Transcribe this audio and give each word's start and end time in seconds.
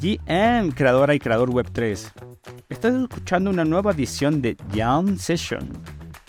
GM, 0.00 0.70
creadora 0.72 1.14
y 1.14 1.18
creador 1.18 1.50
Web3. 1.50 2.12
Estás 2.68 2.94
escuchando 2.94 3.50
una 3.50 3.64
nueva 3.64 3.90
edición 3.90 4.40
de 4.40 4.56
Jam 4.72 5.18
Session. 5.18 5.68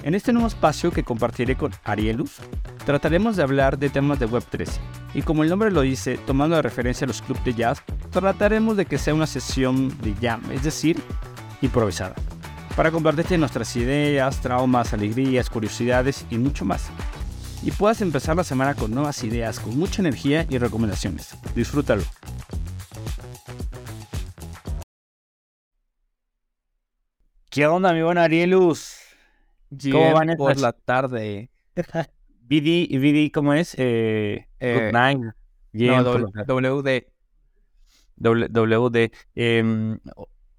En 0.02 0.16
este 0.16 0.34
nuevo 0.34 0.48
espacio 0.48 0.90
que 0.92 1.04
compartiré 1.04 1.56
con 1.56 1.72
Arielus, 1.84 2.38
trataremos 2.86 3.36
de 3.36 3.44
hablar 3.44 3.78
de 3.78 3.90
temas 3.90 4.20
de 4.20 4.28
Web3. 4.28 4.68
Y 5.14 5.22
como 5.22 5.44
el 5.44 5.50
nombre 5.50 5.70
lo 5.70 5.82
dice, 5.82 6.18
tomando 6.26 6.56
de 6.56 6.64
referencia 6.64 7.06
a 7.06 7.10
los 7.10 7.22
clubes 7.22 7.44
de 7.44 7.54
jazz, 7.54 7.84
trataremos 8.10 8.76
de 8.76 8.86
que 8.86 8.98
sea 8.98 9.14
una 9.14 9.28
sesión 9.28 9.90
de 10.02 10.16
jam, 10.16 10.42
es 10.52 10.64
decir, 10.64 11.00
improvisada, 11.62 12.16
para 12.76 12.90
compartirte 12.90 13.38
nuestras 13.38 13.76
ideas, 13.76 14.42
traumas, 14.42 14.94
alegrías, 14.94 15.50
curiosidades 15.50 16.26
y 16.32 16.40
mucho 16.40 16.66
más. 16.66 16.90
Y 17.62 17.70
puedas 17.72 18.02
empezar 18.02 18.36
la 18.36 18.44
semana 18.44 18.74
con 18.74 18.90
nuevas 18.90 19.24
ideas, 19.24 19.60
con 19.60 19.78
mucha 19.78 20.02
energía 20.02 20.48
y 20.50 20.58
recomendaciones. 20.58 21.36
Disfrútalo. 21.54 22.04
¿Qué 27.50 27.66
onda, 27.66 27.94
mi 27.94 28.04
buen 28.04 28.20
Arielus? 28.20 28.96
¿Cómo 29.92 30.14
van 30.14 30.36
por 30.38 30.56
la 30.60 30.72
tarde? 30.72 31.50
BD, 32.42 32.88
BD 33.00 33.32
¿cómo 33.32 33.56
es? 33.56 33.74
Eh, 33.80 34.48
eh, 34.60 34.92
Nine. 34.94 35.34
no, 35.74 36.04
WD. 36.04 37.08
WD. 38.18 39.12
Em, 39.34 40.00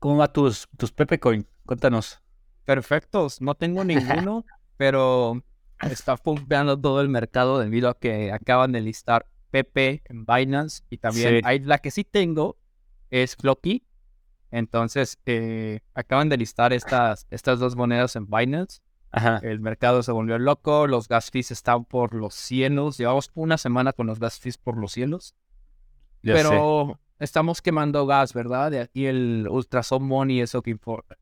¿Cómo 0.00 0.16
va 0.16 0.32
tus, 0.32 0.68
tus 0.76 0.90
Pepe 0.90 1.20
Coin? 1.20 1.46
Cuéntanos. 1.64 2.20
Perfectos. 2.64 3.41
No 3.41 3.54
tengo 3.54 3.84
ninguno, 3.84 4.44
pero 4.77 5.44
está 5.88 6.16
pumpeando 6.16 6.77
todo 6.77 7.00
el 7.02 7.08
mercado 7.08 7.60
debido 7.60 7.88
a 7.88 7.98
que 7.98 8.32
acaban 8.32 8.72
de 8.72 8.80
listar 8.80 9.27
Pepe 9.52 10.02
en 10.06 10.27
Binance 10.27 10.82
y 10.91 10.98
también 10.98 11.42
hay, 11.44 11.60
la 11.60 11.78
que 11.78 11.92
sí 11.92 12.02
tengo 12.02 12.58
es 13.10 13.36
Flocky 13.36 13.84
entonces, 14.51 15.19
eh, 15.27 15.81
acaban 15.95 16.29
de 16.29 16.37
listar 16.37 16.73
estas, 16.73 17.27
estas 17.31 17.59
dos 17.59 17.77
monedas 17.77 18.17
en 18.17 18.27
Binance. 18.27 18.81
El 19.43 19.61
mercado 19.61 20.03
se 20.03 20.12
volvió 20.12 20.39
loco, 20.39 20.87
los 20.87 21.09
gas 21.09 21.31
fees 21.31 21.51
están 21.51 21.84
por 21.84 22.15
los 22.15 22.34
cielos. 22.34 22.98
Llevamos 22.98 23.31
una 23.34 23.59
semana 23.59 23.93
con 23.93 24.06
los 24.06 24.21
gas 24.21 24.39
fees 24.39 24.56
por 24.56 24.77
los 24.77 24.93
cielos. 24.93 25.34
pero 26.23 27.01
estamos 27.19 27.61
quemando 27.61 28.06
gas, 28.06 28.33
¿verdad? 28.34 28.71
De 28.71 28.81
aquí 28.81 29.06
el 29.06 29.48
Ultrason 29.51 30.05
Money, 30.05 30.41
eso 30.41 30.62
que 30.62 30.71
importa. 30.71 31.17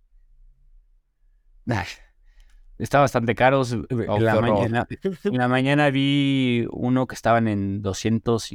está 2.79 3.01
bastante 3.01 3.35
caro. 3.35 3.63
en, 3.89 4.25
la 4.25 4.41
mañana, 4.41 4.87
en, 5.25 5.39
la 5.39 5.49
mañana, 5.49 5.91
vi 5.91 6.67
uno 6.71 7.07
que 7.07 7.15
estaban 7.15 7.49
en 7.49 7.81
200 7.81 8.51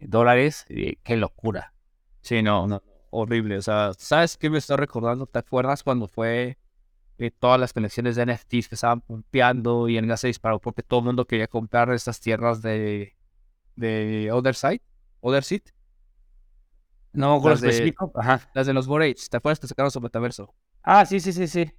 dólares. 0.00 0.64
qué 1.02 1.16
locura. 1.16 1.74
Sí, 2.22 2.42
no, 2.42 2.66
no 2.66 2.82
horrible. 3.12 3.58
O 3.58 3.62
sea, 3.62 3.92
¿sabes 3.96 4.36
qué 4.36 4.50
me 4.50 4.58
está 4.58 4.76
recordando? 4.76 5.26
¿Te 5.26 5.38
acuerdas 5.38 5.82
cuando 5.82 6.08
fue 6.08 6.58
eh, 7.18 7.30
todas 7.30 7.60
las 7.60 7.72
conexiones 7.72 8.16
de 8.16 8.26
NFTs 8.26 8.68
que 8.68 8.74
estaban 8.74 9.02
pumpeando 9.02 9.88
y 9.88 9.96
el 9.96 10.06
gas 10.06 10.20
se 10.20 10.28
disparó 10.28 10.58
porque 10.58 10.82
todo 10.82 11.00
el 11.00 11.06
mundo 11.06 11.26
quería 11.26 11.46
comprar 11.46 11.92
estas 11.92 12.20
tierras 12.20 12.62
de, 12.62 13.14
de 13.76 14.30
Other 14.32 14.54
Side? 14.54 14.82
Other 15.20 15.44
Seed. 15.44 15.62
No, 17.12 17.40
con 17.40 17.50
las 17.50 17.60
de, 17.60 17.94
Ajá. 18.14 18.50
Las 18.54 18.66
de 18.66 18.72
los 18.72 18.86
Borates. 18.86 19.28
¿Te 19.28 19.36
acuerdas 19.36 19.60
que 19.60 19.66
sacaron 19.66 19.90
su 19.90 20.00
metaverso? 20.00 20.54
Ah, 20.82 21.04
sí, 21.04 21.20
sí, 21.20 21.32
sí, 21.32 21.46
sí. 21.46 21.70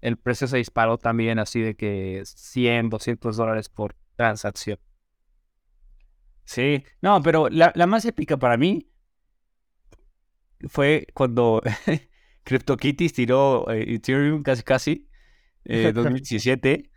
El 0.00 0.16
precio 0.16 0.46
se 0.46 0.56
disparó 0.56 0.96
también 0.96 1.38
así 1.38 1.60
de 1.60 1.76
que 1.76 2.22
100, 2.24 2.88
200 2.88 3.36
dólares 3.36 3.68
por 3.68 3.94
transacción. 4.16 4.78
Sí, 6.44 6.82
no, 7.02 7.22
pero 7.22 7.50
la, 7.50 7.72
la 7.74 7.86
más 7.86 8.06
épica 8.06 8.38
para 8.38 8.56
mí 8.56 8.88
fue 10.66 11.06
cuando 11.14 11.62
CryptoKitties 12.44 13.12
tiró 13.12 13.70
eh, 13.70 13.94
Ethereum 13.94 14.42
casi 14.42 14.62
casi, 14.62 15.08
eh, 15.64 15.92
2017. 15.94 16.90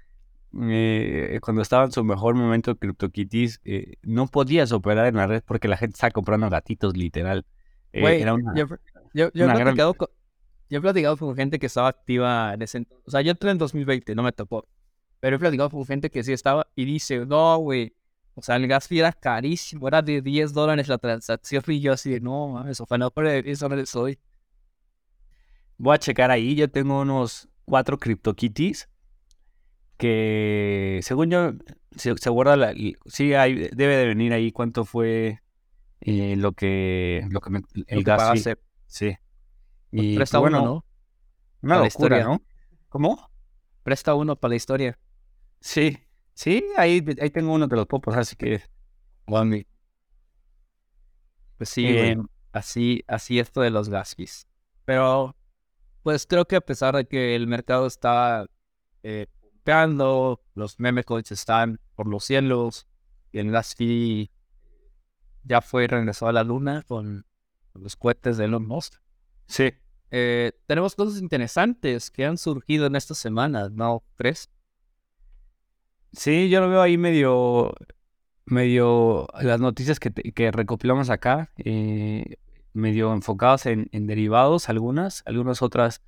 Eh, 0.53 1.39
cuando 1.41 1.61
estaba 1.61 1.85
en 1.85 1.91
su 1.93 2.03
mejor 2.03 2.35
momento 2.35 2.75
CryptoKitties, 2.75 3.61
eh, 3.63 3.93
no 4.01 4.27
podías 4.27 4.71
operar 4.73 5.07
en 5.07 5.15
la 5.15 5.27
red 5.27 5.43
porque 5.45 5.69
la 5.69 5.77
gente 5.77 5.93
estaba 5.93 6.11
comprando 6.11 6.49
gatitos, 6.49 6.97
literal. 6.97 7.45
Eh, 7.93 8.21
era 8.21 8.33
una, 8.33 8.53
yo, 8.55 8.65
yo, 9.13 9.31
yo, 9.33 9.49
he 9.49 9.53
platicado 9.53 9.93
con, 9.93 10.09
yo, 10.69 10.77
he 10.77 10.81
platicado 10.81 11.15
con, 11.17 11.35
gente 11.35 11.57
que 11.57 11.67
estaba 11.67 11.87
activa 11.87 12.53
en 12.53 12.61
ese 12.61 12.79
entonces. 12.79 13.07
O 13.07 13.11
sea, 13.11 13.21
yo 13.21 13.31
entré 13.31 13.51
en 13.51 13.57
2020, 13.57 14.13
no 14.15 14.23
me 14.23 14.31
tocó. 14.33 14.67
Pero 15.21 15.35
he 15.35 15.39
platicado 15.39 15.69
con 15.69 15.85
gente 15.85 16.09
que 16.09 16.23
sí 16.23 16.33
estaba 16.33 16.67
y 16.75 16.83
dice, 16.83 17.25
no, 17.25 17.57
güey, 17.57 17.95
o 18.33 18.41
sea, 18.41 18.55
el 18.55 18.67
gas 18.67 18.91
era 18.91 19.11
carísimo, 19.11 19.87
era 19.87 20.01
de 20.01 20.21
10 20.21 20.53
dólares 20.53 20.87
la 20.87 20.97
transacción 20.97 21.63
y 21.67 21.81
yo 21.81 21.93
así 21.93 22.11
de, 22.11 22.21
no, 22.21 22.47
mames, 22.47 22.79
o 22.79 22.85
sea, 22.85 22.97
no, 22.97 23.11
10 23.15 23.59
dólares 23.59 23.95
hoy. 23.95 24.19
Voy 25.77 25.95
a 25.95 25.99
checar 25.99 26.31
ahí, 26.31 26.55
yo 26.55 26.69
tengo 26.69 27.01
unos 27.01 27.49
cuatro 27.65 27.97
CryptoKitties 27.97 28.89
que 29.97 30.99
según 31.03 31.29
yo 31.29 31.51
se, 31.95 32.29
guarda 32.29 32.55
la, 32.55 32.73
sí 33.05 33.33
hay, 33.33 33.69
debe 33.71 33.97
de 33.97 34.07
venir 34.07 34.33
ahí 34.33 34.51
cuánto 34.51 34.85
fue 34.85 35.41
eh, 35.99 36.35
lo 36.37 36.53
que 36.53 37.27
lo 37.29 37.39
que 37.41 37.49
me, 37.51 37.61
el 37.87 38.03
gas 38.03 38.41
fee. 38.41 38.55
sí. 38.87 39.17
Pues 39.91 40.03
y 40.03 40.15
presta 40.15 40.39
pues, 40.39 40.51
uno 40.51 40.65
no 40.65 40.85
una 41.61 41.83
locura 41.83 42.23
¿no? 42.23 42.41
cómo 42.89 43.29
presta 43.83 44.15
uno 44.15 44.35
para 44.35 44.49
la 44.49 44.55
historia. 44.55 44.97
Sí 45.59 45.99
Sí, 46.33 46.65
ahí, 46.77 47.03
ahí 47.21 47.29
tengo 47.29 47.53
uno 47.53 47.67
de 47.67 47.75
los 47.75 47.87
popos, 47.87 48.15
así 48.15 48.35
que. 48.35 48.61
Pues 51.57 51.69
sí, 51.69 51.85
eh, 51.87 52.17
así, 52.51 53.03
así 53.07 53.39
esto 53.39 53.61
de 53.61 53.69
los 53.69 53.89
gaspis. 53.89 54.47
Pero, 54.85 55.35
pues 56.03 56.25
creo 56.25 56.45
que 56.45 56.55
a 56.55 56.61
pesar 56.61 56.95
de 56.95 57.05
que 57.05 57.35
el 57.35 57.47
mercado 57.47 57.85
está 57.85 58.47
eh, 59.03 59.27
los 60.55 60.79
meme 60.79 61.03
coins 61.03 61.31
están 61.31 61.79
por 61.95 62.07
los 62.07 62.25
cielos, 62.25 62.87
y 63.31 63.39
el 63.39 63.51
gas 63.51 63.75
ya 65.43 65.61
fue 65.61 65.87
regresado 65.87 66.29
a 66.29 66.33
la 66.33 66.43
luna 66.43 66.83
con, 66.87 67.25
los 67.73 67.95
cohetes 67.95 68.37
de 68.37 68.45
Elon 68.45 68.67
Musk. 68.67 68.95
Sí. 69.47 69.71
Eh, 70.09 70.51
tenemos 70.67 70.93
cosas 70.95 71.21
interesantes 71.21 72.11
que 72.11 72.25
han 72.25 72.37
surgido 72.37 72.85
en 72.85 72.97
estas 72.97 73.17
semanas, 73.17 73.71
¿no 73.71 74.03
crees? 74.17 74.49
Sí, 76.13 76.49
yo 76.49 76.59
lo 76.59 76.69
veo 76.69 76.81
ahí 76.81 76.97
medio, 76.97 77.73
medio 78.45 79.27
las 79.41 79.61
noticias 79.61 79.99
que, 79.99 80.11
que 80.11 80.51
recopilamos 80.51 81.09
acá, 81.09 81.51
eh, 81.57 82.35
medio 82.73 83.13
enfocadas 83.13 83.65
en, 83.65 83.87
derivados, 83.91 84.69
algunas, 84.69 85.23
algunas 85.25 85.61
otras 85.61 86.01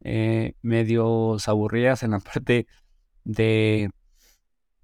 eh, 0.00 0.54
medio 0.62 1.36
aburridas 1.46 2.02
en 2.02 2.12
la 2.12 2.20
parte 2.20 2.66
de, 3.24 3.90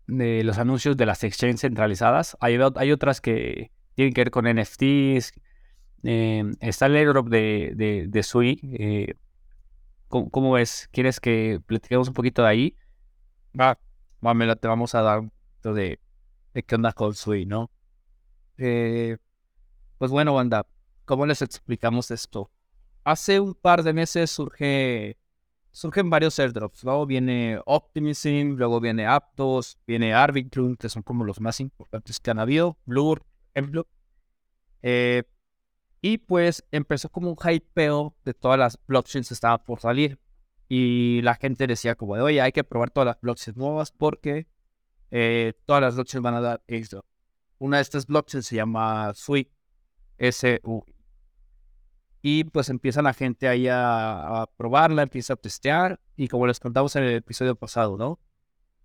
de 0.07 0.45
los 0.45 0.59
anuncios 0.59 0.97
de 0.97 1.07
las 1.07 1.25
exchanges 1.25 1.63
centralizadas. 1.63 2.37
Hay, 2.41 2.57
otras 2.93 3.21
que 3.21 3.73
tienen 3.95 4.15
que 4.15 4.21
ver 4.21 4.31
con 4.31 4.47
NFTs. 4.47 5.33
Eh, 6.05 6.45
está 6.61 6.87
el 6.87 6.97
airdrop 6.97 7.29
de, 7.29 7.73
de, 7.75 8.07
de 8.09 8.23
Sui. 8.23 8.61
Eh, 8.79 9.15
¿cómo, 10.09 10.31
¿cómo, 10.31 10.53
ves? 10.53 10.89
¿Quieres 10.93 11.19
que 11.19 11.61
platiquemos 11.67 12.09
un 12.09 12.15
poquito 12.15 12.43
de 12.43 12.49
ahí? 12.49 12.77
Va 13.59 13.79
te 14.57 14.69
vamos 14.69 14.95
a 14.95 15.03
dar 15.03 15.23
de, 15.63 16.01
de 16.55 16.63
qué 16.63 16.75
onda 16.75 16.93
con 16.93 17.15
Sui, 17.15 17.45
¿no? 17.45 17.71
Eh, 18.57 19.19
pues 19.99 20.11
bueno, 20.11 20.35
banda, 20.35 20.67
¿cómo 21.05 21.27
les 21.27 21.43
explicamos 21.43 22.11
esto? 22.11 22.51
Hace 23.05 23.39
un 23.39 23.55
par 23.55 23.83
de 23.83 23.93
meses 23.93 24.31
surge, 24.31 25.19
surgen 25.73 26.09
varios 26.09 26.39
airdrops. 26.39 26.85
Luego 26.85 27.05
viene 27.07 27.61
Optimism, 27.67 28.57
luego 28.57 28.81
viene 28.81 29.07
Aptos, 29.07 29.79
viene 29.87 30.15
Arbitrum, 30.15 30.77
que 30.77 30.89
son 30.89 31.03
como 31.03 31.25
los 31.25 31.41
más 31.41 31.61
importantes 31.61 32.19
que 32.19 32.31
han 32.31 32.39
habido. 32.39 32.79
Blur, 32.87 33.25
ejemplo. 33.53 33.87
Eh, 34.81 35.25
y 36.01 36.19
pues 36.19 36.65
empezó 36.71 37.11
como 37.11 37.31
un 37.31 37.37
hypeo 37.37 38.15
de 38.25 38.35
todas 38.35 38.59
las 38.59 38.79
blockchains 38.87 39.29
que 39.29 39.35
estaban 39.35 39.63
por 39.65 39.81
salir. 39.81 40.19
Y 40.69 41.21
la 41.23 41.35
gente 41.35 41.67
decía 41.67 41.95
como 41.95 42.17
de, 42.17 42.23
oye, 42.23 42.41
hay 42.41 42.53
que 42.53 42.65
probar 42.65 42.91
todas 42.91 43.07
las 43.07 43.21
blockchains 43.21 43.57
nuevas 43.57 43.93
porque 43.93 44.47
eh, 45.11 45.53
todas 45.67 45.83
las 45.83 45.95
blockchains 45.95 46.23
van 46.23 46.35
a 46.35 46.41
dar 46.41 46.63
esto. 46.67 47.05
Una 47.59 47.79
de 47.79 47.83
estas 47.83 48.07
blockchains 48.07 48.47
se 48.47 48.57
llama 48.57 49.13
SUI, 49.15 49.51
S-U. 50.19 50.85
Y 52.23 52.45
pues 52.45 52.69
empieza 52.71 53.03
la 53.03 53.13
gente 53.13 53.49
ahí 53.49 53.69
a, 53.71 54.49
probarla, 54.57 55.03
empieza 55.03 55.35
a 55.35 55.37
testear. 55.37 56.01
Y 56.17 56.29
como 56.29 56.47
les 56.47 56.59
contamos 56.59 56.97
en 56.97 57.05
el 57.05 57.15
episodio 57.17 57.55
pasado, 57.55 57.97
¿no? 57.97 58.19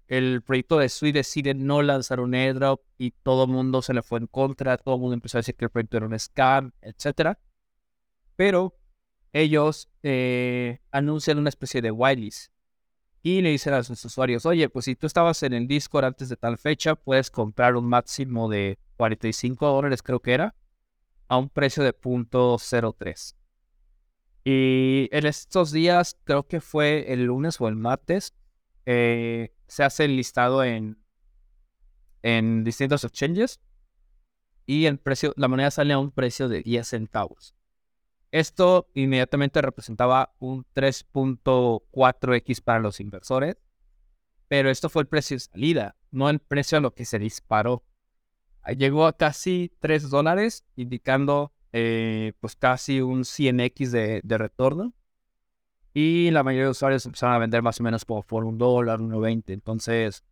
El 0.07 0.41
proyecto 0.41 0.77
de 0.79 0.89
SUI 0.89 1.11
decide 1.11 1.53
no 1.53 1.81
lanzar 1.81 2.19
un 2.19 2.33
airdrop 2.33 2.81
y 2.97 3.11
todo 3.11 3.45
el 3.45 3.51
mundo 3.51 3.81
se 3.81 3.93
le 3.93 4.01
fue 4.01 4.19
en 4.19 4.27
contra. 4.27 4.77
Todo 4.77 4.95
el 4.95 5.01
mundo 5.01 5.13
empezó 5.13 5.37
a 5.37 5.39
decir 5.39 5.55
que 5.55 5.65
el 5.65 5.71
proyecto 5.71 5.97
era 5.97 6.07
un 6.07 6.19
scam, 6.19 6.71
etc. 6.81 7.37
Pero 8.35 8.78
ellos 9.33 9.89
eh, 10.03 10.79
anuncian 10.91 11.37
una 11.37 11.49
especie 11.49 11.81
de 11.81 11.91
whitelist 11.91 12.51
y 13.21 13.41
le 13.41 13.49
dicen 13.49 13.73
a 13.73 13.83
sus 13.83 14.03
usuarios, 14.05 14.45
oye, 14.45 14.69
pues 14.69 14.85
si 14.85 14.95
tú 14.95 15.05
estabas 15.07 15.43
en 15.43 15.53
el 15.53 15.67
Discord 15.67 16.05
antes 16.05 16.29
de 16.29 16.37
tal 16.37 16.57
fecha, 16.57 16.95
puedes 16.95 17.29
comprar 17.29 17.75
un 17.75 17.85
máximo 17.85 18.49
de 18.49 18.79
45 18.97 19.67
dólares, 19.67 20.01
creo 20.01 20.21
que 20.21 20.33
era, 20.33 20.55
a 21.27 21.37
un 21.37 21.49
precio 21.49 21.83
de 21.83 21.93
.03. 21.93 23.35
Y 24.45 25.09
en 25.11 25.25
estos 25.25 25.71
días, 25.71 26.17
creo 26.23 26.47
que 26.47 26.61
fue 26.61 27.11
el 27.11 27.25
lunes 27.25 27.59
o 27.59 27.67
el 27.67 27.75
martes, 27.75 28.33
eh, 28.85 29.53
se 29.67 29.83
hace 29.83 30.05
el 30.05 30.15
listado 30.15 30.63
en, 30.63 30.97
en 32.23 32.63
distintos 32.63 33.03
exchanges 33.03 33.59
y 34.65 34.85
el 34.85 34.97
precio, 34.97 35.33
la 35.35 35.47
moneda 35.47 35.71
sale 35.71 35.93
a 35.93 35.99
un 35.99 36.11
precio 36.11 36.47
de 36.47 36.61
10 36.61 36.87
centavos. 36.87 37.53
Esto 38.31 38.89
inmediatamente 38.93 39.61
representaba 39.61 40.35
un 40.39 40.65
3.4x 40.75 42.61
para 42.61 42.79
los 42.79 42.99
inversores, 42.99 43.57
pero 44.47 44.69
esto 44.69 44.89
fue 44.89 45.01
el 45.01 45.07
precio 45.07 45.35
de 45.35 45.39
salida, 45.39 45.95
no 46.11 46.29
el 46.29 46.39
precio 46.39 46.77
a 46.77 46.81
lo 46.81 46.93
que 46.93 47.05
se 47.05 47.17
disparó. 47.17 47.83
Llegó 48.77 49.07
a 49.07 49.17
casi 49.17 49.71
3 49.79 50.11
dólares, 50.11 50.63
indicando 50.75 51.53
eh, 51.73 52.33
pues 52.39 52.55
casi 52.55 53.01
un 53.01 53.21
100x 53.21 53.89
de, 53.89 54.21
de, 54.23 54.37
retorno. 54.37 54.93
Y 55.93 56.29
la 56.29 56.43
mayoría 56.43 56.65
de 56.65 56.71
usuarios 56.71 57.05
empezaron 57.05 57.35
a 57.35 57.39
vender 57.39 57.63
más 57.63 57.79
o 57.79 57.83
menos 57.83 58.05
por, 58.05 58.25
por 58.25 58.45
un 58.45 58.59
dólar, 58.59 58.99
1.20. 58.99 59.53
Entonces, 59.53 60.23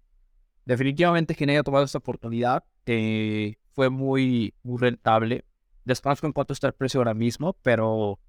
definitivamente 0.66 1.34
quien 1.34 1.50
haya 1.50 1.64
tomado 1.64 1.86
esta 1.86 1.98
oportunidad 1.98 2.64
eh, 2.86 3.56
fue 3.72 3.90
muy, 3.90 4.54
muy 4.62 4.78
rentable 4.78 5.46
Desconozco 5.88 6.28
en 6.28 6.34
cuánto 6.34 6.52
está 6.52 6.68
el 6.68 6.74
precio 6.74 7.00
ahora 7.00 7.14
mismo, 7.14 7.54
pero 7.62 8.20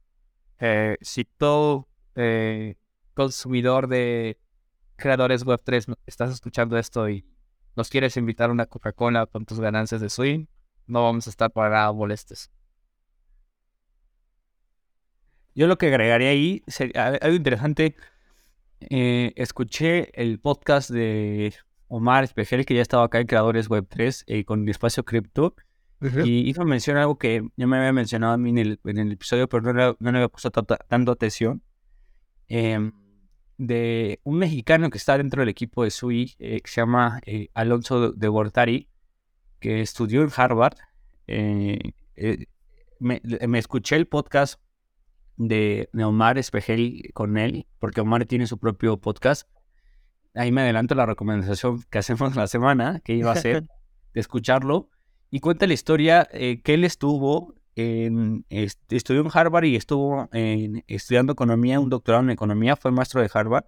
eh, 0.61 0.97
si 1.01 1.25
todo 1.25 1.89
eh, 2.15 2.77
consumidor 3.15 3.89
de 3.89 4.39
creadores 4.95 5.45
Web3 5.45 5.97
estás 6.07 6.31
escuchando 6.31 6.79
esto 6.79 7.09
y 7.09 7.27
nos 7.75 7.91
quieres 7.91 8.17
invitar 8.17 8.51
a 8.51 8.53
una 8.53 8.67
Coca-Cola 8.67 9.27
con 9.27 9.45
tus 9.45 9.59
ganancias 9.59 10.01
de 10.01 10.09
swing, 10.09 10.47
no 10.87 11.03
vamos 11.03 11.27
a 11.27 11.31
estar 11.31 11.51
para 11.51 11.91
molestes. 11.91 12.53
Yo 15.57 15.67
lo 15.67 15.79
que 15.79 15.89
agregaría 15.89 16.29
ahí, 16.29 16.63
sería, 16.69 17.09
algo 17.09 17.35
interesante, 17.35 17.97
eh, 18.89 19.33
escuché 19.35 20.13
el 20.15 20.39
podcast 20.39 20.91
de 20.91 21.55
Omar 21.89 22.23
Espejel, 22.23 22.65
que 22.65 22.77
ya 22.77 22.83
estaba 22.83 23.03
acá 23.03 23.19
en 23.19 23.27
Creadores 23.27 23.69
Web3 23.69 24.45
con 24.45 24.63
el 24.63 24.69
espacio 24.69 25.05
cripto, 25.05 25.57
y 26.01 26.49
hizo 26.49 26.65
mención 26.65 26.97
algo 26.97 27.19
que 27.19 27.43
ya 27.57 27.67
me 27.67 27.77
había 27.77 27.93
mencionado 27.93 28.35
a 28.35 28.39
mí 28.39 28.51
en 28.51 28.59
el, 28.59 28.81
en 28.85 28.99
el 28.99 29.13
episodio, 29.13 29.49
pero 29.49 29.63
no 29.63 29.73
le, 29.73 29.97
no 29.99 30.09
había 30.11 30.29
puesto 30.29 30.51
tanto 30.51 31.13
atención. 31.13 31.63
Em, 32.49 32.93
de 33.59 34.21
un 34.23 34.39
mexicano 34.39 34.89
que 34.89 34.99
está 34.99 35.19
dentro 35.19 35.43
del 35.43 35.49
equipo 35.49 35.83
de 35.83 35.91
SUI, 35.91 36.35
eh, 36.39 36.61
que 36.61 36.71
se 36.71 36.81
llama 36.81 37.21
eh, 37.27 37.49
Alonso 37.55 38.13
de 38.13 38.29
Gortari, 38.29 38.89
que 39.59 39.81
estudió 39.81 40.23
en 40.23 40.31
Harvard. 40.35 40.77
Eh, 41.27 41.79
me, 43.01 43.21
me, 43.47 43.59
escuché 43.59 43.97
el 43.97 44.07
podcast 44.07 44.61
de, 45.37 45.91
de 45.93 46.05
Omar 46.05 46.39
Espejel 46.39 47.11
con 47.13 47.37
él, 47.37 47.67
porque 47.81 48.01
Omar 48.01 48.25
tiene 48.27 48.47
su 48.47 48.59
propio 48.59 48.99
podcast. 48.99 49.49
Ahí 50.35 50.53
me 50.53 50.63
adelanto 50.63 50.95
la 50.95 51.07
recomendación 51.07 51.83
que 51.91 51.99
hacemos 51.99 52.37
la 52.37 52.47
semana, 52.47 53.01
que 53.01 53.15
iba 53.15 53.33
a 53.33 53.37
ser 53.37 53.63
de 54.15 54.21
escucharlo 54.21 54.89
y 55.31 55.41
cuenta 55.41 55.67
la 55.67 55.75
historia 55.75 56.27
eh, 56.33 56.61
que 56.63 56.75
él 56.75 56.85
estuvo, 56.85 57.55
en, 57.77 58.45
estudió 58.49 59.21
en 59.21 59.31
Harvard 59.33 59.65
y 59.65 59.77
estuvo 59.77 60.29
estudiando 60.33 61.33
economía, 61.33 61.81
un 61.81 61.91
doctorado 61.91 62.25
en 62.25 62.31
economía, 62.31 62.77
fue 62.77 62.91
maestro 62.91 63.21
de 63.21 63.31
Harvard 63.33 63.67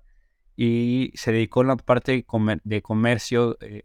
y 0.56 1.12
se 1.14 1.32
dedicó 1.32 1.60
a 1.60 1.64
la 1.64 1.76
parte 1.76 2.24
de 2.64 2.82
comercio, 2.82 3.56
eh, 3.60 3.82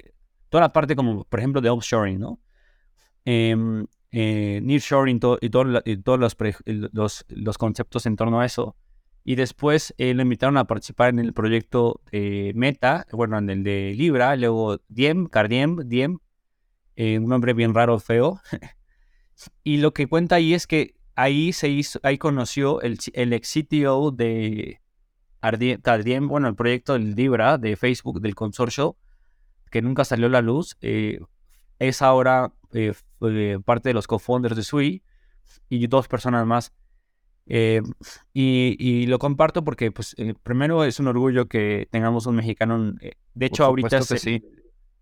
toda 0.50 0.62
la 0.62 0.74
parte 0.74 0.96
como, 0.96 1.26
por 1.26 1.40
ejemplo, 1.40 1.62
de 1.62 1.70
offshoring, 1.70 2.20
¿no? 2.20 2.40
Em, 3.26 3.86
eh, 4.12 4.62
nearshoring 4.64 5.18
y, 5.42 5.50
todos 5.50 6.22
los, 7.30 7.58
conceptos 7.58 8.06
en 8.06 8.16
torno 8.16 8.40
a 8.40 8.46
eso. 8.46 8.76
Y 9.24 9.36
después 9.36 9.94
lo 9.98 10.22
invitaron 10.22 10.58
a 10.58 10.66
participar 10.66 11.10
en 11.10 11.20
el 11.20 11.34
proyecto 11.34 12.02
Meta, 12.12 13.06
bueno, 13.12 13.38
en 13.38 13.50
el 13.50 13.64
de 13.64 13.94
Libra, 13.98 14.36
luego 14.36 14.80
Diem, 14.88 15.26
Cardiem, 15.28 15.78
Diem, 15.88 16.20
eh, 16.96 17.20
un 17.20 17.28
nombre 17.28 17.54
bien 17.54 17.74
raro, 17.74 18.00
feo. 18.00 18.42
y 19.64 19.78
lo 19.78 19.94
que 19.94 20.08
cuenta 20.08 20.36
ahí 20.36 20.54
es 20.54 20.68
que 20.68 20.96
ahí 21.16 21.54
se 21.54 21.70
hizo, 21.70 22.00
ahí 22.04 22.18
conoció 22.18 22.82
el, 22.82 22.98
el 23.14 23.34
ex 23.34 23.54
CTO 23.54 24.12
de 24.12 24.82
Ardien, 25.42 26.28
bueno, 26.28 26.48
el 26.48 26.56
proyecto 26.56 26.94
del 26.94 27.16
Libra 27.16 27.58
de 27.58 27.76
Facebook, 27.76 28.22
del 28.22 28.36
consorcio, 28.36 28.98
que 29.70 29.82
nunca 29.82 30.06
salió 30.06 30.28
a 30.28 30.30
la 30.30 30.42
luz. 30.42 30.78
Eh, 30.82 31.20
es 31.80 32.02
ahora 32.02 32.54
eh, 32.72 32.94
parte 33.64 33.90
de 33.90 33.94
los 33.94 34.08
co-founders 34.08 34.56
de 34.56 34.64
Sui 34.64 35.04
y 35.70 35.88
dos 35.88 36.08
personas 36.08 36.46
más. 36.46 36.74
y, 37.46 39.06
lo 39.08 39.20
comparto 39.20 39.64
porque, 39.64 39.92
pues, 39.92 40.16
primero 40.42 40.84
es 40.84 41.00
un 41.00 41.08
orgullo 41.08 41.48
que 41.48 41.88
tengamos 41.92 42.26
un 42.26 42.38
mexicano. 42.38 42.94
de 43.34 43.46
hecho, 43.46 43.66
ahorita 43.66 44.02
sí 44.02 44.42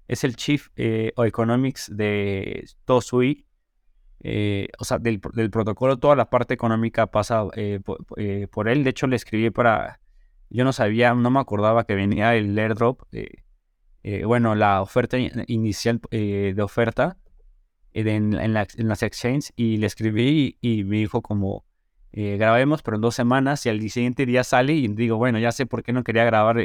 es 0.07 0.23
el 0.23 0.35
Chief 0.35 0.69
eh, 0.75 1.13
Economics 1.17 1.89
de 1.95 2.65
Tosui. 2.85 3.45
Eh, 4.25 4.69
o 4.79 4.85
sea, 4.85 4.99
del, 4.99 5.19
protocolo, 5.19 5.97
toda 5.97 6.15
la 6.15 6.29
parte 6.29 6.53
económica 6.53 7.07
pasa 7.07 7.45
eh, 7.55 7.79
por, 7.83 8.69
él. 8.69 8.83
De 8.83 8.89
hecho, 8.89 9.07
le 9.07 9.15
escribí 9.15 9.49
para. 9.49 9.99
Yo 10.49 10.63
no 10.63 10.71
sabía, 10.71 11.13
no 11.13 11.29
me 11.31 11.39
acordaba 11.39 11.85
que 11.85 11.95
venía 11.95 12.35
el 12.35 12.57
airdrop. 12.57 13.01
bueno, 14.25 14.55
la 14.55 14.81
oferta 14.81 15.17
inicial 15.47 15.99
de 16.11 16.61
oferta 16.61 17.17
en, 17.93 18.33
en, 18.33 18.53
las 18.53 19.03
exchanges. 19.03 19.51
Y 19.55 19.77
le 19.77 19.87
escribí 19.87 20.57
y, 20.61 20.83
me 20.83 20.97
dijo 20.97 21.21
como. 21.21 21.65
grabemos, 22.11 22.83
pero 22.83 22.95
en 22.97 23.01
dos 23.01 23.15
semanas. 23.15 23.65
Y 23.65 23.69
al 23.69 23.81
siguiente 23.89 24.25
día 24.25 24.43
sale 24.43 24.73
y 24.73 24.87
digo, 24.89 25.17
bueno, 25.17 25.39
ya 25.39 25.51
sé 25.51 25.65
por 25.65 25.81
qué 25.83 25.91
no 25.91 26.03
quería 26.03 26.23
grabar 26.23 26.57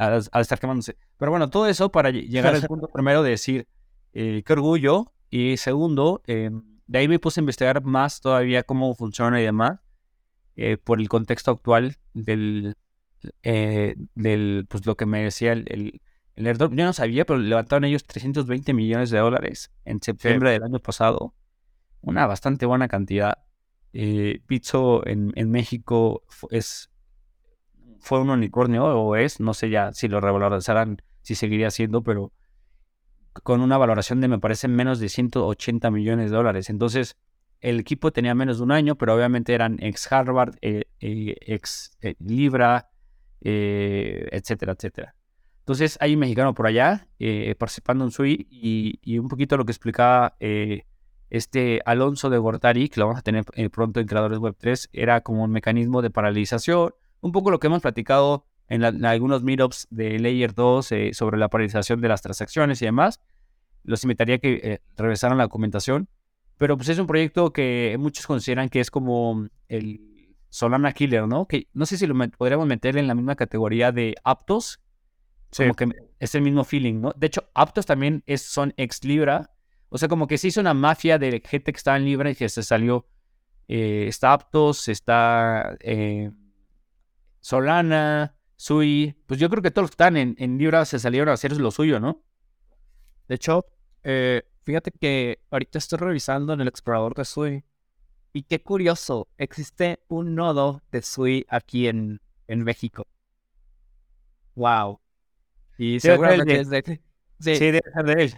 al, 0.00 0.40
estar 0.40 0.58
quemándose. 0.58 0.96
Pero 1.18 1.30
bueno, 1.30 1.50
todo 1.50 1.66
eso 1.66 1.92
para 1.92 2.10
llegar 2.10 2.54
al 2.54 2.62
punto 2.62 2.88
primero 2.88 3.22
de 3.22 3.30
decir 3.30 3.68
eh, 4.12 4.42
qué 4.44 4.52
orgullo 4.54 5.12
y 5.28 5.56
segundo, 5.58 6.22
eh, 6.26 6.50
de 6.86 6.98
ahí 6.98 7.06
me 7.06 7.18
puse 7.18 7.40
a 7.40 7.42
investigar 7.42 7.84
más 7.84 8.20
todavía 8.20 8.62
cómo 8.62 8.94
funciona 8.94 9.40
y 9.40 9.44
demás 9.44 9.78
eh, 10.56 10.78
por 10.78 11.00
el 11.00 11.08
contexto 11.08 11.50
actual 11.50 11.96
del, 12.14 12.76
del 13.42 14.66
pues 14.68 14.86
lo 14.86 14.96
que 14.96 15.06
me 15.06 15.22
decía 15.22 15.52
el, 15.52 16.00
el, 16.34 16.46
airdrop. 16.46 16.72
Yo 16.72 16.84
no 16.84 16.92
sabía, 16.94 17.26
pero 17.26 17.38
levantaron 17.38 17.84
ellos 17.84 18.04
320 18.06 18.72
millones 18.72 19.10
de 19.10 19.18
dólares 19.18 19.70
en 19.84 20.00
septiembre 20.00 20.50
del 20.52 20.62
año 20.62 20.78
pasado. 20.78 21.34
Una 22.00 22.26
bastante 22.26 22.64
buena 22.64 22.88
cantidad. 22.88 23.34
Pizzo 23.92 25.06
en, 25.06 25.32
en 25.34 25.50
México 25.50 26.24
es 26.50 26.89
fue 28.10 28.20
un 28.20 28.30
unicornio 28.30 28.86
o 28.86 29.14
es, 29.14 29.38
no 29.38 29.54
sé 29.54 29.70
ya 29.70 29.92
si 29.92 30.08
lo 30.08 30.20
revalorizarán, 30.20 31.00
si 31.22 31.36
seguiría 31.36 31.70
siendo, 31.70 32.02
pero 32.02 32.32
con 33.44 33.60
una 33.60 33.78
valoración 33.78 34.20
de, 34.20 34.26
me 34.26 34.40
parece, 34.40 34.66
menos 34.66 34.98
de 34.98 35.08
180 35.08 35.92
millones 35.92 36.32
de 36.32 36.36
dólares. 36.36 36.70
Entonces, 36.70 37.16
el 37.60 37.78
equipo 37.78 38.10
tenía 38.10 38.34
menos 38.34 38.56
de 38.56 38.64
un 38.64 38.72
año, 38.72 38.96
pero 38.96 39.14
obviamente 39.14 39.54
eran 39.54 39.76
ex 39.80 40.10
Harvard, 40.10 40.56
eh, 40.60 40.86
eh, 40.98 41.36
ex 41.40 41.96
eh, 42.00 42.16
Libra, 42.18 42.90
etcétera, 43.40 44.72
etcétera. 44.72 45.14
Entonces, 45.60 45.96
hay 46.00 46.14
un 46.14 46.18
mexicano 46.18 46.52
por 46.52 46.66
allá 46.66 47.06
participando 47.58 48.04
en 48.04 48.10
SUI 48.10 48.48
y, 48.50 48.98
y, 49.04 49.20
un 49.20 49.28
poquito 49.28 49.56
lo 49.56 49.64
que 49.64 49.70
explicaba 49.70 50.34
este 51.30 51.80
Alonso 51.84 52.28
de 52.28 52.38
Gortari, 52.38 52.88
que 52.88 52.98
lo 52.98 53.06
vamos 53.06 53.20
a 53.20 53.22
tener 53.22 53.44
pronto 53.70 54.00
en 54.00 54.08
Creadores 54.08 54.40
Web 54.40 54.56
3, 54.58 54.88
era 54.92 55.20
como 55.20 55.44
un 55.44 55.52
mecanismo 55.52 56.02
de 56.02 56.10
paralización 56.10 56.92
un 57.20 57.32
poco 57.32 57.50
lo 57.50 57.58
que 57.60 57.66
hemos 57.66 57.82
platicado 57.82 58.46
en, 58.68 59.04
algunos 59.04 59.42
meetups 59.42 59.88
de 59.90 60.18
Layer 60.18 60.54
2 60.54 60.92
eh, 60.92 61.10
sobre 61.12 61.38
la 61.38 61.48
paralización 61.48 62.00
de 62.00 62.08
las 62.08 62.22
transacciones 62.22 62.80
y 62.80 62.86
demás. 62.86 63.20
Los 63.82 64.04
invitaría 64.04 64.36
a 64.36 64.38
que 64.38 64.60
eh, 64.62 64.80
regresaran 64.96 65.38
la 65.38 65.44
documentación. 65.44 66.08
Pero 66.56 66.76
pues 66.76 66.88
es 66.90 66.98
un 66.98 67.06
proyecto 67.06 67.52
que 67.52 67.96
muchos 67.98 68.26
consideran 68.26 68.68
que 68.68 68.80
es 68.80 68.90
como 68.90 69.48
el 69.68 70.36
Solana 70.50 70.92
Killer, 70.92 71.26
¿no? 71.26 71.46
Que 71.48 71.68
no 71.72 71.86
sé 71.86 71.96
si 71.96 72.06
lo 72.06 72.14
podríamos 72.36 72.66
meter 72.66 72.96
en 72.96 73.06
la 73.06 73.14
misma 73.14 73.34
categoría 73.34 73.92
de 73.92 74.14
Aptos. 74.24 74.78
Como 75.56 75.74
que 75.74 75.88
es 76.18 76.34
el 76.34 76.42
mismo 76.42 76.62
feeling, 76.62 77.00
¿no? 77.00 77.12
De 77.16 77.26
hecho, 77.26 77.50
Aptos 77.54 77.86
también 77.86 78.22
es, 78.26 78.42
son 78.42 78.74
ex 78.76 79.02
Libra. 79.04 79.50
O 79.88 79.98
sea, 79.98 80.08
como 80.08 80.26
que 80.28 80.38
se 80.38 80.48
hizo 80.48 80.60
una 80.60 80.74
mafia 80.74 81.18
de 81.18 81.42
gente 81.44 81.72
que 81.72 81.76
estaba 81.76 81.96
en 81.96 82.04
Libra 82.04 82.30
y 82.30 82.36
que 82.36 82.48
se 82.48 82.62
salió. 82.62 83.06
Eh, 83.66 84.06
está 84.06 84.32
Aptos, 84.32 84.86
está 84.88 85.76
Solana, 87.40 88.36
Sui, 88.56 89.16
pues 89.26 89.40
yo 89.40 89.48
creo 89.48 89.62
que 89.62 89.70
todos 89.70 89.84
los 89.84 89.90
que 89.90 89.94
están 89.94 90.16
en, 90.16 90.36
en 90.38 90.58
Libra 90.58 90.84
se 90.84 90.98
salieron 90.98 91.28
a 91.28 91.32
hacer 91.32 91.56
lo 91.58 91.70
suyo, 91.70 92.00
¿no? 92.00 92.22
De 93.28 93.36
hecho, 93.36 93.66
eh, 94.02 94.42
fíjate 94.64 94.90
que 94.90 95.40
ahorita 95.50 95.78
estoy 95.78 95.98
revisando 95.98 96.52
en 96.52 96.60
el 96.60 96.68
explorador 96.68 97.14
de 97.14 97.24
Sui. 97.24 97.64
Y 98.32 98.42
qué 98.44 98.62
curioso, 98.62 99.28
existe 99.38 100.00
un 100.08 100.34
nodo 100.34 100.82
de 100.92 101.02
Sui 101.02 101.46
aquí 101.48 101.88
en, 101.88 102.20
en 102.46 102.62
México. 102.62 103.06
Wow. 104.54 105.00
Y 105.78 106.00
seguramente 106.00 106.60
es 106.60 106.70
de... 106.70 107.00
Sí, 107.40 107.56
sí 107.56 107.64
debe 107.66 107.90
ser 107.92 108.04
de 108.04 108.24
él. 108.24 108.34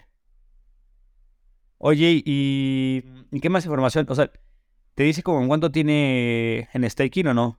Oye, 1.78 2.22
y 2.24 3.02
¿Y 3.32 3.40
qué 3.40 3.48
más 3.48 3.64
información? 3.64 4.04
O 4.10 4.14
sea, 4.14 4.30
¿te 4.94 5.04
dice 5.04 5.22
como 5.22 5.40
en 5.40 5.48
cuánto 5.48 5.72
tiene 5.72 6.68
en 6.74 6.88
staking 6.88 7.28
o 7.28 7.34
no? 7.34 7.58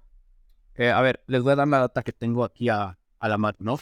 Eh, 0.75 0.89
a 0.89 1.01
ver, 1.01 1.23
les 1.27 1.43
voy 1.43 1.53
a 1.53 1.55
dar 1.55 1.67
la 1.67 1.79
data 1.79 2.03
que 2.03 2.13
tengo 2.13 2.43
aquí 2.43 2.69
a, 2.69 2.97
a 3.19 3.29
la 3.29 3.37
mano, 3.37 3.57
¿no? 3.59 3.79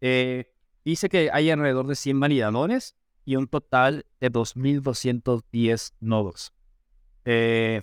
Eh, 0.00 0.52
dice 0.84 1.08
que 1.08 1.30
hay 1.32 1.50
alrededor 1.50 1.86
de 1.86 1.94
100 1.94 2.20
validadores 2.20 2.96
y 3.24 3.36
un 3.36 3.46
total 3.46 4.04
de 4.20 4.30
2.210 4.30 5.94
nodos. 6.00 6.52
Eh, 7.24 7.82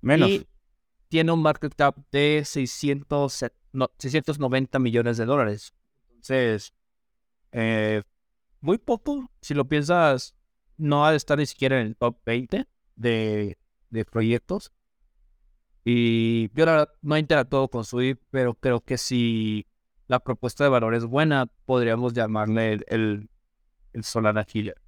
Menos. 0.00 0.28
Y 0.28 0.46
tiene 1.12 1.30
un 1.30 1.42
market 1.42 1.74
cap 1.74 1.94
de 2.10 2.42
600, 2.42 3.44
690 3.98 4.78
millones 4.78 5.18
de 5.18 5.26
dólares. 5.26 5.74
Entonces, 6.08 6.72
eh, 7.52 8.02
muy 8.62 8.78
poco. 8.78 9.30
Si 9.42 9.52
lo 9.52 9.68
piensas, 9.68 10.34
no 10.78 11.04
ha 11.04 11.10
de 11.10 11.18
estar 11.18 11.36
ni 11.36 11.44
siquiera 11.44 11.78
en 11.78 11.88
el 11.88 11.96
top 11.96 12.16
20 12.24 12.66
de, 12.96 13.58
de 13.90 14.04
proyectos. 14.06 14.72
Y 15.84 16.50
yo 16.54 16.64
la 16.64 16.88
no 17.02 17.16
he 17.16 17.18
interactuado 17.18 17.68
con 17.68 17.84
Sui, 17.84 18.18
pero 18.30 18.54
creo 18.54 18.80
que 18.80 18.96
si 18.96 19.66
la 20.06 20.18
propuesta 20.18 20.64
de 20.64 20.70
valor 20.70 20.94
es 20.94 21.04
buena, 21.04 21.44
podríamos 21.66 22.14
llamarle 22.14 22.72
el, 22.72 22.84
el, 22.88 23.30
el 23.92 24.04
Solana 24.04 24.44
Killer. 24.44 24.80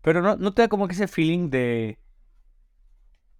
Pero 0.00 0.22
no, 0.22 0.36
no 0.36 0.54
te 0.54 0.62
da 0.62 0.68
como 0.68 0.88
que 0.88 0.94
ese 0.94 1.08
feeling 1.08 1.50
de. 1.50 1.98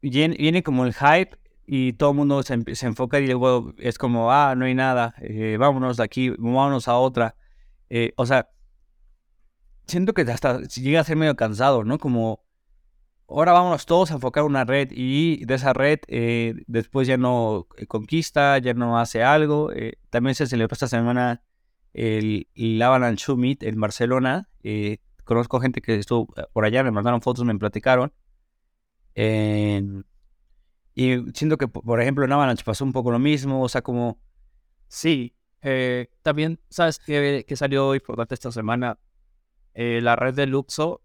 Viene, 0.03 0.63
como 0.63 0.85
el 0.85 0.93
hype 0.93 1.41
y 1.73 1.93
todo 1.93 2.11
el 2.11 2.17
mundo 2.17 2.43
se, 2.43 2.55
enfoca 2.55 3.21
y 3.21 3.29
luego 3.29 3.73
es 3.79 3.97
como, 3.97 4.33
ah, 4.33 4.57
no 4.57 4.65
hay 4.65 4.75
nada, 4.75 5.15
eh, 5.21 5.57
vámonos 5.57 5.99
de 5.99 6.03
aquí, 6.03 6.31
vámonos 6.31 6.89
a 6.89 6.97
otra. 6.97 7.37
Eh, 7.91 8.12
o 8.17 8.27
sea, 8.27 8.50
siento 9.87 10.12
que 10.12 10.23
hasta 10.23 10.62
llega 10.62 11.00
a 11.00 11.05
ser 11.05 11.17
medio 11.17 11.37
cansado, 11.37 11.85
¿no? 11.85 11.99
Como, 11.99 12.45
ahora 13.29 13.53
vámonos 13.53 13.87
todos 13.87 14.11
a 14.11 14.15
enfocar 14.15 14.43
una 14.43 14.65
red 14.65 14.89
y 14.91 15.45
de 15.45 15.55
esa 15.55 15.73
red 15.73 16.00
eh, 16.09 16.55
después 16.67 17.07
ya 17.07 17.17
no 17.17 17.69
conquista, 17.87 18.59
ya 18.59 18.75
no 18.75 18.99
hace 18.99 19.23
algo. 19.23 19.71
también 20.11 20.35
se 20.35 20.49
celebró 20.49 20.75
esta 20.75 20.89
semana 20.89 21.45
el, 21.93 22.49
el 22.57 22.83
Avalanche 22.83 23.25
Summit 23.27 23.62
en 23.62 23.81
Barcelona 23.81 24.49
conozco 25.31 25.61
gente 25.61 25.81
que 25.81 25.95
estuvo 25.95 26.35
eh, 26.37 26.43
por 26.53 26.65
allá, 26.65 26.83
me 26.83 26.91
mandaron 26.91 27.23
fotos, 27.23 27.45
me 27.45 27.57
platicaron. 27.57 28.12
Y 30.94 31.18
siento 31.35 31.56
que, 31.56 31.68
por 31.68 32.00
ejemplo, 32.00 32.25
en 32.25 32.32
Avalanche 32.32 32.64
pasó 32.64 32.85
un 32.85 32.92
poco 32.92 33.11
lo 33.11 33.18
mismo, 33.18 33.62
o 33.62 33.68
sea, 33.68 33.82
como... 33.82 34.18
Sí, 34.88 35.35
eh, 35.62 36.09
también, 36.23 36.59
¿sabes 36.68 36.99
qué, 36.99 37.44
que 37.47 37.56
salió 37.56 37.94
importante 37.94 38.35
esta 38.35 38.50
semana? 38.50 38.99
Eh, 39.75 40.00
la 40.02 40.16
red 40.16 40.35
de 40.35 40.47
Luxo 40.47 41.02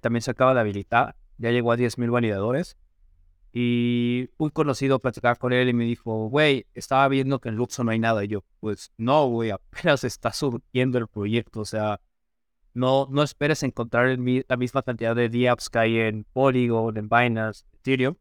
también 0.00 0.22
se 0.22 0.30
acaba 0.30 0.54
de 0.54 0.60
habilitar, 0.60 1.16
ya 1.38 1.50
llegó 1.50 1.72
a 1.72 1.76
10.000 1.76 2.10
validadores. 2.10 2.76
Y 3.58 4.28
un 4.36 4.50
conocido 4.50 4.98
platicar 4.98 5.38
con 5.38 5.54
él 5.54 5.70
y 5.70 5.72
me 5.72 5.84
dijo, 5.84 6.28
güey, 6.28 6.66
estaba 6.74 7.08
viendo 7.08 7.40
que 7.40 7.48
en 7.48 7.56
Luxo 7.56 7.84
no 7.84 7.90
hay 7.90 7.98
nada. 7.98 8.22
Y 8.22 8.28
yo, 8.28 8.44
pues 8.60 8.92
no, 8.98 9.28
güey, 9.28 9.50
apenas 9.50 10.04
está 10.04 10.30
surgiendo 10.34 10.98
el 10.98 11.08
proyecto. 11.08 11.60
O 11.60 11.64
sea, 11.64 12.02
no, 12.74 13.08
no 13.10 13.22
esperes 13.22 13.62
encontrar 13.62 14.18
la 14.18 14.56
misma 14.58 14.82
cantidad 14.82 15.16
de 15.16 15.30
DApps 15.30 15.70
que 15.70 15.78
hay 15.78 15.98
en 16.00 16.24
Polygon, 16.24 16.98
en 16.98 17.08
Binance, 17.08 17.64
Ethereum, 17.72 18.16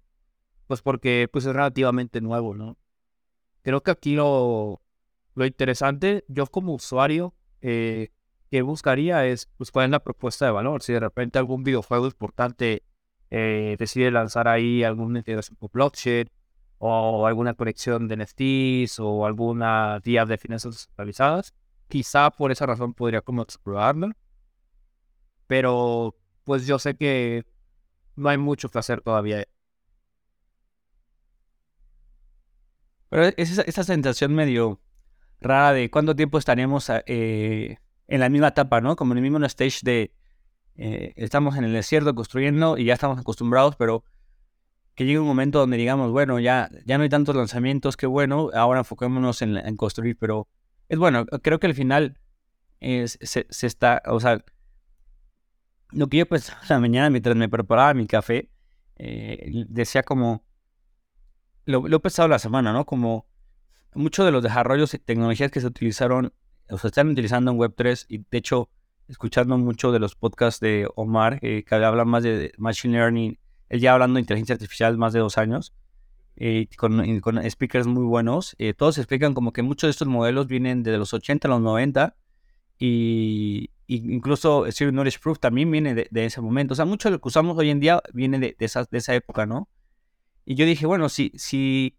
pues 0.67 0.81
porque 0.81 1.29
pues 1.31 1.45
es 1.45 1.53
relativamente 1.53 2.22
nuevo, 2.22 2.55
¿no? 2.55 2.77
Creo 3.62 3.81
que 3.84 3.91
aquí 3.91 4.15
lo, 4.15 4.81
lo 5.36 5.45
interesante, 5.45 6.24
yo 6.27 6.48
como 6.48 6.74
usuario, 6.74 7.34
eh, 7.62 8.10
que 8.51 8.62
buscaría 8.62 9.25
es, 9.25 9.50
pues, 9.57 9.72
cuál 9.72 9.86
es 9.86 9.91
la 9.91 10.03
propuesta 10.03 10.45
de 10.45 10.51
valor. 10.51 10.84
Si 10.84 10.93
de 10.93 11.00
repente 11.00 11.39
algún 11.39 11.63
videojuego 11.63 12.05
importante 12.05 12.84
eh, 13.31 13.75
decide 13.79 14.12
lanzar 14.12 14.48
ahí 14.48 14.84
alguna 14.84 15.19
integración 15.19 15.57
con 15.57 15.69
blockchain, 15.74 16.29
o 16.77 17.25
alguna 17.25 17.53
conexión 17.55 18.07
de 18.07 18.17
NFTs, 18.17 19.00
o 19.00 19.25
alguna 19.25 20.00
DApp 20.05 20.27
de 20.29 20.38
finanzas 20.38 20.74
descentralizadas, 20.74 21.53
quizá 21.88 22.29
por 22.31 22.51
esa 22.51 22.65
razón 22.65 22.93
podría 22.93 23.22
como 23.22 23.41
explorarlo 23.41 24.12
pero 25.48 26.15
pues 26.43 26.65
yo 26.67 26.79
sé 26.79 26.95
que 26.95 27.45
no 28.15 28.29
hay 28.29 28.38
mucho 28.38 28.69
que 28.69 28.79
hacer 28.79 29.01
todavía. 29.01 29.45
Pero 33.15 33.31
es 33.38 33.57
esa, 33.60 33.84
sensación 33.86 34.36
medio 34.36 34.81
rara 35.39 35.72
de 35.72 35.89
cuánto 35.89 36.17
tiempo 36.17 36.38
estaremos 36.38 36.91
eh, 37.05 37.77
en 38.10 38.19
la 38.19 38.27
misma 38.27 38.50
etapa, 38.50 38.81
¿no? 38.81 38.98
Como 38.98 39.13
en 39.13 39.19
el 39.19 39.22
mismo 39.22 39.38
stage 39.45 39.79
de 39.84 40.13
eh, 40.75 41.13
estamos 41.15 41.55
en 41.55 41.63
el 41.63 41.72
desierto 41.72 42.13
construyendo 42.13 42.77
y 42.77 42.84
ya 42.84 42.93
estamos 42.93 43.17
acostumbrados, 43.17 43.77
pero 43.77 44.03
que 44.95 45.05
llegue 45.05 45.19
un 45.19 45.27
momento 45.27 45.60
donde 45.60 45.77
digamos, 45.77 46.12
bueno, 46.12 46.41
ya, 46.41 46.69
ya 46.86 46.98
no 46.98 47.05
hay 47.05 47.10
tantos 47.10 47.38
lanzamientos, 47.38 47.95
qué 47.95 48.05
bueno, 48.05 48.50
ahora 48.53 48.79
enfoquémonos 48.79 49.41
en, 49.41 49.55
en 49.55 49.77
construir, 49.77 50.17
pero 50.19 50.50
es 50.89 51.00
bueno, 51.00 51.25
creo 51.25 51.57
que 51.62 51.67
al 51.67 51.74
final 51.74 52.19
se, 52.81 53.07
se, 53.07 53.65
está, 53.65 54.03
o 54.07 54.19
sea, 54.19 54.43
lo 55.91 56.07
que 56.07 56.17
yo 56.17 56.25
pensaba 56.25 56.60
la 56.67 56.79
mañana 56.81 57.10
mientras 57.10 57.38
me 57.38 57.48
preparaba 57.48 57.93
mi 57.93 58.07
café, 58.07 58.50
eh, 58.98 59.63
decía 59.69 60.03
como, 60.03 60.43
lo, 61.65 61.88
he 61.88 62.00
pensado 62.00 62.27
la 62.27 62.39
semana, 62.39 62.74
¿no? 62.74 62.86
Como 62.86 63.25
muchos 63.93 64.25
de 64.25 64.31
los 64.31 64.43
desarrollos 64.43 64.93
y 64.93 65.00
tecnologías 65.00 65.51
que 65.51 65.62
se 65.62 65.67
utilizaron, 65.67 66.34
o 66.69 66.77
se 66.77 66.88
están 66.88 67.10
utilizando 67.10 67.51
en 67.51 67.57
Web3, 67.57 68.05
y 68.10 68.19
de 68.19 68.38
hecho, 68.38 68.69
escuchando 69.07 69.57
mucho 69.57 69.91
de 69.91 70.00
los 70.00 70.15
podcasts 70.15 70.60
de 70.60 70.88
Omar, 70.95 71.39
eh, 71.41 71.63
que 71.67 71.75
habla 71.75 72.05
más 72.05 72.24
de 72.24 72.53
Machine 72.57 72.98
Learning, 72.98 73.39
él 73.69 73.79
ya 73.79 73.93
hablando 73.93 74.15
de 74.15 74.22
inteligencia 74.22 74.53
artificial 74.53 74.98
más 74.98 75.13
de 75.13 75.19
dos 75.19 75.38
años, 75.38 75.74
eh, 76.38 76.67
con, 76.77 77.01
speakers 77.50 77.88
muy 77.88 78.03
buenos, 78.03 78.55
todos 78.77 78.98
explican 78.98 79.34
como 79.34 79.53
que 79.53 79.62
muchos 79.62 79.88
de 79.88 79.91
estos 79.91 80.07
modelos 80.07 80.48
vienen 80.48 80.84
de 80.84 80.98
los 80.98 81.13
80 81.13 81.48
a 81.48 81.51
los 81.51 81.62
90, 81.62 82.15
y, 82.77 83.69
incluso 83.88 84.65
Zero 84.72 84.91
Knowledge 84.91 85.19
Proof 85.19 85.39
también 85.39 85.72
viene 85.72 85.95
de, 85.95 86.25
ese 86.25 86.41
momento. 86.41 86.74
O 86.74 86.75
sea, 86.75 86.86
mucho 86.86 87.10
de 87.10 87.13
lo 87.13 87.22
que 87.22 87.27
usamos 87.27 87.57
hoy 87.57 87.69
en 87.69 87.79
día 87.79 88.01
viene 88.13 88.39
de, 88.39 88.55
esa, 88.60 88.86
de 88.89 88.98
esa 88.98 89.15
época, 89.15 89.45
¿no? 89.45 89.69
Y 90.46 90.56
yo 90.56 90.66
dije, 90.66 90.86
bueno, 90.86 91.10
si, 91.10 91.32
si 91.36 91.98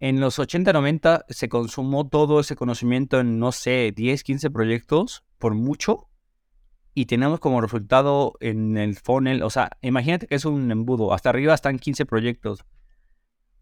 en 0.00 0.20
los 0.20 0.38
80, 0.38 0.72
90 0.72 1.24
se 1.28 1.48
consumó 1.48 2.08
todo 2.08 2.40
ese 2.40 2.56
conocimiento 2.56 3.20
en, 3.20 3.38
no 3.38 3.52
sé, 3.52 3.92
10, 3.94 4.24
15 4.24 4.50
proyectos, 4.50 5.24
por 5.38 5.54
mucho, 5.54 6.08
y 6.92 7.06
tenemos 7.06 7.40
como 7.40 7.60
resultado 7.60 8.34
en 8.40 8.76
el 8.76 8.96
funnel, 8.96 9.42
o 9.42 9.50
sea, 9.50 9.70
imagínate 9.82 10.26
que 10.26 10.34
es 10.34 10.44
un 10.44 10.70
embudo, 10.70 11.12
hasta 11.12 11.30
arriba 11.30 11.54
están 11.54 11.78
15 11.78 12.06
proyectos, 12.06 12.64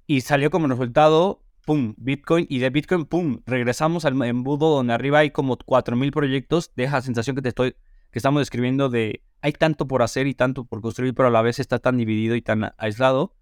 y 0.07 0.23
salió 0.23 0.51
como 0.51 0.67
resultado 0.69 1.45
pum, 1.65 1.95
Bitcoin, 1.97 2.47
y 2.49 2.59
de 2.59 2.71
Bitcoin, 2.71 3.07
pum, 3.07 3.41
regresamos 3.47 4.05
al 4.05 4.21
embudo 4.23 4.71
donde 4.71 4.93
arriba 4.93 5.21
hay 5.21 5.31
como 5.31 5.57
4.000 5.57 6.13
proyectos, 6.13 6.73
deja 6.77 6.97
la 6.97 7.03
sensación 7.03 7.37
que 7.37 7.43
te 7.43 7.49
estoy, 7.51 7.73
que 8.11 8.19
estamos 8.19 8.41
describiendo 8.41 8.89
de, 8.89 9.23
hay 9.41 9.53
tanto 9.53 9.87
por 9.87 10.03
hacer 10.03 10.27
y 10.27 10.35
tanto 10.35 10.65
por 10.65 10.81
construir, 10.81 11.15
pero 11.15 11.29
a 11.29 11.31
la 11.31 11.43
vez 11.43 11.59
está 11.59 11.79
tan 11.79 11.97
dividido 11.97 12.37
y 12.37 12.43
tan 12.43 12.73
aislado, 12.79 13.35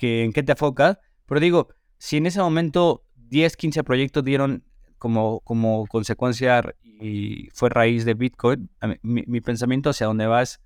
que 0.00 0.24
en 0.24 0.32
qué 0.32 0.42
te 0.42 0.52
enfocas, 0.52 0.98
pero 1.26 1.40
digo, 1.40 1.68
si 1.98 2.16
en 2.16 2.24
ese 2.24 2.40
momento 2.40 3.04
10, 3.16 3.54
15 3.54 3.84
proyectos 3.84 4.24
dieron 4.24 4.64
como, 4.96 5.40
como 5.40 5.86
consecuencia 5.88 6.74
y 6.82 7.50
fue 7.52 7.68
raíz 7.68 8.06
de 8.06 8.14
Bitcoin, 8.14 8.70
mi, 9.02 9.40
pensamiento 9.42 9.90
hacia 9.90 10.06
dónde 10.06 10.26
va 10.26 10.40
es, 10.40 10.58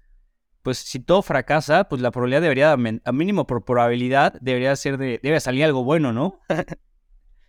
pues 0.62 0.78
si 0.78 1.00
todo 1.00 1.20
fracasa, 1.20 1.88
pues 1.88 2.00
la 2.00 2.12
probabilidad 2.12 2.42
debería, 2.42 2.72
a 2.72 3.12
mínimo 3.12 3.44
por 3.44 3.64
probabilidad, 3.64 4.34
debería 4.40 4.76
ser 4.76 4.98
de, 4.98 5.18
debe 5.20 5.40
salir 5.40 5.64
algo 5.64 5.82
bueno, 5.82 6.12
¿no? 6.12 6.38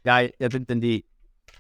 Ya, 0.04 0.22
ya 0.22 0.50
te 0.50 0.58
entendí. 0.58 1.04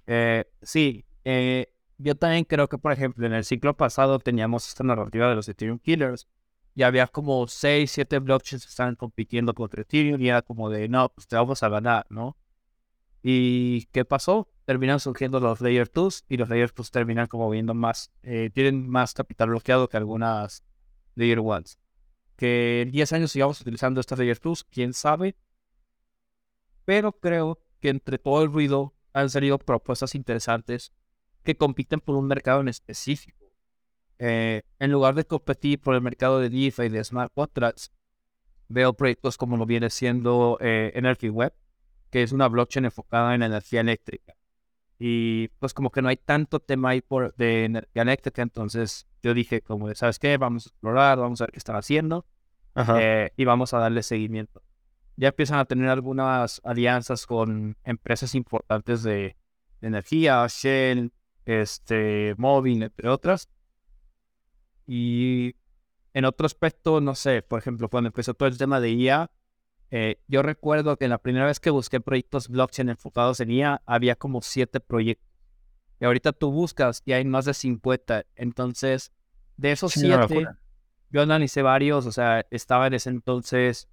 Eh, 0.05 0.45
sí, 0.61 1.03
eh, 1.23 1.73
yo 1.97 2.13
también 2.13 2.43
creo 2.43 2.69
que, 2.69 2.77
por 2.77 2.91
ejemplo, 2.91 3.25
en 3.25 3.33
el 3.33 3.43
ciclo 3.43 3.75
pasado 3.75 4.19
teníamos 4.19 4.67
esta 4.67 4.83
narrativa 4.83 5.27
de 5.27 5.33
los 5.33 5.49
Ethereum 5.49 5.79
Killers 5.79 6.27
y 6.75 6.83
había 6.83 7.07
como 7.07 7.47
6, 7.47 7.89
7 7.89 8.19
blockchains 8.19 8.65
que 8.65 8.69
estaban 8.69 8.95
compitiendo 8.95 9.53
contra 9.53 9.81
Ethereum 9.81 10.21
y 10.21 10.27
era 10.27 10.41
como 10.41 10.69
de, 10.69 10.89
no, 10.89 11.09
pues 11.09 11.25
te 11.25 11.37
vamos 11.37 11.63
a 11.63 11.69
ganar, 11.69 12.05
¿no? 12.09 12.37
¿Y 13.23 13.85
qué 13.87 14.03
pasó? 14.03 14.51
Terminan 14.65 14.99
surgiendo 14.99 15.39
los 15.39 15.61
Layer 15.61 15.89
2 15.91 16.25
y 16.27 16.37
los 16.37 16.49
Layer 16.49 16.71
2 16.75 16.91
terminan 16.91 17.27
como 17.27 17.49
viendo 17.49 17.73
más, 17.73 18.11
eh, 18.23 18.51
tienen 18.53 18.89
más 18.89 19.13
capital 19.13 19.49
bloqueado 19.49 19.87
que 19.87 19.97
algunas 19.97 20.63
Layer 21.15 21.39
1 21.39 21.63
Que 22.35 22.81
en 22.81 22.91
10 22.91 23.13
años 23.13 23.31
sigamos 23.31 23.61
utilizando 23.61 24.01
estas 24.01 24.19
Layer 24.19 24.39
2, 24.39 24.65
quién 24.65 24.93
sabe. 24.93 25.37
Pero 26.83 27.13
creo 27.13 27.59
que 27.79 27.89
entre 27.89 28.17
todo 28.19 28.43
el 28.43 28.51
ruido 28.51 28.93
han 29.13 29.29
salido 29.29 29.57
propuestas 29.59 30.13
interesantes 30.13 30.91
que 31.43 31.55
compiten 31.55 32.01
por 32.01 32.15
un 32.15 32.27
mercado 32.27 32.59
en 32.59 32.67
específico. 32.67 33.44
Eh, 34.19 34.63
en 34.79 34.91
lugar 34.91 35.15
de 35.15 35.25
competir 35.25 35.79
por 35.79 35.95
el 35.95 36.01
mercado 36.01 36.39
de 36.39 36.49
DeFi 36.49 36.83
y 36.83 36.89
de 36.89 37.03
smart 37.03 37.31
contracts, 37.33 37.91
veo 38.67 38.93
proyectos 38.93 39.37
como 39.37 39.57
lo 39.57 39.65
viene 39.65 39.89
siendo 39.89 40.57
eh, 40.61 40.91
Energy 40.95 41.29
Web, 41.29 41.53
que 42.09 42.23
es 42.23 42.31
una 42.31 42.47
blockchain 42.47 42.85
enfocada 42.85 43.35
en 43.35 43.43
energía 43.43 43.81
eléctrica. 43.81 44.35
Y 44.97 45.49
pues 45.59 45.73
como 45.73 45.91
que 45.91 46.01
no 46.01 46.07
hay 46.07 46.17
tanto 46.17 46.59
tema 46.59 46.89
ahí 46.89 47.01
por, 47.01 47.35
de 47.35 47.65
energía 47.65 48.03
eléctrica, 48.03 48.41
entonces 48.41 49.07
yo 49.21 49.33
dije 49.33 49.61
como, 49.61 49.93
¿sabes 49.93 50.19
qué? 50.19 50.37
Vamos 50.37 50.65
a 50.65 50.69
explorar, 50.69 51.17
vamos 51.17 51.41
a 51.41 51.45
ver 51.45 51.51
qué 51.51 51.59
están 51.59 51.75
haciendo 51.75 52.25
eh, 52.75 53.31
y 53.35 53.43
vamos 53.43 53.73
a 53.73 53.79
darle 53.79 54.03
seguimiento. 54.03 54.61
Ya 55.17 55.29
empiezan 55.29 55.59
a 55.59 55.65
tener 55.65 55.89
algunas 55.89 56.61
alianzas 56.63 57.25
con 57.25 57.77
empresas 57.83 58.35
importantes 58.35 59.03
de, 59.03 59.35
energía, 59.81 60.45
Shell, 60.47 61.11
este, 61.45 62.35
Móvil, 62.37 62.83
entre 62.83 63.09
otras. 63.09 63.49
Y 64.87 65.55
en 66.13 66.25
otro 66.25 66.45
aspecto, 66.45 67.01
no 67.01 67.15
sé, 67.15 67.41
por 67.41 67.59
ejemplo, 67.59 67.89
cuando 67.89 68.07
empezó 68.07 68.33
todo 68.33 68.47
el 68.47 68.57
tema 68.57 68.79
de 68.79 68.91
IA, 68.91 69.31
eh, 69.91 70.19
yo 70.27 70.41
recuerdo 70.41 70.97
que 70.97 71.07
la 71.07 71.17
primera 71.17 71.45
vez 71.45 71.59
que 71.59 71.69
busqué 71.69 71.99
proyectos 72.01 72.49
blockchain 72.49 72.89
enfocados 72.89 73.39
en 73.39 73.51
IA, 73.51 73.81
había 73.85 74.15
como 74.15 74.41
siete 74.41 74.79
proyectos. 74.79 75.29
Y 75.99 76.05
ahorita 76.05 76.33
tú 76.33 76.51
buscas 76.51 77.01
y 77.05 77.13
hay 77.13 77.25
más 77.25 77.45
de 77.45 77.53
50. 77.53 78.25
Entonces, 78.35 79.11
de 79.57 79.71
esos 79.71 79.93
siete, 79.93 80.47
yo 81.09 81.21
analicé 81.21 81.61
varios, 81.61 82.05
o 82.05 82.11
sea, 82.11 82.45
estaba 82.49 82.87
en 82.87 82.95
ese 82.95 83.09
entonces 83.09 83.87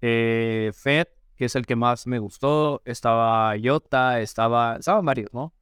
eh, 0.00 0.70
Fed, 0.74 1.08
que 1.36 1.46
es 1.46 1.56
el 1.56 1.66
que 1.66 1.76
más 1.76 2.06
me 2.06 2.18
gustó, 2.18 2.82
estaba 2.84 3.56
IOTA, 3.56 4.20
estaba, 4.20 4.76
estaban 4.76 5.04
varios, 5.04 5.32
¿no? 5.32 5.52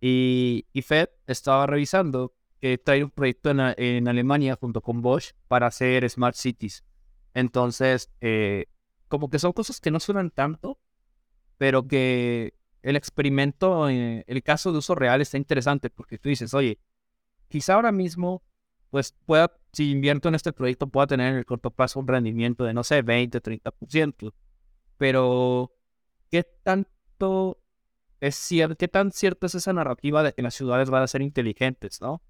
Y, 0.00 0.66
y 0.72 0.82
Fed 0.82 1.08
estaba 1.26 1.66
revisando 1.66 2.32
que 2.60 2.78
trae 2.78 3.02
un 3.02 3.10
proyecto 3.10 3.50
en, 3.50 4.08
Alemania 4.08 4.56
junto 4.60 4.82
con 4.82 5.00
Bosch 5.00 5.32
para 5.48 5.66
hacer 5.66 6.08
Smart 6.08 6.36
Cities. 6.36 6.84
Entonces, 7.32 8.10
eh, 8.20 8.66
como 9.08 9.30
que 9.30 9.38
son 9.38 9.52
cosas 9.52 9.80
que 9.80 9.90
no 9.90 9.98
suenan 9.98 10.30
tanto, 10.30 10.78
pero 11.58 11.86
que 11.86 12.54
el 12.82 12.96
experimento, 12.96 13.88
eh, 13.88 14.24
el 14.26 14.42
caso 14.42 14.72
de 14.72 14.78
uso 14.78 14.94
real 14.94 15.20
está 15.20 15.36
interesante 15.36 15.90
porque 15.90 16.18
tú 16.18 16.28
dices, 16.28 16.52
oye, 16.54 16.78
quizá 17.48 17.74
ahora 17.74 17.92
mismo, 17.92 18.42
pues 18.90 19.14
pueda, 19.26 19.52
si 19.72 19.90
invierto 19.90 20.28
en 20.28 20.34
este 20.34 20.52
proyecto, 20.52 20.88
pueda 20.88 21.06
tener 21.06 21.32
en 21.32 21.38
el 21.38 21.46
corto 21.46 21.70
plazo 21.70 22.00
un 22.00 22.08
rendimiento 22.08 22.64
de, 22.64 22.74
no 22.74 22.84
sé, 22.84 23.02
20, 23.02 23.40
30%. 23.40 24.34
Pero, 24.98 25.72
¿qué 26.30 26.44
tanto 26.62 27.58
es 28.20 28.36
cierto, 28.36 28.76
qué 28.76 28.88
tan 28.88 29.12
cierto 29.12 29.46
es 29.46 29.54
esa 29.54 29.72
narrativa 29.72 30.22
de 30.22 30.34
que 30.34 30.42
las 30.42 30.54
ciudades 30.54 30.90
van 30.90 31.02
a 31.02 31.06
ser 31.06 31.22
inteligentes, 31.22 32.00
no? 32.02 32.22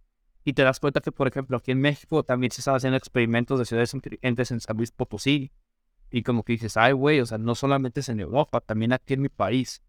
Y 0.44 0.54
te 0.54 0.62
das 0.62 0.80
cuenta 0.80 1.00
que, 1.00 1.12
por 1.12 1.28
ejemplo, 1.28 1.56
aquí 1.56 1.70
en 1.70 1.80
México 1.80 2.22
también 2.22 2.50
se 2.50 2.60
están 2.60 2.76
haciendo 2.76 2.96
experimentos 2.96 3.58
de 3.58 3.66
ciudades 3.66 3.92
inteligentes 3.94 4.50
en 4.50 4.60
San 4.60 4.76
Luis 4.76 4.90
Potosí, 4.90 5.52
y 6.10 6.22
como 6.22 6.42
que 6.42 6.54
dices, 6.54 6.76
ay, 6.76 6.92
güey, 6.92 7.20
o 7.20 7.26
sea, 7.26 7.38
no 7.38 7.54
solamente 7.54 8.00
es 8.00 8.08
en 8.08 8.20
Europa, 8.20 8.60
también 8.60 8.92
aquí 8.92 9.14
en 9.14 9.22
mi 9.22 9.28
país. 9.28 9.82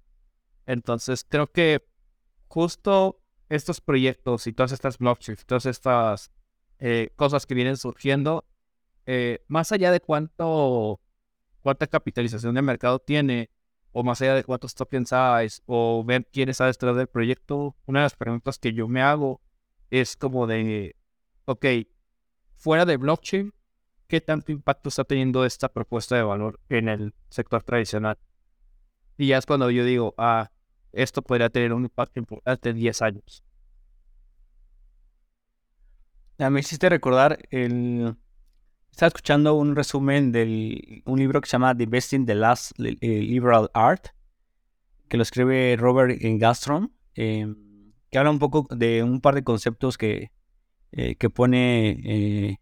Entonces, 0.66 1.26
creo 1.28 1.48
que 1.48 1.84
justo 2.48 3.20
estos 3.50 3.82
proyectos 3.82 4.46
y 4.48 4.54
todas 4.54 4.72
estas 4.72 4.98
blockchains, 5.00 5.46
todas 5.46 5.66
estas 5.66 6.32
eh, 6.80 7.12
cosas 7.16 7.46
que 7.46 7.56
vienen 7.56 7.76
surgiendo, 7.76 8.46
eh, 9.06 9.44
más 9.48 9.72
allá 9.72 9.92
de 9.92 10.00
cuánto, 10.00 11.02
cuánta 11.62 11.88
capitalización 11.88 12.54
de 12.54 12.62
mercado 12.62 13.00
tiene, 13.00 13.50
o 13.92 14.04
más 14.04 14.22
allá 14.22 14.36
de 14.36 14.44
cuántos 14.44 14.76
tokens 14.76 15.12
hay, 15.12 15.48
o 15.66 16.04
ver 16.06 16.28
quién 16.32 16.50
está 16.50 16.68
detrás 16.68 16.96
del 16.96 17.08
proyecto, 17.08 17.76
una 17.86 18.02
de 18.02 18.06
las 18.06 18.16
preguntas 18.16 18.60
que 18.60 18.74
yo 18.74 18.88
me 18.88 19.02
hago 19.02 19.42
es 19.92 20.16
como 20.16 20.48
de, 20.48 20.96
ok, 21.46 21.66
fuera 22.56 22.86
de 22.86 22.98
blockchain, 22.98 23.54
qué 24.08 24.22
tanto 24.22 24.52
impacto 24.52 24.90
está 24.90 25.04
teniendo 25.04 25.46
esta 25.46 25.70
propuesta 25.70 26.16
de 26.16 26.24
valor 26.24 26.60
en 26.70 26.90
el 26.90 27.14
sector 27.30 27.62
tradicional. 27.62 28.18
Y 29.18 29.28
ya 29.28 29.38
es 29.38 29.46
cuando 29.46 29.70
yo 29.70 29.86
digo, 29.86 30.16
ah, 30.18 30.50
esto 30.94 31.22
podría 31.22 31.50
tener 31.50 31.74
un 31.74 31.84
impacto 31.84 32.20
importante 32.20 32.70
en 32.70 32.78
10 32.78 33.02
años. 33.02 33.44
Ya 36.38 36.50
me 36.50 36.62
hiciste 36.62 36.90
recordar 36.90 37.38
el... 37.52 38.16
Estaba 38.90 39.08
escuchando 39.08 39.54
un 39.54 39.76
resumen 39.76 40.32
de 40.32 41.02
un 41.06 41.20
libro 41.20 41.40
que 41.40 41.48
se 41.48 41.54
llama 41.54 41.76
The 41.78 41.86
Best 41.86 42.14
the 42.26 42.36
Last 42.36 42.72
eh, 42.80 42.98
Liberal 43.02 43.70
Art, 43.74 44.08
que 45.08 45.18
lo 45.18 45.24
escribe 45.24 45.78
Robert 45.78 46.18
Gastron, 46.20 46.92
em, 47.16 47.71
que 48.12 48.20
habla 48.20 48.32
un 48.32 48.40
poco 48.40 48.68
de 48.76 49.04
un 49.04 49.22
par 49.22 49.36
de 49.36 49.44
conceptos 49.44 49.98
que, 49.98 50.32
eh, 50.92 51.16
que 51.16 51.30
pone 51.30 51.98
eh, 52.04 52.58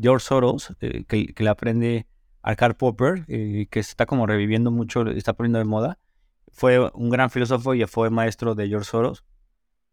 George 0.00 0.26
Soros, 0.26 0.74
eh, 0.80 1.04
que, 1.04 1.34
le 1.36 1.48
aprende 1.48 2.06
a 2.42 2.56
Karl 2.56 2.74
Popper, 2.74 3.24
eh, 3.28 3.66
que 3.70 3.80
está 3.80 4.06
como 4.06 4.26
reviviendo 4.26 4.70
mucho, 4.70 5.08
está 5.08 5.34
poniendo 5.34 5.58
de 5.58 5.64
moda. 5.64 5.98
Fue 6.52 6.78
un 6.94 7.10
gran 7.10 7.30
filósofo 7.30 7.74
y 7.74 7.84
fue 7.86 8.10
maestro 8.10 8.54
de 8.54 8.68
George 8.68 8.90
Soros 8.90 9.24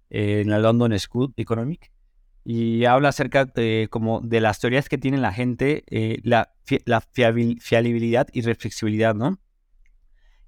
eh, 0.09 0.41
en 0.41 0.49
la 0.49 0.59
London 0.59 0.97
School 0.99 1.33
Economic. 1.37 1.91
Y 2.43 2.85
habla 2.85 3.09
acerca 3.09 3.45
de, 3.45 3.87
como 3.91 4.19
de 4.21 4.41
las 4.41 4.59
teorías 4.59 4.89
que 4.89 4.97
tiene 4.97 5.19
la 5.19 5.31
gente, 5.31 5.83
la, 6.23 6.51
la 6.85 7.01
fiabilidad 7.01 8.27
y 8.33 8.41
reflexibilidad, 8.41 9.13
¿no? 9.13 9.39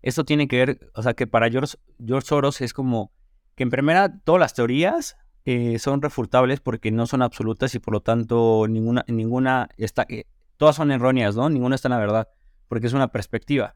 Esto 0.02 0.26
tiene 0.26 0.47
que 0.47 0.58
ver, 0.58 0.91
o 0.95 1.04
sea, 1.04 1.13
que 1.13 1.28
para 1.28 1.52
George, 1.52 1.78
George 2.04 2.28
Soros 2.28 2.62
es 2.62 2.73
como 2.73 3.12
que 3.56 3.63
en 3.63 3.70
primera 3.70 4.20
todas 4.24 4.39
las 4.39 4.54
teorías 4.54 5.18
eh, 5.46 5.78
son 5.78 6.02
refutables 6.02 6.62
porque 6.62 6.92
no 6.92 7.06
son 7.06 7.22
absolutas 7.22 7.76
y 7.76 7.80
por 7.80 7.94
lo 7.94 8.02
tanto 8.02 8.66
ninguna, 8.70 9.04
ninguna 9.08 9.70
está, 9.78 10.06
eh, 10.10 10.26
todas 10.58 10.76
son 10.76 10.92
erróneas, 10.92 11.36
¿no? 11.36 11.50
Ninguna 11.50 11.76
está 11.76 11.89
en 11.89 11.94
la 11.94 12.00
verdad, 12.00 12.30
porque 12.68 12.88
es 12.88 12.94
una 12.94 13.10
perspectiva. 13.10 13.76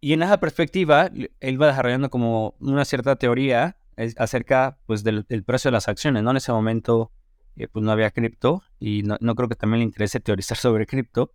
Y 0.00 0.12
en 0.12 0.22
esa 0.22 0.40
perspectiva, 0.40 1.10
él 1.40 1.62
va 1.62 1.68
desarrollando 1.68 2.10
como 2.10 2.54
una 2.58 2.84
cierta 2.84 3.16
teoría 3.16 3.76
acerca 4.16 4.78
pues, 4.86 5.04
del, 5.04 5.24
precio 5.44 5.70
de 5.70 5.72
las 5.72 5.88
acciones, 5.88 6.22
¿no? 6.22 6.30
En 6.30 6.38
ese 6.38 6.52
momento, 6.52 7.12
eh, 7.56 7.68
pues 7.68 7.84
no 7.84 7.92
había 7.92 8.10
cripto 8.10 8.62
y 8.78 9.02
no, 9.02 9.34
creo 9.34 9.48
que 9.48 9.56
también 9.56 9.80
le 9.80 9.84
interese 9.84 10.20
teorizar 10.20 10.56
sobre 10.56 10.86
cripto, 10.86 11.32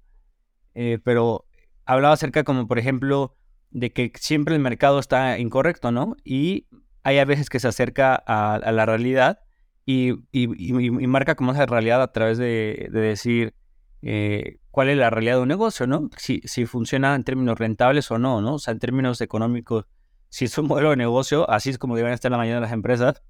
pero 1.03 1.45
hablaba 1.85 2.15
acerca 2.15 2.43
como, 2.43 2.67
por 2.67 2.79
ejemplo, 2.79 3.37
de 3.69 3.93
que 3.93 4.11
siempre 4.15 4.55
el 4.55 4.61
mercado 4.61 4.99
está 4.99 5.37
incorrecto, 5.37 5.91
¿no? 5.91 6.17
Y 6.25 6.65
hay 7.05 7.19
a 7.19 7.25
veces 7.25 7.49
que 7.49 7.59
se 7.59 7.67
acerca 7.67 8.15
a, 8.15 8.71
la 8.71 8.85
realidad 8.87 9.39
y, 9.85 10.15
marca 11.07 11.35
como 11.35 11.51
esa 11.51 11.67
realidad 11.67 12.01
a 12.01 12.11
través 12.11 12.39
de, 12.39 12.89
decir 12.91 13.53
eh, 14.01 14.57
cuál 14.71 14.89
es 14.89 14.97
la 14.97 15.11
realidad 15.11 15.35
de 15.35 15.41
un 15.43 15.47
negocio, 15.47 15.85
¿no? 15.85 16.09
Si, 16.17 16.41
si 16.45 16.65
funciona 16.65 17.13
en 17.13 17.23
términos 17.23 17.59
rentables 17.59 18.09
o 18.09 18.17
no, 18.17 18.41
¿no? 18.41 18.55
O 18.55 18.59
sea, 18.59 18.71
en 18.71 18.79
términos 18.79 19.21
económicos, 19.21 19.85
si 20.29 20.45
es 20.45 20.57
un 20.57 20.65
modelo 20.65 20.89
de 20.89 20.95
negocio, 20.95 21.47
así 21.47 21.69
es 21.69 21.77
como 21.77 21.95
deben 21.95 22.11
estar 22.11 22.31
la 22.31 22.37
mayoría 22.37 22.55
de 22.55 22.61
las 22.61 22.71
empresas, 22.71 23.21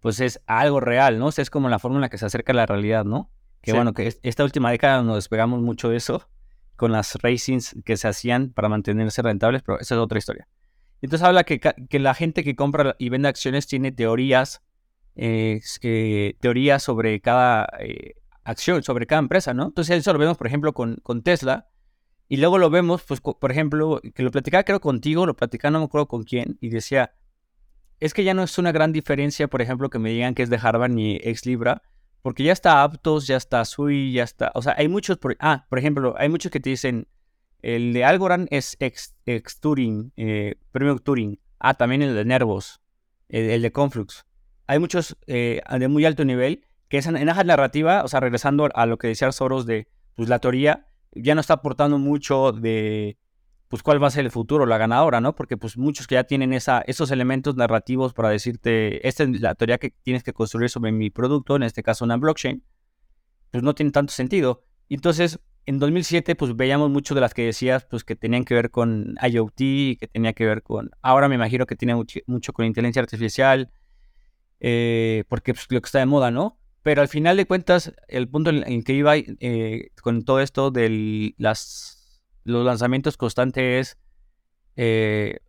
pues 0.00 0.20
es 0.20 0.40
algo 0.46 0.80
real, 0.80 1.18
¿no? 1.18 1.26
O 1.26 1.32
sea, 1.32 1.42
es 1.42 1.50
como 1.50 1.68
la 1.68 1.78
forma 1.78 1.98
en 1.98 2.00
la 2.00 2.08
que 2.08 2.16
se 2.16 2.24
acerca 2.24 2.52
a 2.52 2.56
la 2.56 2.64
realidad, 2.64 3.04
¿no? 3.04 3.30
Que 3.60 3.74
bueno, 3.74 3.92
que 3.92 4.16
esta 4.22 4.44
última 4.44 4.70
década 4.70 5.02
nos 5.02 5.16
despegamos 5.16 5.60
mucho 5.60 5.90
de 5.90 5.96
eso 5.98 6.26
con 6.76 6.90
las 6.90 7.16
racings 7.16 7.76
que 7.84 7.98
se 7.98 8.08
hacían 8.08 8.48
para 8.48 8.70
mantenerse 8.70 9.20
rentables, 9.20 9.62
pero 9.62 9.78
esa 9.78 9.96
es 9.96 10.00
otra 10.00 10.16
historia. 10.16 10.48
Entonces 11.02 11.26
habla 11.26 11.44
que, 11.44 11.60
la 11.98 12.14
gente 12.14 12.42
que 12.42 12.56
compra 12.56 12.96
y 12.98 13.08
vende 13.08 13.28
acciones 13.28 13.66
tiene 13.66 13.92
teorías, 13.92 14.62
eh, 15.14 15.60
teorías 16.40 16.82
sobre 16.82 17.20
cada 17.20 17.68
eh, 17.80 18.14
acción, 18.44 18.82
sobre 18.82 19.06
cada 19.06 19.20
empresa, 19.20 19.54
¿no? 19.54 19.66
Entonces 19.66 19.98
eso 19.98 20.12
lo 20.12 20.18
vemos, 20.18 20.36
por 20.36 20.46
ejemplo, 20.46 20.72
con, 20.72 21.22
Tesla. 21.22 21.68
Y 22.28 22.38
luego 22.38 22.58
lo 22.58 22.70
vemos, 22.70 23.04
pues, 23.04 23.20
por 23.20 23.50
ejemplo, 23.52 24.00
que 24.14 24.22
lo 24.22 24.30
platicaba 24.30 24.64
creo 24.64 24.80
contigo, 24.80 25.26
lo 25.26 25.36
platicaba 25.36 25.70
no 25.72 25.78
me 25.80 25.84
acuerdo 25.84 26.08
con 26.08 26.24
quién, 26.24 26.58
y 26.60 26.70
decía, 26.70 27.14
es 28.00 28.14
que 28.14 28.24
ya 28.24 28.34
no 28.34 28.42
es 28.42 28.58
una 28.58 28.72
gran 28.72 28.92
diferencia, 28.92 29.48
por 29.48 29.62
ejemplo, 29.62 29.90
que 29.90 29.98
me 29.98 30.10
digan 30.10 30.34
que 30.34 30.42
es 30.42 30.50
de 30.50 30.58
Harvard 30.60 30.90
ni 30.90 31.16
ex 31.16 31.46
Libra, 31.46 31.82
porque 32.22 32.42
ya 32.42 32.52
está 32.52 32.82
Aptos, 32.82 33.28
ya 33.28 33.36
está 33.36 33.64
Sui, 33.64 34.12
ya 34.12 34.24
está, 34.24 34.50
o 34.54 34.62
sea, 34.62 34.74
hay 34.76 34.88
muchos, 34.88 35.18
ah, 35.38 35.66
por 35.68 35.78
ejemplo, 35.78 36.14
hay 36.18 36.28
muchos 36.28 36.50
que 36.50 36.58
te 36.58 36.70
dicen, 36.70 37.06
el 37.66 37.92
de 37.92 38.04
Algorand 38.04 38.46
es 38.52 38.76
ex, 38.78 39.16
Turing, 39.58 40.12
eh, 40.16 40.54
premio 40.70 40.96
Turing. 41.00 41.40
Ah, 41.58 41.74
también 41.74 42.00
el 42.00 42.14
de 42.14 42.24
Nervos, 42.24 42.80
el, 43.28 43.60
de 43.60 43.72
Conflux. 43.72 44.24
Hay 44.68 44.78
muchos 44.78 45.16
eh, 45.26 45.60
de 45.76 45.88
muy 45.88 46.04
alto 46.04 46.24
nivel 46.24 46.64
que 46.88 46.98
en 46.98 47.28
esa 47.28 47.42
narrativa, 47.42 48.04
o 48.04 48.08
sea, 48.08 48.20
regresando 48.20 48.68
a 48.72 48.86
lo 48.86 48.98
que 48.98 49.08
decía 49.08 49.32
Soros 49.32 49.66
de 49.66 49.88
pues, 50.14 50.28
la 50.28 50.38
teoría, 50.38 50.86
ya 51.10 51.34
no 51.34 51.40
está 51.40 51.54
aportando 51.54 51.98
mucho 51.98 52.52
de 52.52 53.18
pues 53.66 53.82
cuál 53.82 54.00
va 54.00 54.06
a 54.06 54.12
ser 54.12 54.24
el 54.24 54.30
futuro, 54.30 54.64
la 54.64 54.78
ganadora, 54.78 55.20
¿no? 55.20 55.34
Porque 55.34 55.56
pues 55.56 55.76
muchos 55.76 56.06
que 56.06 56.14
ya 56.14 56.22
tienen 56.22 56.52
esa, 56.52 56.82
esos 56.82 57.10
elementos 57.10 57.56
narrativos 57.56 58.14
para 58.14 58.28
decirte, 58.28 59.08
esta 59.08 59.24
es 59.24 59.40
la 59.40 59.56
teoría 59.56 59.78
que 59.78 59.90
tienes 59.90 60.22
que 60.22 60.32
construir 60.32 60.70
sobre 60.70 60.92
mi 60.92 61.10
producto, 61.10 61.56
en 61.56 61.64
este 61.64 61.82
caso 61.82 62.04
una 62.04 62.16
blockchain, 62.16 62.62
pues 63.50 63.64
no 63.64 63.74
tiene 63.74 63.90
tanto 63.90 64.12
sentido. 64.12 64.62
Entonces, 64.88 65.40
en 65.66 65.78
2007 65.78 66.36
pues 66.36 66.56
veíamos 66.56 66.90
mucho 66.90 67.14
de 67.14 67.20
las 67.20 67.34
que 67.34 67.44
decías 67.44 67.84
pues 67.84 68.04
que 68.04 68.16
tenían 68.16 68.44
que 68.44 68.54
ver 68.54 68.70
con 68.70 69.16
IoT, 69.22 69.56
que 69.98 70.08
tenía 70.12 70.32
que 70.32 70.46
ver 70.46 70.62
con, 70.62 70.90
ahora 71.02 71.28
me 71.28 71.34
imagino 71.34 71.66
que 71.66 71.76
tiene 71.76 71.94
mucho, 71.94 72.52
con 72.52 72.64
inteligencia 72.64 73.02
artificial, 73.02 73.70
eh, 74.60 75.24
porque 75.28 75.52
pues 75.54 75.66
lo 75.70 75.80
que 75.80 75.86
está 75.86 75.98
de 75.98 76.06
moda, 76.06 76.30
¿no? 76.30 76.58
pero 76.86 77.02
al 77.02 77.08
final 77.08 77.36
de 77.36 77.46
cuentas, 77.46 77.92
el 78.06 78.28
punto 78.28 78.50
en, 78.50 78.84
que 78.84 78.92
iba 78.92 79.16
eh, 79.16 79.90
con 80.00 80.24
todo 80.24 80.38
esto 80.38 80.70
de 80.70 81.34
las, 81.36 82.22
los 82.44 82.64
lanzamientos 82.64 83.16
constantes 83.16 83.64
es 83.88 83.98
eh, 84.76 85.40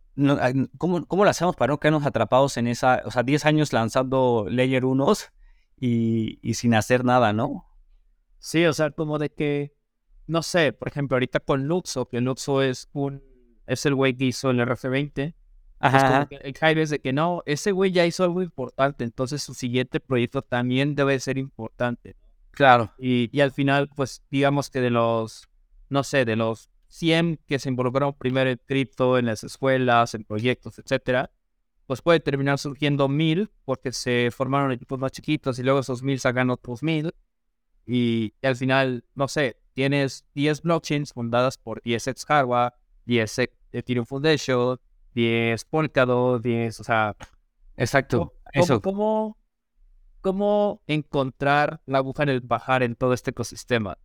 ¿cómo, 0.78 1.06
¿cómo, 1.06 1.22
lo 1.22 1.30
hacemos 1.30 1.54
para 1.54 1.72
no 1.72 1.78
quedarnos 1.78 2.04
atrapados 2.04 2.56
en 2.56 2.66
esa, 2.66 3.02
o 3.04 3.12
sea, 3.12 3.22
10 3.22 3.46
años 3.46 3.72
lanzando 3.72 4.46
Layer 4.50 4.84
1 4.84 5.12
y, 5.76 6.40
y 6.42 6.54
sin 6.54 6.74
hacer 6.74 7.04
nada, 7.04 7.32
¿no? 7.32 7.66
Sí, 8.40 8.64
o 8.66 8.72
sea, 8.72 8.90
como 8.90 9.20
de 9.20 9.30
que, 9.30 9.76
no 10.28 10.42
sé, 10.42 10.72
por 10.72 10.88
ejemplo, 10.88 11.16
ahorita 11.16 11.40
con 11.40 11.66
Luxo, 11.66 12.06
que 12.06 12.20
Luxo 12.20 12.62
es 12.62 12.88
un, 12.92 13.22
es 13.66 13.84
el 13.86 13.94
güey 13.94 14.14
que 14.16 14.26
hizo 14.26 14.50
el 14.50 14.60
RF20. 14.60 15.34
Ajá. 15.80 16.26
el 16.30 16.54
hype 16.54 16.82
es 16.82 16.90
de 16.90 16.98
que 16.98 17.12
no, 17.12 17.42
ese 17.46 17.70
güey 17.70 17.92
ya 17.92 18.04
hizo 18.04 18.24
algo 18.24 18.42
importante, 18.42 19.04
entonces 19.04 19.42
su 19.42 19.54
siguiente 19.54 20.00
proyecto 20.00 20.42
también 20.42 20.94
debe 20.94 21.18
ser 21.20 21.38
importante. 21.38 22.16
Claro. 22.50 22.92
Y, 22.98 23.30
y 23.36 23.40
al 23.40 23.52
final, 23.52 23.88
pues, 23.88 24.22
digamos 24.30 24.70
que 24.70 24.80
de 24.80 24.90
los, 24.90 25.48
no 25.88 26.02
sé, 26.02 26.24
de 26.24 26.34
los 26.34 26.68
100 26.88 27.40
que 27.46 27.58
se 27.58 27.68
involucraron 27.68 28.14
primero 28.14 28.50
en 28.50 28.60
cripto, 28.64 29.18
en 29.18 29.26
las 29.26 29.44
escuelas, 29.44 30.14
en 30.14 30.24
proyectos, 30.24 30.78
etcétera, 30.78 31.30
pues 31.86 32.02
puede 32.02 32.20
terminar 32.20 32.58
surgiendo 32.58 33.08
mil 33.08 33.50
porque 33.64 33.92
se 33.92 34.30
formaron 34.30 34.72
equipos 34.72 34.98
más 34.98 35.12
chiquitos 35.12 35.58
y 35.58 35.62
luego 35.62 35.80
esos 35.80 36.02
mil 36.02 36.20
sacan 36.20 36.50
otros 36.50 36.82
mil. 36.82 37.14
Y, 37.86 38.34
al 38.42 38.56
final, 38.56 39.04
no 39.14 39.28
sé, 39.28 39.56
tienes 39.78 40.24
10 40.34 40.62
blockchains 40.62 41.12
fundadas 41.12 41.56
por 41.56 41.80
10 41.82 42.08
ex 42.08 42.24
hardware, 42.24 42.72
10 43.04 43.50
Ethereum 43.70 44.06
Foundation, 44.06 44.76
10 45.14 45.64
Polkadot, 45.66 46.42
10, 46.42 46.80
o 46.80 46.82
sea... 46.82 47.14
Exacto, 47.76 48.18
¿cómo, 48.18 48.64
eso. 48.64 48.82
¿cómo, 48.82 49.38
¿Cómo 50.20 50.82
encontrar 50.88 51.80
la 51.86 51.98
aguja 51.98 52.24
en 52.24 52.30
el 52.30 52.40
bajar 52.40 52.82
en 52.82 52.96
todo 52.96 53.12
este 53.12 53.30
ecosistema? 53.30 53.98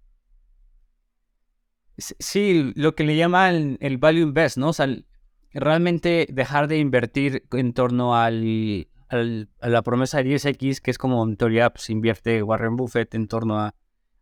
Sí, 1.97 2.71
lo 2.75 2.93
que 2.93 3.03
le 3.03 3.15
llaman 3.15 3.79
el 3.81 3.97
value 3.97 4.21
invest, 4.21 4.57
¿no? 4.57 4.69
O 4.69 4.73
sea, 4.73 4.87
realmente 5.55 6.27
dejar 6.29 6.67
de 6.67 6.77
invertir 6.77 7.47
en 7.51 7.73
torno 7.73 8.15
al, 8.15 8.87
a 9.09 9.69
la 9.69 9.81
promesa 9.81 10.21
de 10.21 10.35
10X, 10.35 10.81
que 10.81 10.91
es 10.91 10.99
como 10.99 11.23
en 11.23 11.35
teoría 11.35 11.71
pues, 11.71 11.89
invierte 11.89 12.43
Warren 12.43 12.75
Buffett 12.75 13.15
en 13.15 13.27
torno 13.27 13.59
a, 13.59 13.73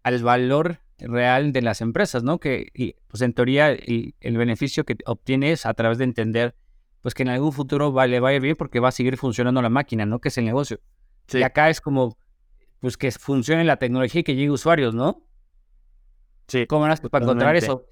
al 0.02 0.24
valor 0.24 0.80
real 1.02 1.52
de 1.52 1.62
las 1.62 1.82
empresas, 1.82 2.24
¿no? 2.24 2.40
Que 2.40 2.96
pues 3.08 3.22
en 3.22 3.34
teoría 3.34 3.72
el, 3.72 4.14
beneficio 4.22 4.86
que 4.86 4.98
obtienes 5.06 5.66
a 5.66 5.74
través 5.74 5.98
de 5.98 6.06
entender 6.06 6.56
pues 7.02 7.14
que 7.14 7.24
en 7.24 7.30
algún 7.30 7.52
futuro 7.52 7.92
va, 7.92 8.06
le 8.08 8.20
vaya 8.20 8.40
bien 8.40 8.56
porque 8.56 8.80
va 8.80 8.90
a 8.90 8.92
seguir 8.92 9.18
funcionando 9.18 9.62
la 9.62 9.70
máquina, 9.70 10.06
¿no? 10.06 10.20
Que 10.20 10.30
es 10.30 10.38
el 10.38 10.46
negocio. 10.46 10.80
Y 11.32 11.44
acá 11.44 11.70
es 11.70 11.82
como 11.82 12.18
pues 12.80 12.98
que 12.98 13.12
funcione 13.12 13.64
la 13.64 13.78
tecnología 13.78 14.22
y 14.22 14.24
que 14.24 14.36
llegue 14.36 14.52
usuarios, 14.52 14.94
¿no? 14.94 15.24
Sí. 16.48 16.68
¿Cómo 16.68 16.86
harás 16.86 17.02
para 17.02 17.24
encontrar 17.24 17.56
eso? 17.56 17.86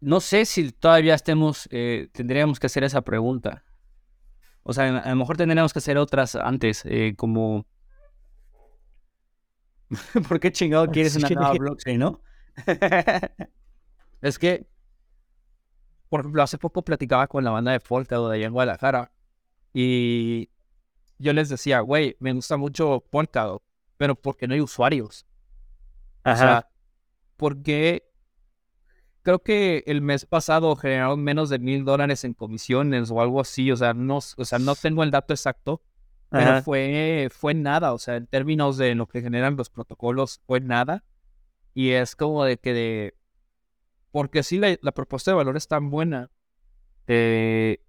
No 0.00 0.20
sé 0.20 0.44
si 0.44 0.70
todavía 0.70 1.14
estemos, 1.14 1.66
eh, 1.70 2.08
tendríamos 2.12 2.60
que 2.60 2.66
hacer 2.66 2.84
esa 2.84 3.02
pregunta. 3.02 3.64
O 4.62 4.72
sea, 4.72 4.98
a 4.98 5.10
lo 5.10 5.16
mejor 5.16 5.36
tendríamos 5.36 5.72
que 5.72 5.78
hacer 5.78 5.98
otras 5.98 6.36
antes, 6.36 6.84
eh, 6.84 7.14
como... 7.16 7.66
¿Por 10.28 10.40
qué 10.40 10.52
chingado 10.52 10.86
quieres 10.88 11.16
una 11.16 11.28
nueva 11.28 11.52
blockchain, 11.52 11.98
no? 11.98 12.20
es 14.22 14.38
que, 14.38 14.66
por 16.08 16.20
ejemplo, 16.20 16.42
hace 16.42 16.58
poco 16.58 16.82
platicaba 16.82 17.26
con 17.26 17.44
la 17.44 17.50
banda 17.50 17.72
de 17.72 17.80
Polkadot 17.80 18.30
de 18.30 18.36
allá 18.36 18.46
en 18.46 18.52
Guadalajara 18.52 19.12
y 19.72 20.50
yo 21.18 21.32
les 21.32 21.48
decía, 21.48 21.80
güey, 21.80 22.16
me 22.20 22.32
gusta 22.32 22.56
mucho 22.56 23.04
Polkadot, 23.10 23.62
pero 23.96 24.14
porque 24.14 24.46
no 24.46 24.54
hay 24.54 24.60
usuarios. 24.60 25.26
O 26.24 26.34
sea, 26.36 26.70
porque 27.36 28.10
creo 29.22 29.40
que 29.40 29.82
el 29.86 30.00
mes 30.00 30.26
pasado 30.26 30.74
generaron 30.76 31.22
menos 31.22 31.48
de 31.50 31.58
mil 31.58 31.84
dólares 31.84 32.24
en 32.24 32.34
comisiones 32.34 33.10
o 33.10 33.20
algo 33.20 33.40
así. 33.40 33.70
O 33.72 33.76
sea, 33.76 33.94
no, 33.94 34.18
o 34.18 34.44
sea, 34.44 34.58
no 34.58 34.74
tengo 34.74 35.02
el 35.02 35.10
dato 35.10 35.34
exacto, 35.34 35.82
pero 36.34 36.62
fue, 36.62 37.28
fue 37.30 37.54
nada. 37.54 37.92
O 37.92 37.98
sea, 37.98 38.16
en 38.16 38.26
términos 38.26 38.76
de 38.76 38.94
lo 38.94 39.06
que 39.06 39.22
generan 39.22 39.56
los 39.56 39.70
protocolos, 39.70 40.40
fue 40.46 40.60
nada. 40.60 41.04
Y 41.72 41.90
es 41.90 42.16
como 42.16 42.44
de 42.44 42.58
que 42.58 42.72
de. 42.72 43.14
Porque 44.10 44.42
si 44.42 44.58
la, 44.58 44.76
propuesta 44.92 45.30
de 45.30 45.36
valor 45.36 45.56
es 45.56 45.66
tan 45.66 45.90
buena, 45.90 46.30
eh, 47.08 47.80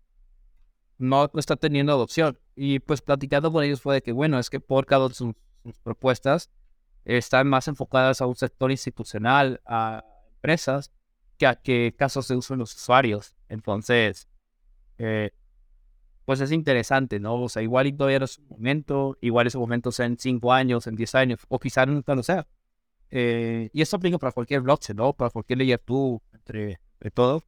no, 0.98 1.30
está 1.36 1.56
teniendo 1.56 1.94
adopción. 1.94 2.40
Y 2.56 2.80
pues 2.80 3.02
platicando 3.02 3.52
con 3.52 3.64
ellos 3.64 3.82
fue 3.82 3.96
de 3.96 4.02
que, 4.02 4.12
bueno, 4.12 4.40
es 4.40 4.50
que 4.50 4.60
por 4.60 4.86
cada 4.86 5.10
sus, 5.10 5.36
sus 5.64 5.80
propuestas 5.80 6.50
están 7.04 7.48
más 7.48 7.68
enfocadas 7.68 8.22
a 8.22 8.26
un 8.26 8.36
sector 8.36 8.72
institucional, 8.72 9.62
a 9.66 10.04
empresas, 10.36 10.92
que 11.38 11.48
a 11.48 11.56
qué 11.56 11.94
casos 11.98 12.26
se 12.26 12.36
usan 12.36 12.60
los 12.60 12.76
usuarios. 12.76 13.36
Entonces, 13.50 14.28
eh, 14.98 15.32
pues 16.26 16.42
es 16.42 16.52
interesante, 16.52 17.20
¿no? 17.20 17.36
O 17.44 17.50
sea, 17.50 17.62
igual 17.62 17.88
y 17.88 17.94
todavía 17.94 18.20
no 18.20 18.26
es 18.26 18.40
un 18.40 18.48
momento, 18.50 19.18
igual 19.22 19.48
ese 19.48 19.58
momento 19.58 19.92
sea 19.92 20.06
en 20.08 20.18
5 20.18 20.52
años, 20.54 20.88
en 20.88 20.96
10 20.96 21.16
años, 21.16 21.40
o 21.48 21.60
quizás 21.60 21.88
nunca 21.88 22.16
lo 22.16 22.24
sea. 22.24 22.48
Eh, 23.12 23.70
y 23.74 23.82
eso 23.82 23.98
aplica 23.98 24.18
para 24.18 24.32
cualquier 24.32 24.62
blockchain, 24.62 24.98
¿no? 24.98 25.14
Para 25.14 25.30
cualquier 25.30 25.60
layer 25.60 25.82
2, 25.86 26.20
entre, 26.34 26.80
entre 26.94 27.12
todo. 27.12 27.44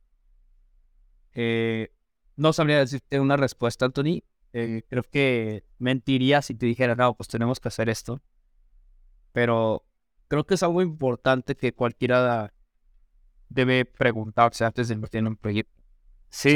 Eh, 1.33 1.91
no 2.35 2.53
sabría 2.53 2.79
decirte 2.79 3.19
una 3.19 3.37
respuesta, 3.37 3.85
Anthony. 3.85 4.23
creo 4.51 5.03
que 5.11 5.63
mentiría 5.77 6.41
si 6.41 6.55
te 6.55 6.65
dijera, 6.65 6.95
no, 6.95 7.15
pues 7.15 7.27
tenemos 7.27 7.59
que 7.59 7.67
hacer 7.67 7.89
esto 7.89 8.21
pero 9.37 9.85
creo 10.29 10.47
que 10.47 10.55
es 10.55 10.63
algo 10.63 10.81
importante 10.81 11.55
que 11.55 11.71
cualquiera 11.71 12.51
debe 13.49 13.85
preguntarse 13.85 14.65
antes 14.65 14.87
de 14.87 14.95
invertir 14.95 15.19
en 15.19 15.27
un 15.27 15.35
proyecto. 15.35 15.79
Sí. 16.29 16.55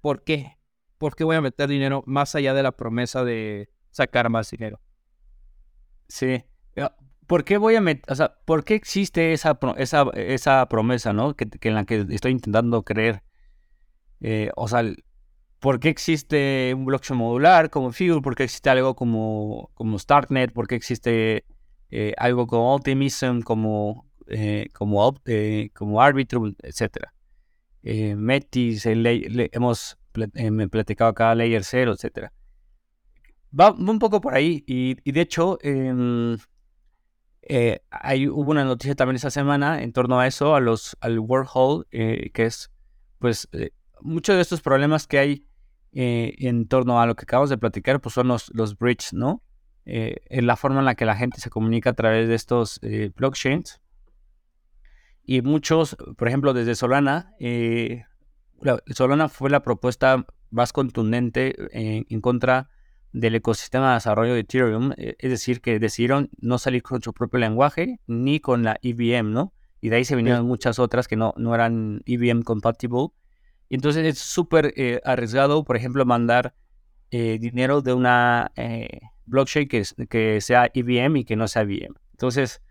¿Por 0.00 0.22
qué? 0.22 0.56
¿Por 1.04 1.16
qué 1.16 1.24
voy 1.24 1.36
a 1.36 1.42
meter 1.42 1.68
dinero 1.68 2.02
más 2.06 2.34
allá 2.34 2.54
de 2.54 2.62
la 2.62 2.72
promesa 2.72 3.24
de 3.24 3.68
sacar 3.90 4.30
más 4.30 4.50
dinero? 4.50 4.80
Sí. 6.08 6.42
¿Por 7.26 7.44
qué 7.44 7.58
voy 7.58 7.74
a 7.74 7.82
meter, 7.82 8.10
o 8.10 8.14
sea, 8.14 8.38
por 8.46 8.64
qué 8.64 8.74
existe 8.74 9.34
esa, 9.34 9.58
esa, 9.76 10.06
esa 10.14 10.66
promesa, 10.66 11.12
¿no? 11.12 11.36
Que, 11.36 11.46
en 11.60 11.74
la 11.74 11.84
que 11.84 12.06
estoy 12.08 12.32
intentando 12.32 12.84
creer. 12.84 13.22
Eh, 14.22 14.50
o 14.56 14.66
sea, 14.66 14.82
¿por 15.58 15.78
qué 15.78 15.90
existe 15.90 16.72
un 16.74 16.86
blockchain 16.86 17.18
modular 17.18 17.68
como 17.68 17.92
Fuel? 17.92 18.22
¿Por 18.22 18.34
qué 18.34 18.44
existe 18.44 18.70
algo 18.70 18.96
como, 18.96 19.72
como 19.74 19.98
StartNet? 19.98 20.54
¿Por 20.54 20.66
qué 20.66 20.74
existe 20.74 21.44
eh, 21.90 22.14
algo 22.16 22.46
como 22.46 22.74
Optimism, 22.74 23.40
como, 23.42 24.10
eh, 24.26 24.70
como, 24.72 25.20
eh, 25.26 25.68
como 25.74 26.00
Arbitrum, 26.00 26.54
etc. 26.62 27.08
Metis, 28.16 28.86
hemos 28.86 29.98
platicado 30.70 31.10
acá 31.10 31.34
Layer 31.34 31.64
0, 31.64 31.94
etc. 31.94 32.30
Va, 33.58 33.72
un 33.72 33.98
poco 33.98 34.20
por 34.20 34.34
ahí 34.34 34.64
y, 34.66 34.94
de 35.12 35.20
hecho 35.20 35.58
em, 35.62 36.38
hay, 37.90 38.28
hubo 38.28 38.50
una 38.50 38.64
noticia 38.64 38.94
también 38.94 39.16
esa 39.16 39.30
semana 39.30 39.82
en 39.82 39.92
torno 39.92 40.18
a 40.18 40.26
eso, 40.26 40.54
a 40.54 40.60
los, 40.60 40.96
al 41.00 41.18
Wormhole, 41.18 41.84
que 41.90 42.44
es 42.44 42.70
pues 43.18 43.48
muchos 44.00 44.36
de 44.36 44.42
estos 44.42 44.60
problemas 44.60 45.06
que 45.06 45.18
hay 45.18 45.46
en 45.92 46.66
torno 46.66 47.00
a 47.00 47.06
lo 47.06 47.14
que 47.14 47.24
acabamos 47.24 47.50
de 47.50 47.58
platicar, 47.58 48.00
pues 48.00 48.14
son 48.14 48.28
los, 48.28 48.50
los 48.54 48.76
bridges, 48.76 49.12
¿no? 49.12 49.42
eh, 49.86 50.16
en 50.26 50.46
la 50.46 50.56
forma 50.56 50.80
en 50.80 50.86
la 50.86 50.94
que 50.94 51.04
la 51.04 51.16
gente 51.16 51.40
se 51.40 51.50
comunica 51.50 51.90
a 51.90 51.94
través 51.94 52.28
de 52.28 52.34
estos 52.34 52.80
eh, 52.82 53.10
blockchains. 53.14 53.80
Y 55.24 55.42
muchos, 55.42 55.96
por 56.16 56.28
ejemplo, 56.28 56.52
desde 56.52 56.74
Solana, 56.74 57.34
eh, 58.64 58.94
Solana 58.94 59.28
fue 59.28 59.50
la 59.50 59.62
propuesta 59.62 60.26
más 60.50 60.72
contundente 60.72 61.54
en, 61.72 62.20
contra 62.20 62.70
del 63.12 63.34
ecosistema 63.36 63.90
de 63.90 63.94
desarrollo 63.94 64.34
de 64.34 64.40
Ethereum, 64.40 64.92
eh, 64.96 65.16
es 65.18 65.30
decir, 65.30 65.60
que 65.60 65.78
decidieron 65.78 66.30
no 66.40 66.58
salir 66.58 66.82
con 66.82 67.02
su 67.02 67.12
propio 67.12 67.38
lenguaje 67.40 68.00
ni 68.06 68.40
con 68.40 68.62
la 68.62 68.78
EVM, 68.82 69.32
¿no? 69.32 69.52
Y 69.80 69.90
de 69.90 69.96
ahí 69.96 70.04
se 70.04 70.16
vinieron 70.16 70.46
muchas 70.46 70.78
otras 70.78 71.08
que 71.08 71.16
no, 71.16 71.34
no 71.36 71.54
eran 71.54 72.02
EVM 72.06 72.42
compatible. 72.42 73.08
Y 73.68 73.74
entonces 73.74 74.06
es 74.06 74.18
súper 74.18 74.74
arriesgado, 75.04 75.64
por 75.64 75.76
ejemplo, 75.76 76.06
mandar 76.06 76.54
dinero 77.10 77.82
de 77.82 77.92
una 77.92 78.50
blockchain 79.26 79.68
que, 79.68 79.84
que 80.08 80.40
sea 80.40 80.70
EVM 80.72 81.18
y 81.18 81.24
que 81.24 81.36
no 81.36 81.48
sea 81.48 81.62
EVM. 81.62 81.94
Entonces, 82.12 82.62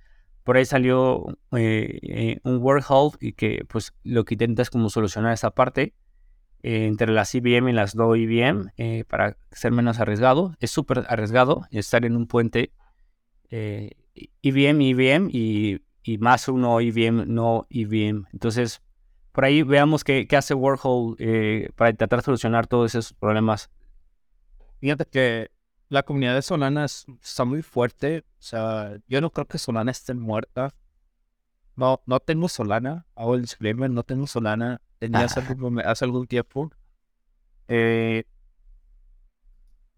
por 0.44 0.58
ahí 0.58 0.66
salió 0.66 1.38
eh, 1.56 2.00
eh, 2.02 2.40
un 2.44 2.58
workhold 2.58 3.16
y 3.22 3.34
que 3.34 3.66
pues 3.68 3.94
lo 4.04 4.26
que 4.26 4.36
intenta 4.36 4.62
es 4.62 4.70
como 4.70 4.90
solucionar 4.90 5.34
esa 5.34 5.52
parte 5.52 5.94
eh, 6.62 6.86
entre 6.86 7.12
las 7.12 7.34
EVM 7.34 7.70
y 7.70 7.74
las 7.74 7.96
no 7.96 8.14
EVM 8.14 8.72
para 9.08 9.38
ser 9.52 9.72
menos 9.72 10.00
arriesgado. 10.00 10.56
Es 10.60 10.72
súper 10.72 11.06
arriesgado 11.08 11.66
estar 11.72 12.06
en 12.06 12.16
un 12.16 12.28
puente 12.28 12.72
EVM, 13.50 14.82
EVM 14.82 15.30
y, 15.32 15.82
y, 16.04 16.18
más 16.18 16.48
uno 16.48 16.80
EVM, 16.80 17.26
no 17.28 17.68
EVM. 17.70 18.26
Entonces, 18.34 18.82
por 19.32 19.46
ahí 19.46 19.64
veamos 19.64 20.04
qué, 20.04 20.28
qué 20.28 20.36
hace 20.36 20.54
Warhol 20.54 21.16
para 21.76 21.94
tratar 21.94 22.20
de 22.20 22.26
solucionar 22.26 22.68
todos 22.68 22.94
esos 22.94 23.14
problemas. 23.14 23.70
Fíjate 24.80 25.06
que 25.06 25.53
la 25.94 26.02
comunidad 26.02 26.34
de 26.34 26.42
Solana 26.42 26.86
está 26.86 27.46
muy 27.46 27.62
fuerte. 27.62 28.26
O 28.40 28.42
sea, 28.42 28.98
yo 29.08 29.22
no 29.22 29.30
creo 29.30 29.48
que 29.48 29.60
Solana 29.60 29.92
esté 29.92 30.16
muerta. 30.16 30.74
No, 31.76 32.02
no 32.08 32.20
tengo 32.20 32.50
Solana. 32.50 33.06
Hago 33.14 33.36
el 33.36 33.42
disclaimer, 33.42 33.92
no 33.92 34.02
tengo 34.02 34.26
Solana. 34.26 34.82
Tenía 34.98 35.26
hace, 35.26 35.42
algún, 35.42 35.80
hace 35.82 36.06
algún 36.06 36.26
tiempo. 36.26 36.72
Eh, 37.68 38.24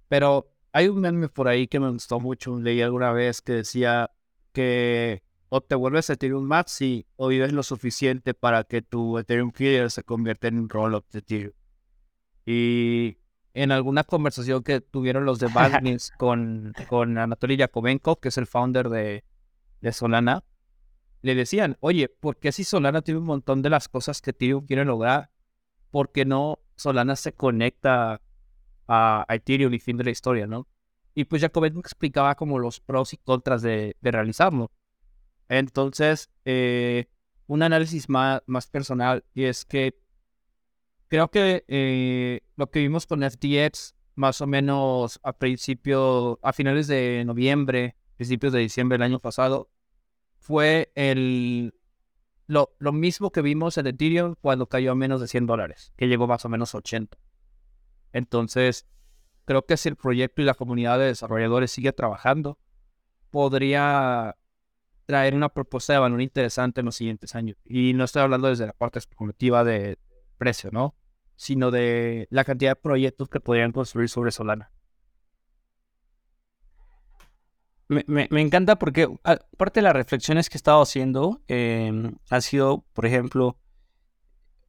pero 0.09 0.51
hay 0.73 0.89
un 0.89 0.99
meme 0.99 1.29
por 1.29 1.47
ahí 1.47 1.65
que 1.65 1.79
me 1.79 1.89
gustó 1.89 2.19
mucho. 2.19 2.59
Leí 2.59 2.81
alguna 2.81 3.13
vez 3.13 3.41
que 3.41 3.53
decía 3.53 4.11
que 4.51 5.23
o 5.47 5.61
te 5.61 5.75
vuelves 5.75 6.09
a 6.09 6.13
Ethereum 6.13 6.43
Maxi 6.43 7.05
o 7.15 7.29
vives 7.29 7.53
lo 7.53 7.63
suficiente 7.63 8.33
para 8.33 8.65
que 8.65 8.81
tu 8.81 9.17
Ethereum 9.17 9.51
Clear 9.51 9.89
se 9.89 10.03
convierta 10.03 10.49
en 10.49 10.59
un 10.59 10.67
roll-up 10.67 11.05
de 11.13 11.19
Ethereum. 11.19 11.53
Y 12.45 13.17
en 13.55 13.71
alguna 13.71 14.03
conversación 14.03 14.63
que 14.63 14.81
tuvieron 14.81 15.25
los 15.25 15.39
de 15.39 15.47
Binance 15.47 16.13
con, 16.17 16.73
con 16.89 17.17
Anatoly 17.17 17.55
Yakovenko, 17.55 18.17
que 18.17 18.27
es 18.27 18.37
el 18.37 18.47
founder 18.47 18.89
de, 18.89 19.23
de 19.81 19.93
Solana, 19.93 20.43
le 21.21 21.35
decían, 21.35 21.77
oye, 21.79 22.09
¿por 22.09 22.37
qué 22.37 22.51
si 22.51 22.65
Solana 22.65 23.01
tiene 23.01 23.21
un 23.21 23.25
montón 23.25 23.61
de 23.61 23.69
las 23.69 23.87
cosas 23.87 24.21
que 24.21 24.31
Ethereum 24.31 24.65
quiere 24.67 24.83
lograr, 24.83 25.31
por 25.89 26.11
qué 26.11 26.25
no 26.25 26.59
Solana 26.75 27.15
se 27.15 27.33
conecta 27.33 28.21
a, 28.87 29.25
Ethereum 29.29 29.73
y 29.73 29.79
fin 29.79 29.97
de 29.97 30.03
la 30.03 30.11
historia, 30.11 30.47
¿no? 30.47 30.67
Y 31.13 31.23
pues 31.23 31.41
Yakovenko 31.41 31.79
explicaba 31.79 32.35
como 32.35 32.59
los 32.59 32.81
pros 32.81 33.13
y 33.13 33.17
contras 33.17 33.61
de, 33.61 33.95
de 34.01 34.11
realizarlo. 34.11 34.69
Entonces, 35.47 36.29
eh, 36.43 37.07
un 37.47 37.63
análisis 37.63 38.09
más, 38.09 38.41
más 38.47 38.67
personal 38.67 39.23
y 39.33 39.45
es 39.45 39.63
que 39.63 39.97
creo 41.07 41.29
que 41.29 41.63
eh, 41.67 42.41
lo 42.55 42.69
que 42.69 42.79
vimos 42.79 43.05
con 43.05 43.21
FTX 43.21 43.95
más 44.15 44.41
o 44.41 44.47
menos 44.47 45.19
a 45.23 45.33
principio, 45.33 46.39
a 46.41 46.53
finales 46.53 46.87
de 46.87 47.23
noviembre, 47.25 47.95
principios 48.15 48.53
de 48.53 48.59
diciembre 48.59 48.97
del 48.97 49.03
año 49.03 49.19
pasado, 49.19 49.69
fue 50.37 50.91
el, 50.95 51.73
lo, 52.47 52.75
lo 52.79 52.91
mismo 52.93 53.31
que 53.31 53.41
vimos 53.41 53.77
en 53.77 53.87
Ethereum 53.87 54.35
cuando 54.39 54.67
cayó 54.67 54.93
a 54.93 54.95
menos 54.95 55.19
de 55.21 55.27
100 55.27 55.45
dólares, 55.47 55.93
que 55.97 56.07
llegó 56.07 56.27
más 56.27 56.45
o 56.45 56.49
menos 56.49 56.73
a 56.73 56.77
80. 56.77 57.17
Entonces, 58.13 58.87
creo 59.43 59.65
que 59.65 59.77
si 59.77 59.89
el 59.89 59.95
proyecto 59.95 60.41
y 60.41 60.45
la 60.45 60.53
comunidad 60.53 60.97
de 60.99 61.05
desarrolladores 61.05 61.71
sigue 61.71 61.91
trabajando, 61.91 62.57
podría 63.31 64.37
traer 65.05 65.35
una 65.35 65.49
propuesta 65.49 65.93
de 65.93 65.99
valor 65.99 66.21
interesante 66.21 66.79
en 66.79 66.85
los 66.85 66.95
siguientes 66.95 67.35
años. 67.35 67.57
Y 67.65 67.93
no 67.93 68.05
estoy 68.05 68.21
hablando 68.21 68.47
desde 68.47 68.65
la 68.65 68.73
parte 68.73 68.99
especulativa 68.99 69.63
de 69.63 69.99
precio, 70.35 70.69
¿no? 70.71 70.95
Sino 71.35 71.71
de 71.71 72.27
la 72.29 72.43
cantidad 72.43 72.71
de 72.71 72.75
proyectos 72.75 73.29
que 73.29 73.39
podrían 73.39 73.71
construir 73.71 74.09
sobre 74.09 74.31
Solana. 74.31 74.71
Me, 77.87 78.03
me, 78.07 78.41
encanta 78.41 78.77
porque 78.79 79.07
parte 79.57 79.79
de 79.79 79.83
las 79.83 79.93
reflexiones 79.93 80.49
que 80.49 80.55
he 80.55 80.57
estado 80.57 80.81
haciendo 80.81 81.43
eh, 81.47 82.11
ha 82.31 82.41
sido, 82.41 82.83
por 82.93 83.05
ejemplo, 83.05 83.59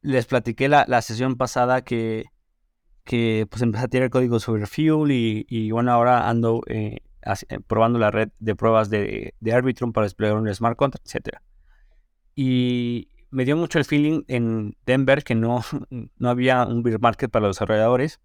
les 0.01 0.27
platiqué 0.27 0.67
la, 0.69 0.85
la 0.87 1.01
sesión 1.01 1.35
pasada 1.35 1.83
que, 1.83 2.25
que 3.03 3.47
pues 3.49 3.63
empecé 3.63 3.85
a 3.85 3.87
tirar 3.87 4.09
código 4.11 4.39
sobre 4.39 4.67
Fuel 4.67 5.11
y, 5.11 5.47
y 5.49 5.71
bueno, 5.71 5.91
ahora 5.93 6.29
ando 6.29 6.61
eh, 6.67 6.97
eh, 7.49 7.59
probando 7.65 7.97
la 7.97 8.11
red 8.11 8.29
de 8.39 8.55
pruebas 8.55 8.89
de, 8.89 9.33
de 9.39 9.53
Arbitrum 9.53 9.93
para 9.93 10.05
desplegar 10.05 10.37
un 10.37 10.53
smart 10.53 10.77
contract, 10.77 11.07
etc. 11.07 11.37
Y 12.35 13.09
me 13.29 13.45
dio 13.45 13.57
mucho 13.57 13.79
el 13.79 13.85
feeling 13.85 14.23
en 14.27 14.75
Denver 14.85 15.23
que 15.23 15.35
no, 15.35 15.63
no 16.17 16.29
había 16.29 16.65
un 16.65 16.83
beer 16.83 16.99
market 16.99 17.29
para 17.31 17.47
los 17.47 17.55
desarrolladores. 17.55 18.19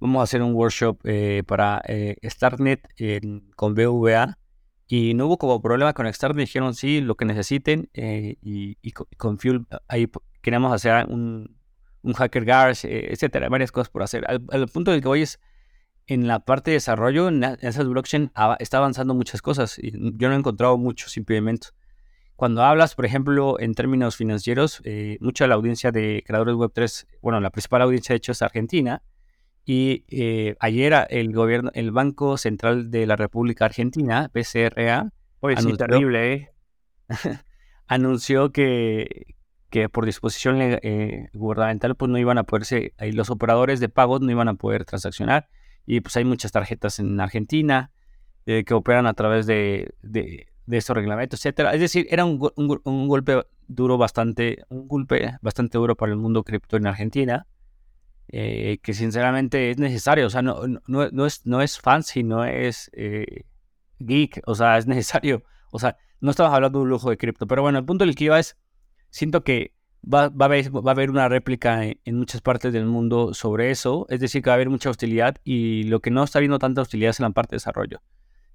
Vamos 0.00 0.20
a 0.20 0.24
hacer 0.24 0.42
un 0.42 0.54
workshop 0.54 0.98
eh, 1.04 1.42
para 1.46 1.80
eh, 1.86 2.16
Startnet 2.24 2.86
con 3.56 3.74
BVA 3.74 4.38
y 4.86 5.14
no 5.14 5.26
hubo 5.26 5.38
como 5.38 5.62
problema 5.62 5.94
con 5.94 6.12
Startnet. 6.12 6.46
Dijeron 6.46 6.74
sí, 6.74 7.00
lo 7.00 7.14
que 7.14 7.24
necesiten 7.24 7.88
y, 7.94 8.76
con 9.16 9.38
Fuel 9.38 9.66
ahí 9.88 10.10
queríamos 10.42 10.72
hacer 10.72 11.06
un, 11.08 11.56
un 12.02 12.12
hacker 12.12 12.44
guards, 12.44 12.84
etcétera, 12.84 13.48
varias 13.48 13.72
cosas 13.72 13.88
por 13.88 14.02
hacer. 14.02 14.24
Al, 14.28 14.44
al 14.50 14.68
punto 14.68 14.90
del 14.90 15.00
que 15.00 15.08
voy 15.08 15.22
es 15.22 15.40
en 16.06 16.26
la 16.26 16.40
parte 16.40 16.70
de 16.70 16.76
desarrollo, 16.76 17.28
en, 17.28 17.42
esas 17.44 17.86
blockchain 17.86 18.30
está 18.58 18.78
avanzando 18.78 19.14
muchas 19.14 19.42
cosas 19.42 19.78
y 19.78 19.92
yo 19.92 20.28
no 20.28 20.34
he 20.34 20.38
encontrado 20.38 20.76
muchos 20.76 21.16
impedimentos. 21.16 21.74
Cuando 22.36 22.62
hablas, 22.62 22.94
por 22.94 23.06
ejemplo, 23.06 23.60
en 23.60 23.74
términos 23.74 24.16
financieros, 24.16 24.80
eh, 24.84 25.18
mucha 25.20 25.44
de 25.44 25.48
la 25.48 25.54
audiencia 25.54 25.92
de 25.92 26.22
creadores 26.26 26.54
Web3, 26.54 27.06
bueno, 27.22 27.40
la 27.40 27.50
principal 27.50 27.82
audiencia 27.82 28.12
de 28.12 28.16
hecho 28.16 28.32
es 28.32 28.42
Argentina, 28.42 29.02
y 29.64 30.04
eh, 30.08 30.56
ayer 30.60 31.06
el 31.10 31.32
gobierno, 31.32 31.70
el 31.74 31.90
Banco 31.90 32.36
Central 32.36 32.90
de 32.90 33.06
la 33.06 33.16
República 33.16 33.64
Argentina, 33.64 34.30
PCRA, 34.32 35.12
anunció, 35.40 35.76
terrible, 35.76 36.32
¿eh? 36.32 36.50
anunció 37.86 38.52
que, 38.52 39.34
que 39.70 39.88
por 39.88 40.06
disposición 40.06 40.58
eh, 40.60 41.30
gubernamental 41.32 41.96
pues 41.96 42.10
no 42.10 42.18
iban 42.18 42.38
a 42.38 42.44
poderse, 42.44 42.92
los 42.98 43.30
operadores 43.30 43.80
de 43.80 43.88
pagos 43.88 44.20
no 44.20 44.30
iban 44.30 44.48
a 44.48 44.54
poder 44.54 44.84
transaccionar 44.84 45.48
y 45.86 46.00
pues 46.00 46.16
hay 46.16 46.24
muchas 46.24 46.52
tarjetas 46.52 46.98
en 46.98 47.18
Argentina 47.20 47.90
eh, 48.46 48.64
que 48.64 48.74
operan 48.74 49.06
a 49.06 49.14
través 49.14 49.46
de, 49.46 49.94
de, 50.02 50.46
estos 50.70 50.96
reglamentos, 50.96 51.40
etcétera. 51.40 51.74
Es 51.74 51.80
decir, 51.80 52.06
era 52.10 52.24
un, 52.24 52.40
un, 52.56 53.08
golpe 53.08 53.44
duro 53.68 53.98
bastante, 53.98 54.64
un 54.68 54.88
golpe 54.88 55.36
bastante 55.42 55.78
duro 55.78 55.96
para 55.96 56.12
el 56.12 56.18
mundo 56.18 56.42
cripto 56.42 56.76
en 56.76 56.86
Argentina, 56.86 57.46
eh, 58.28 58.78
que 58.82 58.94
sinceramente 58.94 59.70
es 59.70 59.78
necesario. 59.78 60.26
O 60.26 60.30
sea, 60.30 60.42
no, 60.42 60.66
no, 60.86 61.10
no, 61.10 61.26
es, 61.26 61.44
no 61.46 61.60
es 61.60 61.78
fancy, 61.78 62.22
no 62.22 62.44
es 62.44 62.90
eh, 62.94 63.44
geek, 63.98 64.42
o 64.46 64.54
sea, 64.54 64.78
es 64.78 64.86
necesario. 64.86 65.42
O 65.70 65.78
sea, 65.78 65.96
no 66.20 66.30
estamos 66.30 66.54
hablando 66.54 66.78
de 66.78 66.84
un 66.84 66.88
lujo 66.88 67.10
de 67.10 67.18
cripto, 67.18 67.46
pero 67.46 67.62
bueno, 67.62 67.78
el 67.78 67.84
punto 67.84 68.04
del 68.04 68.14
que 68.14 68.24
iba 68.24 68.38
es, 68.38 68.56
siento 69.10 69.44
que 69.44 69.74
va, 70.02 70.28
va, 70.28 70.46
a 70.46 70.90
haber, 70.90 71.10
una 71.10 71.28
réplica 71.28 71.84
en, 71.84 72.16
muchas 72.16 72.40
partes 72.40 72.72
del 72.72 72.86
mundo 72.86 73.34
sobre 73.34 73.70
eso, 73.70 74.06
es 74.08 74.20
decir, 74.20 74.42
que 74.42 74.50
va 74.50 74.54
a 74.54 74.56
haber 74.56 74.70
mucha 74.70 74.90
hostilidad 74.90 75.36
y 75.44 75.84
lo 75.84 76.00
que 76.00 76.10
no 76.10 76.24
está 76.24 76.38
habiendo 76.38 76.58
tanta 76.58 76.82
hostilidad 76.82 77.10
es 77.10 77.20
en 77.20 77.24
la 77.24 77.30
parte 77.30 77.52
de 77.52 77.56
desarrollo. 77.56 78.00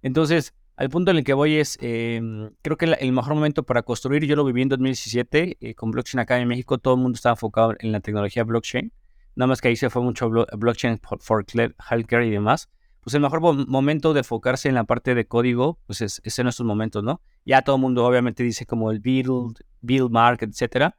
Entonces, 0.01 0.53
al 0.79 0.89
punto 0.89 1.11
en 1.11 1.17
el 1.17 1.23
que 1.23 1.33
voy 1.33 1.57
es, 1.57 1.77
em, 1.81 2.51
creo 2.61 2.77
que 2.77 2.85
el 2.85 3.11
mejor 3.11 3.35
momento 3.35 3.63
para 3.63 3.83
construir, 3.83 4.25
yo 4.25 4.35
lo 4.35 4.45
viví 4.45 4.61
en 4.61 4.69
2017 4.69 5.57
eh, 5.59 5.75
con 5.75 5.91
Blockchain 5.91 6.19
acá 6.19 6.39
en 6.39 6.47
México, 6.47 6.77
todo 6.77 6.95
el 6.95 7.01
mundo 7.01 7.17
estaba 7.17 7.33
enfocado 7.33 7.75
en 7.79 7.91
la 7.91 7.99
tecnología 7.99 8.43
blockchain, 8.43 8.91
nada 9.35 9.47
más 9.47 9.61
que 9.61 9.67
ahí 9.67 9.75
se 9.75 9.89
fue 9.89 10.01
mucho 10.01 10.29
blockchain 10.29 10.99
for 11.19 11.45
healthcare 11.91 12.25
y 12.25 12.29
demás. 12.29 12.69
Pues 13.01 13.13
el 13.13 13.21
mejor 13.21 13.41
momento 13.67 14.13
de 14.13 14.19
enfocarse 14.19 14.67
en 14.67 14.75
la 14.75 14.83
parte 14.83 15.15
de 15.15 15.25
código, 15.25 15.79
pues 15.85 16.01
es, 16.01 16.21
es 16.23 16.37
en 16.39 16.47
estos 16.47 16.65
momentos, 16.65 17.03
¿no? 17.03 17.21
Ya 17.45 17.61
todo 17.61 17.77
el 17.77 17.81
mundo 17.81 18.05
obviamente 18.05 18.43
dice 18.43 18.65
como 18.65 18.91
el 18.91 18.99
build, 18.99 19.59
build 19.81 20.11
market, 20.11 20.49
etcétera 20.49 20.97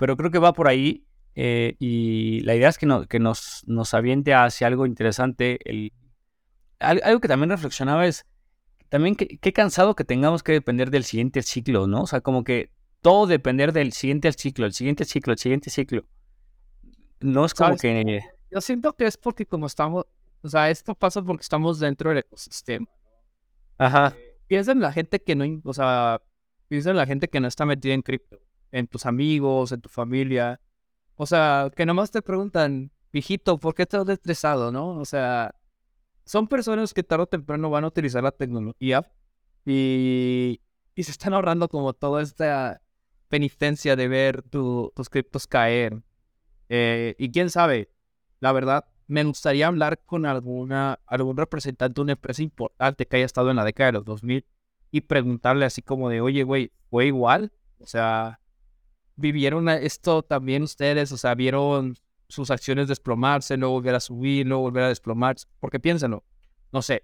pero 0.00 0.16
creo 0.16 0.30
que 0.30 0.38
va 0.38 0.54
por 0.54 0.66
ahí 0.66 1.04
eh, 1.34 1.76
y 1.78 2.40
la 2.40 2.54
idea 2.54 2.70
es 2.70 2.78
que, 2.78 2.88
que 3.06 3.18
nos, 3.18 3.64
nos 3.66 3.92
aviente 3.92 4.32
hacia 4.32 4.66
algo 4.66 4.86
interesante. 4.86 5.58
El, 5.62 5.92
algo 6.78 7.20
que 7.20 7.28
también 7.28 7.50
reflexionaba 7.50 8.06
es 8.06 8.24
también 8.90 9.16
qué 9.16 9.52
cansado 9.52 9.96
que 9.96 10.04
tengamos 10.04 10.42
que 10.42 10.52
depender 10.52 10.90
del 10.90 11.04
siguiente 11.04 11.42
ciclo, 11.42 11.86
¿no? 11.86 12.02
O 12.02 12.06
sea, 12.06 12.20
como 12.20 12.44
que 12.44 12.70
todo 13.00 13.26
depender 13.26 13.72
del 13.72 13.92
siguiente 13.92 14.30
ciclo, 14.32 14.66
el 14.66 14.74
siguiente 14.74 15.06
ciclo, 15.06 15.32
el 15.32 15.38
siguiente 15.38 15.70
ciclo. 15.70 16.04
No 17.20 17.46
es 17.46 17.54
como 17.54 17.76
que... 17.76 18.22
Yo 18.50 18.60
siento 18.60 18.92
que 18.94 19.06
es 19.06 19.16
porque 19.16 19.46
como 19.46 19.66
estamos, 19.66 20.04
o 20.42 20.48
sea, 20.48 20.68
esto 20.70 20.94
pasa 20.94 21.22
porque 21.22 21.42
estamos 21.42 21.78
dentro 21.78 22.10
del 22.10 22.18
ecosistema. 22.18 22.86
Ajá. 23.78 24.14
Eh, 24.18 24.36
piensa 24.46 24.72
en 24.72 24.80
la 24.80 24.92
gente 24.92 25.22
que 25.22 25.34
no, 25.36 25.44
o 25.64 25.72
sea, 25.72 26.20
piensa 26.68 26.90
en 26.90 26.96
la 26.96 27.06
gente 27.06 27.28
que 27.28 27.40
no 27.40 27.48
está 27.48 27.64
metida 27.64 27.94
en 27.94 28.02
cripto 28.02 28.38
en 28.72 28.86
tus 28.86 29.06
amigos, 29.06 29.72
en 29.72 29.80
tu 29.80 29.88
familia. 29.88 30.60
O 31.16 31.26
sea, 31.26 31.70
que 31.74 31.86
nomás 31.86 32.10
te 32.10 32.22
preguntan, 32.22 32.90
hijito, 33.12 33.58
¿por 33.58 33.74
qué 33.74 33.82
estás 33.82 34.08
estresado, 34.08 34.72
no? 34.72 34.98
O 34.98 35.04
sea, 35.04 35.54
son 36.30 36.46
personas 36.46 36.94
que 36.94 37.02
tarde 37.02 37.24
o 37.24 37.26
temprano 37.26 37.70
van 37.70 37.82
a 37.82 37.88
utilizar 37.88 38.22
la 38.22 38.30
tecnología 38.30 39.04
y, 39.66 40.60
y 40.94 41.02
se 41.02 41.10
están 41.10 41.34
ahorrando 41.34 41.68
como 41.68 41.92
toda 41.92 42.22
esta 42.22 42.80
penitencia 43.26 43.96
de 43.96 44.06
ver 44.06 44.42
tus 44.42 45.08
criptos 45.10 45.48
caer. 45.48 46.00
Eh, 46.68 47.16
y 47.18 47.32
quién 47.32 47.50
sabe, 47.50 47.90
la 48.38 48.52
verdad, 48.52 48.84
me 49.08 49.24
gustaría 49.24 49.66
hablar 49.66 50.04
con 50.06 50.24
alguna, 50.24 51.00
algún 51.04 51.36
representante 51.36 51.94
de 51.96 52.02
una 52.02 52.12
empresa 52.12 52.44
importante 52.44 53.06
que 53.06 53.16
haya 53.16 53.26
estado 53.26 53.50
en 53.50 53.56
la 53.56 53.64
década 53.64 53.88
de 53.88 53.92
los 53.94 54.04
2000 54.04 54.46
y 54.92 55.00
preguntarle 55.00 55.64
así 55.64 55.82
como 55.82 56.10
de, 56.10 56.20
oye, 56.20 56.44
güey, 56.44 56.70
¿fue 56.90 57.06
igual? 57.06 57.52
O 57.80 57.86
sea, 57.86 58.38
vivieron 59.16 59.68
esto 59.68 60.22
también 60.22 60.62
ustedes, 60.62 61.10
o 61.10 61.16
sea, 61.16 61.34
vieron 61.34 61.96
sus 62.30 62.50
acciones 62.50 62.88
desplomarse, 62.88 63.56
luego 63.56 63.74
volver 63.74 63.94
a 63.94 64.00
subir, 64.00 64.46
luego 64.46 64.62
volver 64.62 64.84
a 64.84 64.88
desplomarse, 64.88 65.46
porque 65.60 65.80
piénsenlo, 65.80 66.24
no 66.72 66.82
sé, 66.82 67.02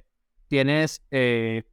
tienes 0.48 1.02
eh, 1.10 1.64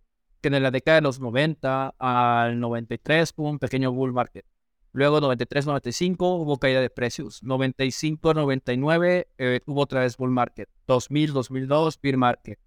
que 0.42 0.50
en 0.50 0.62
la 0.62 0.72
década 0.72 0.96
de 0.96 1.02
los 1.02 1.20
90 1.20 1.96
al 1.98 2.60
93 2.60 3.34
hubo 3.38 3.50
un 3.50 3.60
pequeño 3.60 3.92
bull 3.92 4.14
market, 4.14 4.46
luego 4.92 5.22
93-95 5.22 6.16
hubo 6.20 6.58
caída 6.58 6.82
de 6.82 6.90
precios, 6.90 7.44
95-99 7.44 9.28
eh, 9.38 9.60
hubo 9.66 9.82
otra 9.82 10.02
vez 10.02 10.18
bull 10.18 10.32
market, 10.32 10.70
2000-2002 10.88 12.00
bear 12.02 12.18
market, 12.18 12.60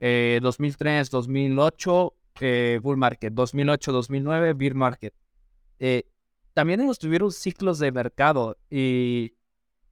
2003, 0.00 1.10
2008, 1.10 2.14
eh, 2.40 2.80
bull 2.82 2.96
market, 2.96 3.32
2008, 3.32 3.92
2009, 3.92 4.52
bear 4.54 4.74
market. 4.74 5.14
Eh, 5.78 6.04
también 6.54 6.80
hemos 6.80 6.98
tuvieron 6.98 7.30
ciclos 7.32 7.78
de 7.78 7.92
mercado 7.92 8.56
y, 8.70 9.32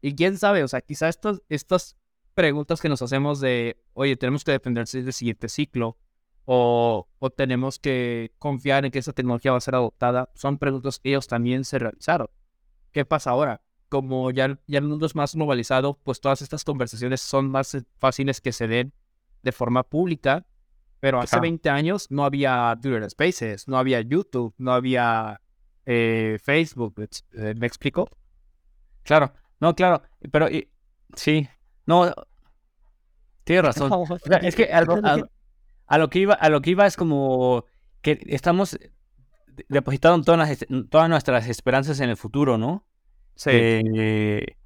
y 0.01 0.15
quién 0.15 0.39
sabe, 0.39 0.63
o 0.63 0.69
sea, 0.69 0.81
quizá 0.81 1.09
estas, 1.09 1.43
estas 1.49 1.97
preguntas 2.35 2.81
que 2.81 2.89
nos 2.89 3.03
hacemos 3.03 3.41
de, 3.41 3.83
oye, 3.95 4.17
tenemos 4.17 4.45
que 4.45 4.53
depender 4.53 4.87
del 4.87 5.13
siguiente 5.13 5.49
ciclo 5.49 5.97
o, 6.45 7.09
o, 7.19 7.31
tenemos 7.31 7.79
que 7.79 8.33
confiar 8.39 8.85
en 8.85 8.93
que 8.93 9.01
esa 9.01 9.13
tecnología 9.13 9.51
va 9.51 9.59
a 9.59 9.61
ser 9.61 9.75
adoptada, 9.75 10.31
son 10.35 10.59
preguntas 10.59 11.01
que 11.01 11.09
ellos 11.09 11.27
también 11.27 11.65
se 11.65 11.79
realizaron. 11.79 12.29
¿Qué 12.93 13.05
pasa 13.05 13.31
ahora? 13.31 13.63
Como 13.89 14.31
ya, 14.31 14.59
ya 14.67 14.79
el 14.79 14.85
mundo 14.85 15.07
es 15.07 15.15
más 15.15 15.35
globalizado, 15.35 15.99
pues 16.03 16.21
todas 16.21 16.43
estas 16.43 16.63
conversaciones 16.63 17.21
son 17.21 17.51
más 17.51 17.77
fáciles 17.99 18.41
que 18.41 18.53
se 18.53 18.69
den 18.69 18.93
de 19.43 19.53
forma 19.53 19.83
pública, 19.83 20.47
pero 21.01 21.21
hace 21.21 21.39
20 21.41 21.69
años 21.69 22.11
no 22.11 22.25
había 22.25 22.77
Twitter 22.81 23.09
Spaces, 23.11 23.69
no 23.69 23.77
había 23.79 24.01
YouTube, 24.01 24.55
no 24.59 24.73
había 24.73 25.41
eh, 25.85 26.39
Facebook, 26.43 26.95
eh, 27.33 27.55
¿me 27.57 27.67
explico? 27.67 28.09
Claro, 29.03 29.33
no, 29.61 29.75
claro, 29.75 30.03
pero 30.31 30.49
sí, 31.15 31.49
no, 31.87 32.13
tienes 33.45 33.65
razón. 33.77 34.05
es 34.43 34.55
que 34.57 34.73
a, 34.73 34.83
lo 35.99 36.11
que 36.11 36.19
iba, 36.19 36.35
a 36.35 36.49
lo 36.49 36.61
que 36.61 36.71
iba 36.71 36.87
es 36.87 36.97
como 36.97 37.65
que 38.03 38.21
estamos 38.27 38.79
depositando 39.69 40.25
todas, 40.25 40.67
todas 40.91 41.09
nuestras 41.09 41.49
esperanzas 41.49 42.01
en 42.01 42.11
el 42.11 42.17
futuro, 42.17 42.59
¿no? 42.59 42.87
Sí. 43.35 43.51
Eh, 43.53 44.57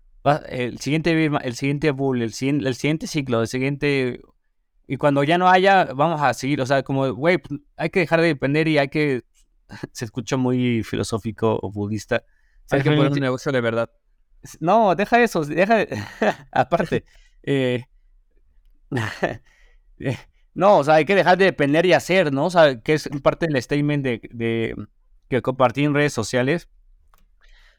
el 0.48 0.79
siguiente 0.79 1.12
el 1.24 1.55
siguiente 1.55 1.90
bull, 1.92 2.22
el, 2.22 2.33
el 2.40 2.74
siguiente 2.74 3.07
ciclo, 3.07 3.40
el 3.40 3.48
siguiente 3.48 4.20
y 4.90 4.96
cuando 4.96 5.22
ya 5.22 5.38
no 5.38 5.48
haya, 5.48 5.85
vamos 5.85 6.20
a 6.20 6.35
seguir, 6.35 6.61
o 6.61 6.66
sea, 6.66 6.83
como, 6.83 7.12
güey, 7.14 7.38
pues, 7.38 7.61
hay 7.76 7.90
que 7.90 8.00
dejar 8.00 8.20
de 8.20 8.26
depender 8.26 8.66
y 8.66 8.76
hay 8.76 8.88
que 8.88 9.22
se 9.92 10.05
escucha 10.05 10.37
muy 10.37 10.83
filosófico 10.83 11.61
o 11.62 11.70
budista. 11.70 12.24
Hay 12.70 12.83
que 12.83 12.90
poner 12.90 13.12
un 13.12 13.20
negocio 13.20 13.53
de 13.53 13.61
verdad. 13.61 13.88
No, 14.61 14.94
deja 14.94 15.22
eso, 15.22 15.44
deja. 15.44 15.87
Aparte. 16.53 17.05
Eh, 20.03 20.16
no, 20.55 20.79
o 20.79 20.85
sea, 20.85 20.94
hay 20.94 21.05
que 21.05 21.14
dejar 21.14 21.37
de 21.37 21.44
depender 21.44 21.85
y 21.85 21.92
hacer, 21.92 22.33
¿no? 22.33 22.46
O 22.46 22.50
sea, 22.50 22.81
que 22.81 22.94
es 22.94 23.09
parte 23.22 23.46
del 23.46 23.62
statement 23.62 24.03
de, 24.03 24.74
que 25.29 25.42
compartí 25.42 25.85
en 25.85 25.94
redes 25.94 26.14
sociales. 26.14 26.68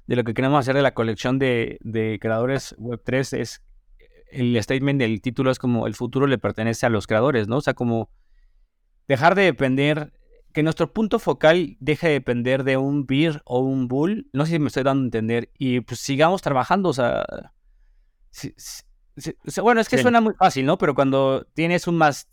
De 0.06 0.16
lo 0.16 0.24
que 0.24 0.36
queremos 0.36 0.60
hacer 0.60 0.76
de 0.76 0.84
la 0.84 0.94
colección 0.94 1.40
de, 1.40 1.80
de 1.82 2.20
creadores 2.22 2.76
Web3 2.78 3.40
es 3.40 3.64
el 4.32 4.62
statement 4.62 5.00
del 5.00 5.22
título 5.22 5.52
es 5.52 5.60
como 5.60 5.88
el 5.88 5.96
futuro 5.96 6.28
le 6.28 6.38
pertenece 6.38 6.86
a 6.86 6.90
los 6.90 7.08
creadores, 7.08 7.48
¿no? 7.48 7.58
O 7.58 7.62
sea, 7.62 7.74
como 7.74 8.10
dejar 9.08 9.36
de 9.36 9.44
depender 9.44 10.14
que 10.52 10.64
nuestro 10.64 10.92
punto 10.94 11.20
focal 11.20 11.78
deje 11.80 12.08
de 12.08 12.14
depender 12.14 12.64
de 12.64 12.78
un 12.78 13.06
beer 13.06 13.42
o 13.46 13.60
un 13.60 13.88
bull, 13.88 14.30
no 14.34 14.46
sé 14.46 14.54
si 14.54 14.60
me 14.60 14.68
estoy 14.68 14.84
dando 14.84 15.04
a 15.04 15.06
entender, 15.06 15.52
y 15.58 15.82
pues 15.82 16.00
sigamos 16.00 16.42
trabajando, 16.42 16.90
o 16.90 16.94
sea, 16.94 17.26
bueno, 19.62 19.82
es 19.82 19.90
que 19.90 19.98
suena 19.98 20.22
muy 20.22 20.34
fácil, 20.34 20.66
¿no? 20.66 20.78
Pero 20.78 20.96
cuando 20.96 21.46
tienes 21.54 21.88
un 21.88 21.98
más, 21.98 22.28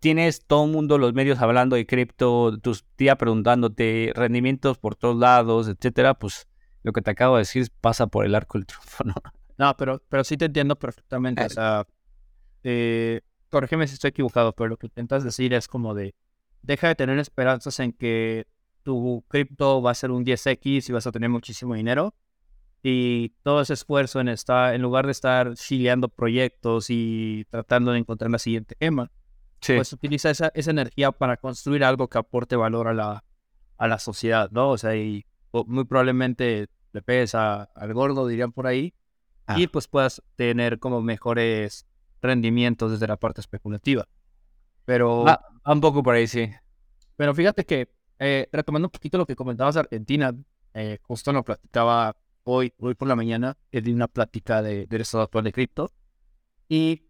tienes 0.00 0.44
todo 0.46 0.64
el 0.64 0.72
mundo, 0.72 0.98
los 0.98 1.14
medios 1.14 1.40
hablando 1.40 1.76
de 1.76 1.86
cripto, 1.86 2.58
tus 2.58 2.84
tía 2.96 3.16
preguntándote 3.16 4.12
rendimientos 4.14 4.78
por 4.78 4.96
todos 4.96 5.16
lados, 5.16 5.68
etcétera, 5.68 6.14
pues 6.14 6.48
lo 6.82 6.92
que 6.92 7.02
te 7.02 7.10
acabo 7.10 7.36
de 7.36 7.42
decir 7.42 7.68
pasa 7.80 8.06
por 8.06 8.26
el 8.26 8.34
arco 8.34 8.58
del 8.58 8.66
triunfo, 8.66 9.04
¿no? 9.04 9.14
No, 9.58 9.76
pero, 9.76 10.02
pero 10.08 10.24
sí 10.24 10.36
te 10.36 10.46
entiendo 10.46 10.76
perfectamente, 10.76 11.44
o 11.44 11.48
sea, 11.48 11.86
eh, 12.64 13.20
corrígeme 13.48 13.86
si 13.86 13.94
estoy 13.94 14.08
equivocado, 14.08 14.54
pero 14.54 14.68
lo 14.68 14.76
que 14.76 14.86
intentas 14.86 15.22
decir 15.24 15.54
es 15.54 15.68
como 15.68 15.94
de, 15.94 16.14
deja 16.62 16.88
de 16.88 16.94
tener 16.94 17.18
esperanzas 17.18 17.78
en 17.80 17.92
que 17.92 18.46
tu 18.82 19.24
cripto 19.28 19.82
va 19.82 19.92
a 19.92 19.94
ser 19.94 20.10
un 20.10 20.24
10x 20.24 20.88
y 20.88 20.92
vas 20.92 21.06
a 21.06 21.12
tener 21.12 21.30
muchísimo 21.30 21.74
dinero. 21.74 22.14
Y 22.82 23.30
todo 23.42 23.60
ese 23.60 23.74
esfuerzo 23.74 24.20
en 24.20 24.28
estar, 24.28 24.74
en 24.74 24.82
lugar 24.82 25.06
de 25.06 25.12
estar 25.12 25.54
chileando 25.54 26.08
proyectos 26.08 26.86
y 26.88 27.46
tratando 27.50 27.92
de 27.92 27.98
encontrar 27.98 28.30
la 28.30 28.38
siguiente 28.38 28.76
gema, 28.80 29.10
pues 29.64 29.92
utiliza 29.92 30.30
esa, 30.30 30.50
esa, 30.54 30.72
energía 30.72 31.12
para 31.12 31.36
construir 31.36 31.84
algo 31.84 32.08
que 32.08 32.18
aporte 32.18 32.56
valor 32.56 32.88
a 32.88 32.94
la, 32.94 33.24
a 33.76 33.86
la 33.86 33.98
sociedad, 34.00 34.50
¿no? 34.50 34.70
O 34.70 34.78
sea, 34.78 34.96
y 34.96 35.24
muy 35.52 35.84
probablemente 35.84 36.68
le 36.92 37.02
pegues 37.02 37.36
al 37.36 37.94
gordo, 37.94 38.26
dirían 38.26 38.50
por 38.50 38.66
ahí, 38.66 38.94
y 39.56 39.64
ah. 39.64 39.68
pues 39.72 39.86
puedas 39.86 40.22
tener 40.34 40.80
como 40.80 41.00
mejores 41.02 41.86
rendimientos 42.20 42.90
desde 42.90 43.06
la 43.06 43.16
parte 43.16 43.40
especulativa. 43.40 44.08
Pero. 44.84 45.28
Ah, 45.28 45.40
un 45.64 45.80
poco 45.80 46.02
por 46.02 46.14
ahí, 46.14 46.26
sí. 46.26 46.50
Pero 47.16 47.34
fíjate 47.34 47.64
que, 47.64 47.88
eh, 48.18 48.48
retomando 48.52 48.88
un 48.88 48.92
poquito 48.92 49.18
lo 49.18 49.26
que 49.26 49.36
comentabas 49.36 49.76
Argentina, 49.76 50.34
eh, 50.74 50.98
justo 51.02 51.32
nos 51.32 51.44
platicaba 51.44 52.16
hoy, 52.44 52.72
hoy 52.78 52.94
por 52.94 53.08
la 53.08 53.16
mañana, 53.16 53.56
eh, 53.70 53.80
de 53.80 53.92
una 53.92 54.08
plática 54.08 54.62
de, 54.62 54.86
del 54.86 55.02
estado 55.02 55.24
actual 55.24 55.44
de 55.44 55.52
cripto. 55.52 55.92
Y 56.68 57.02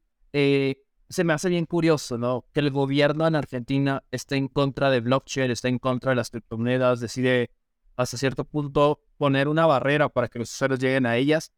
se 1.09 1.25
me 1.25 1.35
hace 1.35 1.51
bien 1.51 1.67
curioso, 1.67 2.17
¿no? 2.17 2.47
Que 2.53 2.61
el 2.61 2.71
gobierno 2.71 3.27
en 3.27 3.37
Argentina 3.37 4.03
esté 4.11 4.37
en 4.37 4.49
contra 4.49 4.91
de 4.91 5.01
blockchain, 5.01 5.51
está 5.51 5.69
en 5.69 5.79
contra 5.79 6.11
de 6.11 6.17
las 6.17 6.31
criptomonedas, 6.31 7.01
decide 7.01 7.51
hasta 7.97 8.17
cierto 8.17 8.45
punto 8.45 9.01
poner 9.19 9.49
una 9.49 9.67
barrera 9.67 10.09
para 10.09 10.29
que 10.29 10.39
los 10.39 10.53
usuarios 10.53 10.81
lleguen 10.81 11.07
a 11.07 11.17
ellas. 11.17 11.53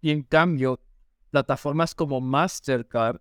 Y 0.00 0.10
en 0.10 0.22
cambio, 0.22 0.80
plataformas 1.30 1.94
como 1.94 2.20
Mastercard 2.20 3.20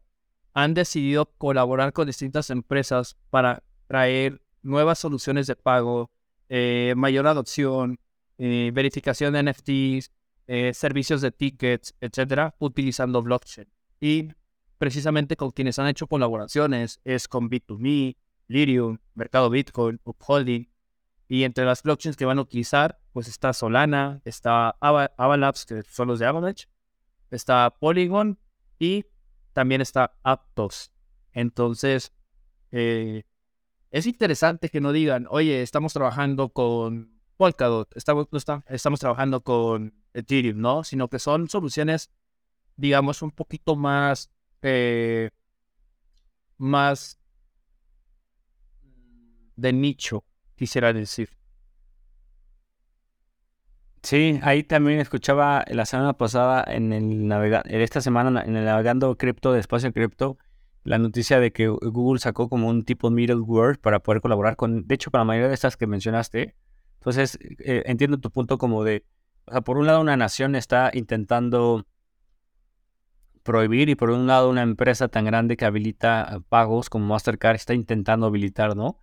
han 0.54 0.74
decidido 0.74 1.26
colaborar 1.38 1.94
con 1.94 2.08
distintas 2.08 2.50
empresas 2.50 3.18
para 3.30 3.64
traer 3.88 4.42
nuevas 4.62 5.00
soluciones 5.00 5.48
de 5.48 5.56
pago, 5.56 6.12
eh, 6.50 6.94
mayor 6.98 7.28
adopción, 7.28 8.00
eh, 8.38 8.72
verificación 8.74 9.34
de 9.34 9.40
NFTs, 9.44 10.12
eh, 10.48 10.74
servicios 10.74 11.22
de 11.22 11.32
tickets, 11.32 11.96
etcétera, 12.02 12.56
utilizando 12.60 13.22
blockchain. 13.22 13.68
Y 14.00 14.30
precisamente 14.78 15.38
con 15.38 15.52
quienes 15.52 15.80
han 15.80 15.88
hecho 15.88 16.08
colaboraciones 16.08 17.00
es 17.04 17.28
con 17.28 17.50
Bit2Me, 17.50 18.18
Lirium, 18.48 18.98
Mercado 19.14 19.50
Bitcoin, 19.50 20.00
Upholding. 20.04 20.70
Y 21.28 21.44
entre 21.44 21.64
las 21.64 21.84
blockchains 21.84 22.18
que 22.18 22.26
van 22.26 22.40
a 22.40 22.42
utilizar, 22.42 23.00
pues 23.14 23.30
está 23.30 23.54
Solana, 23.54 24.22
está 24.26 24.76
Avalabs, 24.82 25.66
que 25.66 25.84
son 25.84 26.10
los 26.10 26.20
de 26.20 26.26
Avalanche, 26.26 26.68
está 27.30 27.74
Polygon 27.80 28.38
y 28.78 29.06
también 29.54 29.82
está 29.82 30.14
Aptos. 30.24 30.92
Entonces, 31.34 32.14
eh, 32.72 33.24
es 33.90 34.08
interesante 34.08 34.70
que 34.70 34.82
no 34.82 34.92
digan, 34.92 35.28
oye, 35.30 35.62
estamos 35.62 35.94
trabajando 35.94 36.50
con 36.50 37.20
Polkadot, 37.38 37.96
estamos, 37.96 38.28
estamos 38.68 39.00
trabajando 39.00 39.42
con 39.42 39.94
Ethereum, 40.14 40.60
¿no? 40.60 40.84
Sino 40.84 41.10
que 41.10 41.20
son 41.20 41.50
soluciones, 41.50 42.10
digamos, 42.78 43.22
un 43.22 43.32
poquito 43.32 43.76
más, 43.76 44.32
eh, 44.62 45.32
más 46.58 47.20
de 49.56 49.74
nicho, 49.74 50.24
quisiera 50.56 50.94
decir. 50.94 51.41
Sí, 54.04 54.40
ahí 54.42 54.64
también 54.64 55.00
escuchaba 55.00 55.64
la 55.68 55.86
semana 55.86 56.14
pasada 56.14 56.64
en 56.68 56.92
el 56.92 57.28
navegando, 57.28 57.70
esta 57.70 58.02
semana 58.02 58.42
en 58.44 58.56
el 58.56 58.66
navegando 58.66 59.16
cripto 59.16 59.54
de 59.54 59.60
espacio 59.60 59.94
cripto, 59.94 60.38
la 60.84 60.98
noticia 60.98 61.40
de 61.40 61.52
que 61.52 61.68
Google 61.68 62.20
sacó 62.20 62.50
como 62.50 62.68
un 62.68 62.84
tipo 62.84 63.12
middleware 63.12 63.80
para 63.80 64.00
poder 64.00 64.22
colaborar 64.22 64.56
con, 64.56 64.88
de 64.88 64.96
hecho, 64.96 65.12
para 65.12 65.22
la 65.22 65.26
mayoría 65.26 65.50
de 65.50 65.54
estas 65.54 65.78
que 65.78 65.86
mencionaste. 65.86 66.56
Entonces, 66.96 67.38
eh, 67.60 67.84
entiendo 67.86 68.18
tu 68.18 68.32
punto 68.32 68.58
como 68.58 68.84
de, 68.84 69.06
o 69.46 69.52
sea, 69.52 69.62
por 69.62 69.78
un 69.78 69.86
lado 69.86 70.02
una 70.02 70.18
nación 70.18 70.56
está 70.56 70.90
intentando 70.94 71.86
prohibir 73.44 73.90
y 73.90 73.96
por 73.96 74.10
un 74.10 74.28
lado 74.28 74.50
una 74.50 74.64
empresa 74.64 75.08
tan 75.08 75.26
grande 75.26 75.58
que 75.58 75.66
habilita 75.66 76.42
pagos 76.50 76.90
como 76.90 77.06
Mastercard 77.08 77.56
está 77.56 77.74
intentando 77.76 78.26
habilitar, 78.28 78.76
¿no? 78.76 79.00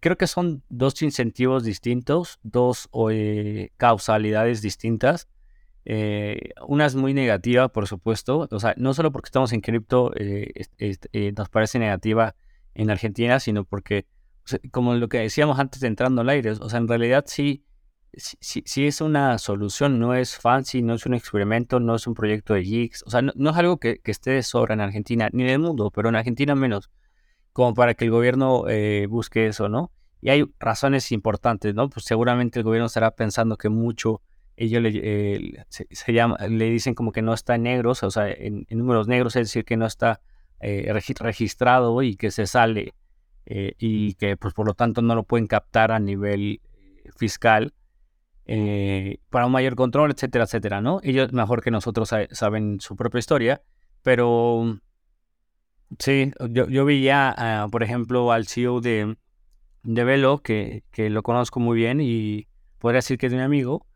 Creo 0.00 0.16
que 0.16 0.26
son 0.26 0.62
dos 0.68 1.00
incentivos 1.02 1.64
distintos, 1.64 2.38
dos 2.42 2.88
eh, 3.10 3.70
causalidades 3.76 4.62
distintas. 4.62 5.28
Eh, 5.84 6.50
una 6.66 6.86
es 6.86 6.94
muy 6.94 7.12
negativa, 7.12 7.68
por 7.68 7.86
supuesto. 7.86 8.48
O 8.50 8.60
sea, 8.60 8.74
no 8.76 8.94
solo 8.94 9.12
porque 9.12 9.28
estamos 9.28 9.52
en 9.52 9.60
cripto 9.60 10.12
eh, 10.16 10.52
nos 11.36 11.48
parece 11.48 11.78
negativa 11.78 12.34
en 12.74 12.90
Argentina, 12.90 13.38
sino 13.40 13.64
porque, 13.64 14.06
como 14.70 14.94
lo 14.94 15.08
que 15.08 15.18
decíamos 15.18 15.58
antes 15.58 15.80
de 15.80 15.88
entrando 15.88 16.22
al 16.22 16.28
aire, 16.30 16.52
o 16.52 16.68
sea, 16.68 16.78
en 16.78 16.88
realidad 16.88 17.24
sí, 17.28 17.64
sí, 18.14 18.62
sí, 18.66 18.86
es 18.86 19.00
una 19.00 19.38
solución, 19.38 19.98
no 20.00 20.14
es 20.14 20.36
fancy, 20.36 20.82
no 20.82 20.94
es 20.94 21.06
un 21.06 21.14
experimento, 21.14 21.78
no 21.80 21.94
es 21.94 22.06
un 22.06 22.14
proyecto 22.14 22.54
de 22.54 22.62
geeks. 22.62 23.04
O 23.06 23.10
sea, 23.10 23.22
no, 23.22 23.50
es 23.50 23.56
algo 23.56 23.78
que, 23.78 23.98
que 23.98 24.10
esté 24.10 24.32
de 24.32 24.42
sobra 24.42 24.74
en 24.74 24.80
Argentina, 24.80 25.28
ni 25.32 25.44
en 25.44 25.50
el 25.50 25.58
mundo, 25.58 25.90
pero 25.90 26.08
en 26.08 26.16
Argentina 26.16 26.54
menos 26.54 26.90
como 27.54 27.72
para 27.72 27.94
que 27.94 28.04
el 28.04 28.10
gobierno 28.10 28.68
eh, 28.68 29.06
busque 29.08 29.46
eso, 29.46 29.70
¿no? 29.70 29.92
Y 30.20 30.28
hay 30.30 30.44
razones 30.58 31.12
importantes, 31.12 31.74
¿no? 31.74 31.88
Pues 31.88 32.04
seguramente 32.04 32.58
el 32.58 32.64
gobierno 32.64 32.86
estará 32.86 33.12
pensando 33.12 33.56
que 33.56 33.68
mucho 33.70 34.20
ellos 34.56 34.82
le, 34.82 34.90
eh, 34.94 35.64
se, 35.68 36.12
llama, 36.12 36.36
le 36.48 36.70
dicen 36.70 36.94
como 36.94 37.12
que 37.12 37.22
no 37.22 37.32
está 37.32 37.54
en 37.54 37.62
negros, 37.62 38.02
o 38.02 38.10
sea, 38.10 38.28
en, 38.28 38.66
números 38.70 39.06
negros, 39.06 39.36
es 39.36 39.48
decir, 39.48 39.64
que 39.64 39.76
no 39.76 39.86
está 39.86 40.20
eh, 40.60 40.92
registrado 41.18 42.02
y 42.02 42.16
que 42.16 42.32
se 42.32 42.46
sale 42.46 42.92
eh, 43.46 43.74
y 43.78 44.14
que 44.14 44.36
pues 44.36 44.52
por 44.52 44.66
lo 44.66 44.74
tanto 44.74 45.00
no 45.00 45.14
lo 45.14 45.22
pueden 45.22 45.46
captar 45.46 45.92
a 45.92 46.00
nivel 46.00 46.60
fiscal 47.16 47.72
para 49.30 49.46
un 49.46 49.52
mayor 49.52 49.76
control, 49.76 50.10
etcétera, 50.10 50.44
etcétera, 50.44 50.80
¿no? 50.80 51.00
Ellos 51.02 51.32
mejor 51.32 51.62
que 51.62 51.70
nosotros 51.70 52.12
saben 52.30 52.80
su 52.80 52.94
propia 52.94 53.20
historia, 53.20 53.62
pero 54.02 54.80
sí, 55.98 56.32
yo, 56.50 56.68
yo 56.68 56.84
vi 56.84 57.02
ya, 57.02 57.66
por 57.70 57.82
ejemplo, 57.82 58.32
al 58.32 58.46
CEO 58.46 58.80
de, 58.80 59.16
de 59.82 60.04
Velo, 60.04 60.42
que, 60.42 60.84
que 60.90 61.10
lo 61.10 61.22
conozco 61.22 61.60
muy 61.60 61.76
bien 61.76 62.00
y 62.00 62.46
podría 62.78 62.98
decir 62.98 63.18
que 63.18 63.26
es 63.26 63.32
mi 63.32 63.40
amigo, 63.40 63.86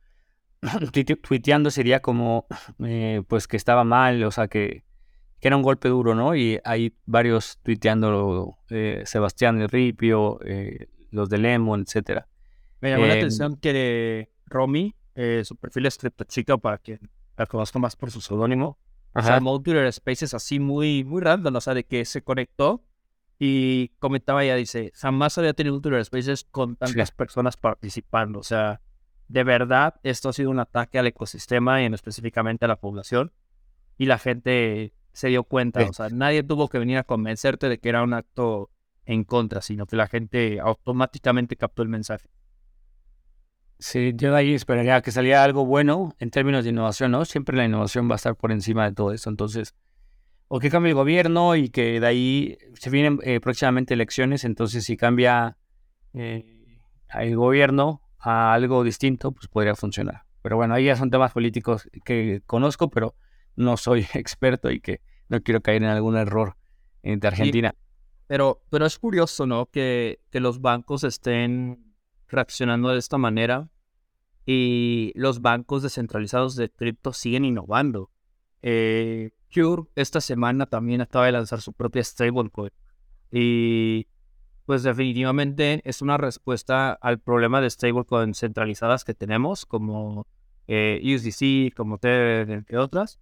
tuiteando 1.23 1.71
sería 1.71 2.01
como, 2.01 2.47
eh, 2.85 3.23
pues 3.29 3.47
que 3.47 3.57
estaba 3.57 3.85
mal, 3.85 4.23
o 4.25 4.31
sea, 4.31 4.49
que, 4.49 4.85
que, 5.41 5.49
era 5.49 5.57
un 5.57 5.63
golpe 5.63 5.89
duro, 5.89 6.15
¿no? 6.15 6.35
Y 6.35 6.61
hay 6.65 6.95
varios 7.07 7.59
tuiteando, 7.63 8.57
eh, 8.71 9.03
Sebastián 9.07 9.59
de 9.59 9.67
Ripio, 9.67 10.41
eh, 10.45 10.89
los 11.11 11.29
de 11.29 11.39
Lemon, 11.39 11.83
etcétera. 11.87 12.29
Me 12.81 12.91
llamó 12.91 13.07
la 13.07 13.15
atención 13.15 13.57
que 13.57 14.31
Romy, 14.47 14.95
su 15.43 15.57
perfil 15.57 15.87
es 15.87 15.99
chica 16.29 16.57
para 16.59 16.79
que 16.79 17.01
la 17.37 17.47
conozca 17.47 17.79
más 17.81 17.97
por 17.97 18.13
su 18.13 18.21
seudónimo, 18.21 18.79
o 19.15 19.23
sea, 19.23 19.41
Twitter 19.41 19.93
Spaces 19.93 20.35
así 20.35 20.61
muy, 20.61 21.05
muy 21.05 21.21
random, 21.21 21.57
o 21.57 21.61
sea, 21.61 21.75
de 21.75 21.85
que 21.85 22.05
se 22.05 22.23
conectó 22.23 22.85
y 23.39 23.89
comentaba 23.99 24.45
ya, 24.45 24.57
dice, 24.57 24.93
jamás 24.95 25.39
había 25.39 25.55
tenido 25.55 25.81
Twitter 25.81 26.05
Spaces 26.05 26.45
con 26.45 26.77
tantas 26.77 27.11
personas 27.11 27.57
participando, 27.57 28.41
o 28.41 28.45
sea, 28.45 28.81
de 29.29 29.45
verdad 29.45 29.95
esto 30.03 30.31
ha 30.31 30.33
sido 30.33 30.51
un 30.51 30.59
ataque 30.59 30.99
al 30.99 31.07
ecosistema 31.07 31.83
y 31.83 31.85
en 31.85 31.95
específicamente 31.95 32.65
a 32.65 32.69
la 32.69 32.81
población. 32.81 33.33
Y 33.99 34.07
la 34.07 34.19
gente 34.19 34.95
se 35.13 35.29
dio 35.29 35.45
cuenta, 35.45 35.85
o 35.85 35.93
sea, 35.93 36.09
nadie 36.09 36.43
tuvo 36.43 36.69
que 36.69 36.79
venir 36.79 36.99
a 36.99 37.05
convencerte 37.05 37.69
de 37.69 37.79
que 37.79 37.89
era 37.89 38.03
un 38.03 38.15
acto 38.15 38.71
en 39.05 39.25
contra, 39.25 39.61
sino 39.61 39.87
que 39.87 39.97
la 39.97 40.07
gente 40.07 40.61
automáticamente 40.61 41.57
captó 41.57 41.83
el 41.83 41.89
mensaje. 41.89 42.29
Sí, 43.79 44.13
yo 44.17 44.33
de 44.33 44.39
ahí 44.39 44.55
esperaría 44.55 45.01
que 45.03 45.13
saliera 45.13 45.45
algo 45.45 45.65
bueno 45.65 46.15
en 46.19 46.31
términos 46.31 46.65
de 46.65 46.71
innovación, 46.71 47.13
¿no? 47.13 47.25
Siempre 47.25 47.57
la 47.57 47.65
innovación 47.65 48.09
va 48.09 48.15
a 48.15 48.17
estar 48.17 48.35
por 48.35 48.51
encima 48.51 48.85
de 48.85 48.95
todo 48.95 49.13
eso, 49.13 49.31
entonces, 49.31 49.75
o 50.49 50.59
que 50.59 50.69
cambie 50.69 50.91
el 50.91 50.97
gobierno 50.97 51.55
y 51.55 51.69
que 51.69 52.01
de 52.01 52.07
ahí 52.07 52.59
se 52.75 52.91
vienen 52.91 53.21
eh, 53.23 53.41
próximamente 53.41 53.95
elecciones, 53.95 54.45
entonces 54.45 54.85
si 54.85 54.97
cambia 54.97 55.57
eh, 56.13 56.81
el 57.15 57.37
gobierno, 57.37 58.03
a 58.19 58.53
algo 58.53 58.83
distinto, 58.83 59.33
pues 59.33 59.49
podría 59.49 59.75
funcionar. 59.75 60.23
Pero 60.43 60.57
bueno, 60.57 60.75
ahí 60.75 60.87
ya 60.87 60.97
son 60.97 61.11
temas 61.11 61.33
políticos 61.33 61.89
que 62.05 62.43
conozco, 62.47 62.91
pero 62.91 63.15
no 63.57 63.77
soy 63.77 64.07
experto 64.15 64.71
y 64.71 64.81
que 64.81 65.01
no 65.29 65.41
quiero 65.43 65.61
caer 65.61 65.83
en 65.83 65.91
algún 65.91 66.17
error 66.17 66.57
de 67.03 67.27
Argentina. 67.27 67.75
pero, 68.27 68.61
pero 68.71 68.87
es 68.87 68.99
curioso, 68.99 69.47
¿no? 69.47 69.67
Que, 69.67 70.21
que 70.31 70.41
los 70.41 70.61
bancos 70.61 71.05
estén 71.05 71.88
reaccionando 72.29 72.91
de 72.91 72.99
esta 72.99 73.19
manera 73.19 73.69
y 74.47 75.13
los 75.15 75.43
bancos 75.43 75.83
descentralizados 75.83 76.57
de 76.57 76.71
cripto 76.71 77.13
siguen 77.13 77.45
innovando. 77.45 78.11
Eh, 78.63 79.31
Cure 79.53 79.85
esta 79.95 80.21
semana 80.21 80.67
también 80.67 81.01
acaba 81.01 81.27
de 81.27 81.33
lanzar 81.33 81.61
su 81.61 81.73
propia 81.73 82.03
stablecoin 82.03 82.71
y 83.31 84.07
pues 84.69 84.83
definitivamente 84.83 85.81
es 85.85 86.03
una 86.03 86.19
respuesta 86.19 86.93
al 86.93 87.19
problema 87.19 87.61
de 87.61 87.71
stablecoins 87.71 88.39
centralizadas 88.39 89.05
que 89.05 89.15
tenemos, 89.15 89.65
como 89.65 90.27
eh, 90.67 91.01
USDC, 91.03 91.75
como 91.75 91.97
Tether, 91.97 92.51
entre 92.51 92.77
otras. 92.77 93.19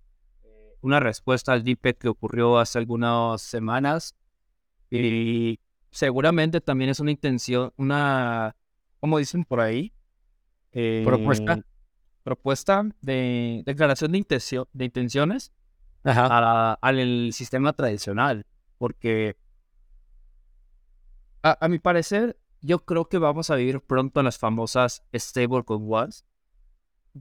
Una 0.80 0.98
respuesta 0.98 1.52
al 1.52 1.62
DPEC 1.62 1.98
que 1.98 2.08
ocurrió 2.08 2.58
hace 2.58 2.78
algunas 2.78 3.40
semanas. 3.42 4.16
Y 4.90 5.60
seguramente 5.90 6.60
también 6.60 6.90
es 6.90 6.98
una 6.98 7.12
intención, 7.12 7.72
una, 7.76 8.56
¿cómo 9.00 9.18
dicen 9.18 9.44
por 9.44 9.60
ahí? 9.60 9.92
propuesta. 11.04 11.64
Propuesta 12.22 12.84
de 13.00 13.62
declaración 13.64 14.12
de, 14.12 14.18
intención, 14.18 14.66
de 14.72 14.84
intenciones 14.84 15.52
al 16.02 17.32
sistema 17.32 17.72
tradicional. 17.72 18.44
Porque 18.78 19.36
a, 21.42 21.68
mi 21.68 21.78
parecer, 21.78 22.36
yo 22.60 22.84
creo 22.84 23.08
que 23.08 23.18
vamos 23.18 23.50
a 23.50 23.56
vivir 23.56 23.80
pronto 23.80 24.20
en 24.20 24.24
las 24.24 24.38
famosas 24.38 25.04
stablecoin 25.14 25.82
wars, 25.84 26.24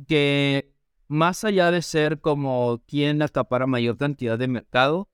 que 0.07 0.73
más 1.07 1.43
allá 1.43 1.69
de 1.69 1.81
ser 1.81 2.19
como 2.19 2.81
quien 2.87 3.21
acapara 3.21 3.67
mayor 3.67 3.97
cantidad 3.97 4.39
de 4.39 4.47
mercado, 4.47 5.07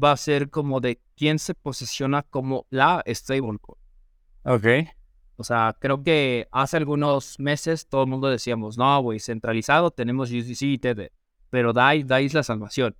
va 0.00 0.12
a 0.12 0.16
ser 0.16 0.50
como 0.50 0.80
de 0.80 1.02
quién 1.16 1.40
se 1.40 1.54
posiciona 1.54 2.22
como 2.22 2.66
la 2.70 3.02
stablecoin. 3.08 3.78
Ok. 4.44 4.66
O 5.38 5.44
sea, 5.44 5.76
creo 5.80 6.02
que 6.02 6.48
hace 6.52 6.76
algunos 6.76 7.38
meses 7.38 7.86
todo 7.88 8.02
el 8.02 8.10
mundo 8.10 8.28
decíamos, 8.28 8.76
no, 8.76 9.00
güey, 9.00 9.20
centralizado 9.20 9.90
tenemos 9.90 10.30
USDC 10.30 10.62
y 10.62 10.78
TD, 10.78 11.12
pero 11.48 11.72
DAI, 11.72 12.02
DAI 12.02 12.26
es 12.26 12.34
la 12.34 12.42
salvación 12.42 12.96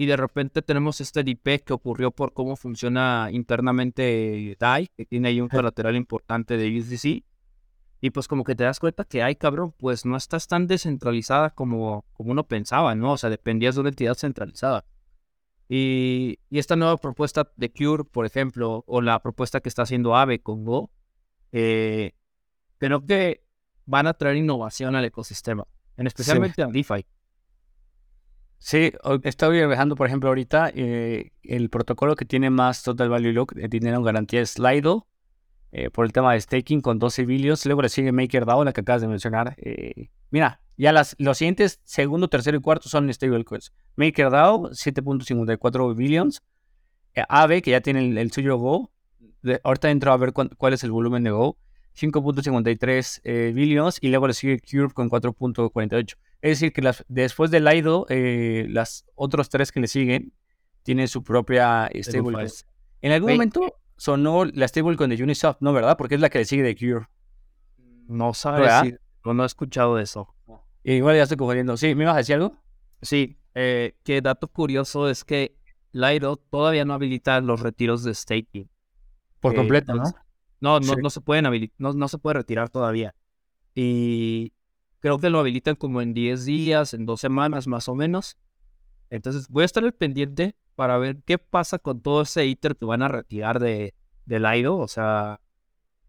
y 0.00 0.06
de 0.06 0.16
repente 0.16 0.62
tenemos 0.62 1.02
este 1.02 1.22
DP 1.22 1.62
que 1.62 1.74
ocurrió 1.74 2.10
por 2.10 2.32
cómo 2.32 2.56
funciona 2.56 3.28
internamente 3.32 4.56
DAI, 4.58 4.88
que 4.96 5.04
tiene 5.04 5.28
ahí 5.28 5.42
un 5.42 5.50
colateral 5.50 5.94
importante 5.94 6.56
de 6.56 6.78
USDC. 6.78 7.22
Y 8.00 8.08
pues 8.08 8.26
como 8.26 8.42
que 8.42 8.54
te 8.54 8.64
das 8.64 8.80
cuenta 8.80 9.04
que, 9.04 9.22
ay 9.22 9.36
cabrón, 9.36 9.74
pues 9.76 10.06
no 10.06 10.16
estás 10.16 10.48
tan 10.48 10.66
descentralizada 10.66 11.50
como, 11.50 12.06
como 12.14 12.30
uno 12.30 12.44
pensaba, 12.48 12.94
¿no? 12.94 13.12
O 13.12 13.18
sea, 13.18 13.28
dependías 13.28 13.74
de 13.74 13.82
una 13.82 13.90
entidad 13.90 14.14
centralizada. 14.14 14.86
Y, 15.68 16.38
y 16.48 16.60
esta 16.60 16.76
nueva 16.76 16.96
propuesta 16.96 17.52
de 17.56 17.70
Cure, 17.70 18.04
por 18.04 18.24
ejemplo, 18.24 18.84
o 18.86 19.02
la 19.02 19.20
propuesta 19.20 19.60
que 19.60 19.68
está 19.68 19.82
haciendo 19.82 20.16
Aave 20.16 20.40
con 20.40 20.64
Go, 20.64 20.90
eh, 21.52 22.12
creo 22.78 23.04
que 23.04 23.42
van 23.86 24.06
a 24.06 24.14
traer 24.14 24.36
innovación 24.36 24.96
al 24.96 25.04
ecosistema, 25.04 25.66
en 25.96 26.06
especialmente 26.06 26.62
a 26.62 26.66
DeFi. 26.66 27.06
Sí, 28.58 28.92
estoy 29.24 29.66
viajando, 29.66 29.96
por 29.96 30.06
ejemplo, 30.06 30.28
ahorita 30.28 30.70
eh, 30.74 31.32
el 31.42 31.70
protocolo 31.70 32.14
que 32.14 32.26
tiene 32.26 32.50
más 32.50 32.82
Total 32.82 33.08
Value 33.08 33.32
Lock 33.32 33.54
dinero 33.54 33.96
en 33.96 34.02
garantía 34.02 34.42
es 34.42 34.50
Slido, 34.50 35.06
eh, 35.72 35.88
por 35.88 36.04
el 36.04 36.12
tema 36.12 36.32
de 36.32 36.40
staking 36.40 36.80
con 36.80 36.98
12 36.98 37.24
billions. 37.24 37.64
Luego 37.66 37.82
le 37.82 37.88
sigue 37.88 38.12
MakerDAO, 38.12 38.64
la 38.64 38.72
que 38.72 38.80
acabas 38.80 39.02
de 39.02 39.08
mencionar. 39.08 39.54
Eh, 39.58 40.10
mira, 40.30 40.60
ya 40.76 40.92
las, 40.92 41.14
los 41.18 41.38
siguientes, 41.38 41.80
segundo, 41.84 42.28
tercero 42.28 42.58
y 42.58 42.60
cuarto 42.60 42.88
son 42.88 43.12
stablecoins. 43.12 43.72
MakerDAO, 43.96 44.70
7.54 44.70 45.94
billions. 45.94 46.42
Aave, 47.28 47.62
que 47.62 47.70
ya 47.70 47.80
tiene 47.80 48.20
el, 48.20 48.32
suyo 48.32 48.56
Go. 48.56 48.92
Ahorita 49.62 49.90
entro 49.90 50.12
a 50.12 50.16
ver 50.16 50.32
cuál 50.32 50.72
es 50.72 50.84
el 50.84 50.90
volumen 50.90 51.24
de 51.24 51.30
Go. 51.30 51.56
5.53 51.98 53.52
billions. 53.52 53.98
Y 54.00 54.08
luego 54.08 54.26
le 54.26 54.34
sigue 54.34 54.60
Curve 54.60 54.92
con 54.94 55.10
4.48. 55.10 56.16
Es 56.42 56.58
decir, 56.58 56.72
que 56.72 56.82
las, 56.82 57.04
después 57.08 57.50
del 57.50 57.64
Lido, 57.64 58.06
eh, 58.08 58.66
las 58.70 59.04
otros 59.14 59.48
tres 59.50 59.72
que 59.72 59.80
le 59.80 59.88
siguen 59.88 60.32
tienen 60.82 61.08
su 61.08 61.22
propia 61.22 61.90
stablecoin. 61.94 62.48
En 63.02 63.12
algún 63.12 63.32
momento 63.32 63.76
sonó 63.96 64.46
la 64.46 64.66
stablecoin 64.66 65.10
de 65.10 65.22
Uniswap, 65.22 65.60
¿no? 65.60 65.72
¿Verdad? 65.72 65.96
Porque 65.98 66.14
es 66.14 66.20
la 66.20 66.30
que 66.30 66.38
le 66.38 66.44
sigue 66.46 66.62
de 66.62 66.74
Cure. 66.74 67.06
No 68.06 68.32
sabes, 68.32 68.94
no 69.24 69.42
he 69.42 69.46
escuchado 69.46 69.96
de 69.96 70.04
eso. 70.04 70.34
igual 70.82 71.16
ya 71.16 71.24
estoy 71.24 71.36
cogiendo. 71.36 71.76
Sí, 71.76 71.94
¿me 71.94 72.04
ibas 72.04 72.14
a 72.14 72.18
decir 72.18 72.36
algo? 72.36 72.56
Sí, 73.02 73.38
eh, 73.54 73.96
que 74.02 74.22
dato 74.22 74.48
curioso 74.48 75.08
es 75.08 75.24
que 75.24 75.56
Lido 75.92 76.36
todavía 76.36 76.84
no 76.84 76.94
habilita 76.94 77.40
los 77.40 77.60
retiros 77.60 78.02
de 78.02 78.14
staking. 78.14 78.70
Por 79.40 79.54
completo, 79.54 79.94
¿no? 79.94 80.04
No, 80.60 80.78
no, 80.80 80.94
no 80.96 81.10
se 81.10 81.20
pueden 81.20 81.70
no, 81.78 81.92
no 81.92 82.08
se 82.08 82.18
puede 82.18 82.34
retirar 82.34 82.68
todavía. 82.68 83.14
Y 83.74 84.52
Creo 85.00 85.18
que 85.18 85.30
lo 85.30 85.40
habilitan 85.40 85.76
como 85.76 86.02
en 86.02 86.12
10 86.12 86.44
días, 86.44 86.94
en 86.94 87.06
dos 87.06 87.20
semanas 87.20 87.66
más 87.66 87.88
o 87.88 87.94
menos. 87.94 88.36
Entonces 89.08 89.48
voy 89.48 89.62
a 89.62 89.66
estar 89.66 89.82
al 89.82 89.94
pendiente 89.94 90.54
para 90.76 90.98
ver 90.98 91.22
qué 91.24 91.38
pasa 91.38 91.78
con 91.78 92.00
todo 92.00 92.22
ese 92.22 92.46
ITER 92.46 92.76
que 92.76 92.84
van 92.84 93.02
a 93.02 93.08
retirar 93.08 93.58
de, 93.60 93.94
del 94.26 94.44
IDO. 94.44 94.76
O 94.76 94.88
sea, 94.88 95.40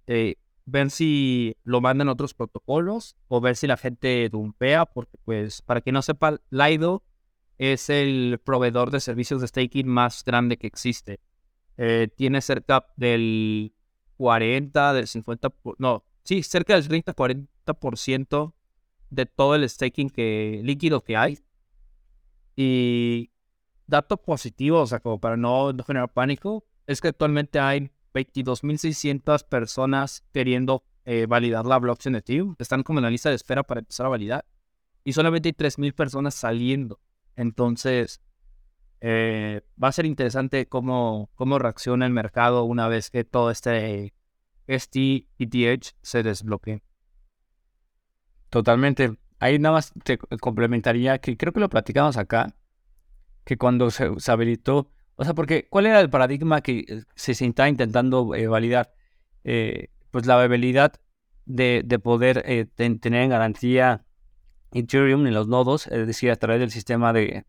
eh, 0.07 0.35
ver 0.65 0.91
si 0.91 1.55
lo 1.63 1.79
mandan 1.79 2.09
otros 2.09 2.33
protocolos 2.33 3.15
o 3.29 3.39
ver 3.39 3.55
si 3.55 3.65
la 3.65 3.77
gente 3.77 4.27
dumpea, 4.29 4.85
porque 4.85 5.17
pues 5.23 5.61
para 5.61 5.79
que 5.79 5.93
no 5.93 6.01
sepa, 6.01 6.39
Lido 6.49 7.03
es 7.57 7.89
el 7.89 8.41
proveedor 8.43 8.91
de 8.91 8.99
servicios 8.99 9.39
de 9.39 9.47
staking 9.47 9.87
más 9.87 10.25
grande 10.25 10.57
que 10.57 10.67
existe. 10.67 11.21
Eh, 11.83 12.09
tiene 12.15 12.41
cerca 12.41 12.85
del 12.95 13.73
40, 14.17 14.93
del 14.93 15.07
50, 15.07 15.51
no, 15.79 16.03
sí, 16.23 16.43
cerca 16.43 16.79
del 16.79 16.87
30-40% 16.87 18.53
de 19.09 19.25
todo 19.25 19.55
el 19.55 19.67
staking 19.67 20.11
que, 20.11 20.61
líquido 20.63 21.01
que 21.03 21.17
hay. 21.17 21.39
Y 22.55 23.31
dato 23.87 24.17
positivo, 24.17 24.81
o 24.81 24.85
sea, 24.85 24.99
como 24.99 25.19
para 25.19 25.37
no, 25.37 25.73
generar 25.83 26.13
pánico, 26.13 26.63
es 26.85 27.01
que 27.01 27.07
actualmente 27.07 27.59
hay 27.59 27.89
22.600 28.13 29.43
personas 29.47 30.23
queriendo 30.31 30.83
eh, 31.05 31.25
validar 31.27 31.65
la 31.65 31.79
blockchain 31.79 32.13
de 32.13 32.19
Ethereum. 32.19 32.55
Están 32.59 32.83
como 32.83 32.99
en 32.99 33.05
la 33.05 33.09
lista 33.09 33.29
de 33.29 33.35
espera 33.37 33.63
para 33.63 33.79
empezar 33.79 34.05
a 34.05 34.09
validar. 34.09 34.45
Y 35.03 35.13
solamente 35.13 35.49
hay 35.49 35.53
3.000 35.53 35.95
personas 35.95 36.35
saliendo. 36.35 36.99
Entonces, 37.35 38.21
Eh, 39.01 39.61
va 39.83 39.87
a 39.87 39.91
ser 39.91 40.05
interesante 40.05 40.67
cómo, 40.67 41.31
cómo 41.33 41.57
reacciona 41.57 42.05
el 42.05 42.13
mercado 42.13 42.63
una 42.63 42.87
vez 42.87 43.09
que 43.09 43.23
todo 43.23 43.49
este 43.49 44.13
ST 44.67 45.27
ETH 45.39 45.95
se 46.01 46.23
desbloquee. 46.23 46.83
Totalmente. 48.49 49.17
Ahí 49.39 49.57
nada 49.57 49.73
más 49.73 49.91
te 50.03 50.17
complementaría 50.17 51.17
que 51.17 51.35
creo 51.35 51.51
que 51.51 51.59
lo 51.59 51.69
platicamos 51.69 52.17
acá, 52.17 52.53
que 53.43 53.57
cuando 53.57 53.89
se, 53.89 54.11
habilitó, 54.27 54.91
o 55.15 55.23
sea, 55.23 55.33
porque 55.33 55.67
¿cuál 55.67 55.87
era 55.87 55.99
el 55.99 56.11
paradigma 56.11 56.61
que 56.61 56.85
eh, 56.87 57.03
se, 57.15 57.33
se 57.33 57.45
está 57.47 57.67
intentando 57.67 58.35
eh, 58.35 58.47
validar? 58.47 58.93
Pues 59.43 60.27
la 60.27 60.39
habilidad 60.39 60.93
de, 61.45 61.81
de 61.83 61.97
poder 61.97 62.69
tener 62.75 63.23
en 63.23 63.29
garantía 63.29 64.05
Ethereum 64.71 65.25
en 65.27 65.33
los 65.33 65.47
nodos, 65.47 65.87
es 65.87 66.07
decir, 66.07 66.29
a 66.31 66.35
través 66.35 66.59
del 66.59 66.71
sistema 66.71 67.13
de, 67.13 67.45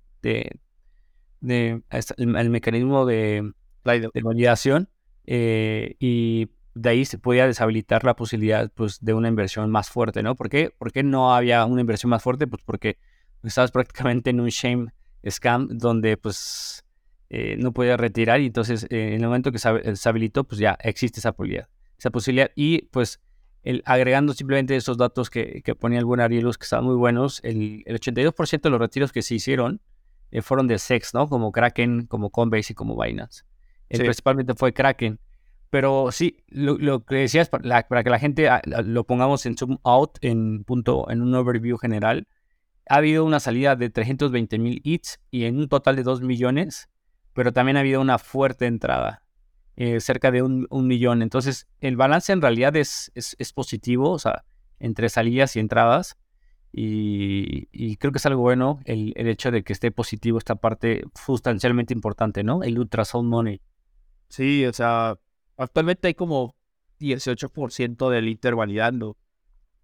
de 1.43 1.82
el, 2.16 2.51
mecanismo 2.51 3.05
de, 3.05 3.53
de 3.84 4.22
validación 4.22 4.88
y 5.26 6.49
de 6.74 6.88
ahí 6.88 7.05
se 7.05 7.18
podía 7.18 7.47
deshabilitar 7.47 8.05
la 8.05 8.16
posibilidad 8.16 8.70
pues, 8.74 9.05
de 9.05 9.14
una 9.14 9.28
inversión 9.28 9.70
más 9.70 9.90
fuerte, 9.90 10.22
¿no? 10.22 10.34
¿Por 10.34 10.49
qué? 10.49 10.70
¿Por 10.76 10.93
qué 10.93 11.03
no 11.03 11.34
había 11.34 11.64
una 11.66 11.80
inversión 11.80 12.11
más 12.11 12.22
fuerte? 12.22 12.47
Pues 12.47 12.62
porque 12.64 12.99
estabas 13.43 13.70
prácticamente 13.70 14.30
en 14.30 14.40
un 14.40 14.49
shame 14.49 14.93
scam 15.28 15.68
donde 15.68 16.16
pues 16.16 16.84
eh, 17.30 17.57
no 17.59 17.72
podías 17.72 17.99
retirar 17.99 18.40
y 18.40 18.47
entonces 18.47 18.84
eh, 18.84 19.14
en 19.14 19.20
el 19.20 19.26
momento 19.26 19.53
que 19.53 19.59
se, 19.59 20.09
habilitó 20.09 20.45
pues 20.45 20.59
ya 20.61 20.76
existe 20.80 21.20
esa 21.20 21.32
posibilidad. 21.32 21.68
Esa 21.99 22.11
posibilidad 22.11 22.51
y 22.55 22.82
pues 22.82 23.20
el, 23.62 23.82
agregando 23.84 24.32
simplemente 24.32 24.74
esos 24.74 24.97
datos 24.97 25.30
que, 25.30 25.62
que 25.62 25.74
ponía 25.74 25.99
el 25.99 26.05
buen 26.05 26.20
Arielus 26.20 26.59
que 26.59 26.64
estaban 26.64 26.84
muy 26.84 26.97
buenos, 26.97 27.40
el, 27.45 27.82
el 27.86 28.01
82% 28.01 28.61
de 28.61 28.70
los 28.70 28.80
retiros 28.80 29.12
que 29.12 29.22
se 29.22 29.34
hicieron 29.34 29.74
eh, 29.74 29.91
fueron 30.40 30.66
de 30.66 30.78
SEX, 30.78 31.12
¿no? 31.12 31.28
Como 31.28 31.52
Kraken, 31.52 32.06
como 32.06 32.30
Coinbase 32.30 32.72
y 32.72 32.74
como 32.74 32.96
Binance. 32.96 33.44
Principalmente 33.88 34.54
fue 34.54 34.72
Kraken. 34.72 35.20
Pero 35.68 36.12
sí, 36.12 36.44
lo, 36.48 37.04
que 37.04 37.16
decías, 37.16 37.48
para, 37.48 37.88
para, 37.88 38.04
que 38.04 38.10
la 38.10 38.18
gente 38.18 38.48
ah, 38.48 38.60
lo 38.66 39.04
pongamos 39.04 39.46
en 39.46 39.56
zoom 39.56 39.78
out, 39.84 40.18
en, 40.20 40.64
punto, 40.64 41.10
en 41.10 41.22
un 41.22 41.34
overview 41.34 41.78
general, 41.78 42.28
ha 42.88 42.96
habido 42.96 43.24
una 43.24 43.40
salida 43.40 43.76
de 43.76 43.90
320 43.90 44.58
mil 44.58 44.80
hits 44.84 45.18
y 45.30 45.44
en 45.44 45.58
un 45.58 45.68
total 45.68 45.96
de 45.96 46.02
2 46.02 46.20
millones, 46.20 46.88
pero 47.32 47.52
también 47.52 47.76
ha 47.76 47.80
habido 47.80 48.00
una 48.00 48.18
fuerte 48.18 48.66
entrada, 48.66 49.22
eh, 49.76 50.00
cerca 50.00 50.30
de 50.30 50.42
un, 50.42 50.68
millón. 50.70 51.22
Entonces, 51.22 51.66
el 51.80 51.96
balance 51.96 52.32
en 52.32 52.42
realidad 52.42 52.76
es, 52.76 53.10
es, 53.14 53.52
positivo, 53.54 54.10
o 54.10 54.18
sea, 54.18 54.44
entre 54.78 55.08
salidas 55.08 55.56
y 55.56 55.60
entradas. 55.60 56.18
Y, 56.74 57.96
creo 57.98 58.12
que 58.12 58.18
es 58.18 58.26
algo 58.26 58.40
bueno 58.40 58.80
el, 58.86 59.12
el, 59.16 59.28
hecho 59.28 59.50
de 59.50 59.62
que 59.62 59.74
esté 59.74 59.90
positivo 59.90 60.38
esta 60.38 60.54
parte 60.54 61.04
sustancialmente 61.14 61.92
importante, 61.92 62.42
¿no? 62.44 62.62
El 62.62 62.78
ultrasound 62.78 63.28
money. 63.28 63.60
Sí, 64.28 64.64
o 64.64 64.72
sea, 64.72 65.18
Actualmente 65.56 66.08
hay 66.08 66.14
como 66.14 66.56
18% 67.00 68.10
del 68.10 68.28
ITER 68.28 68.54
validando. 68.54 69.16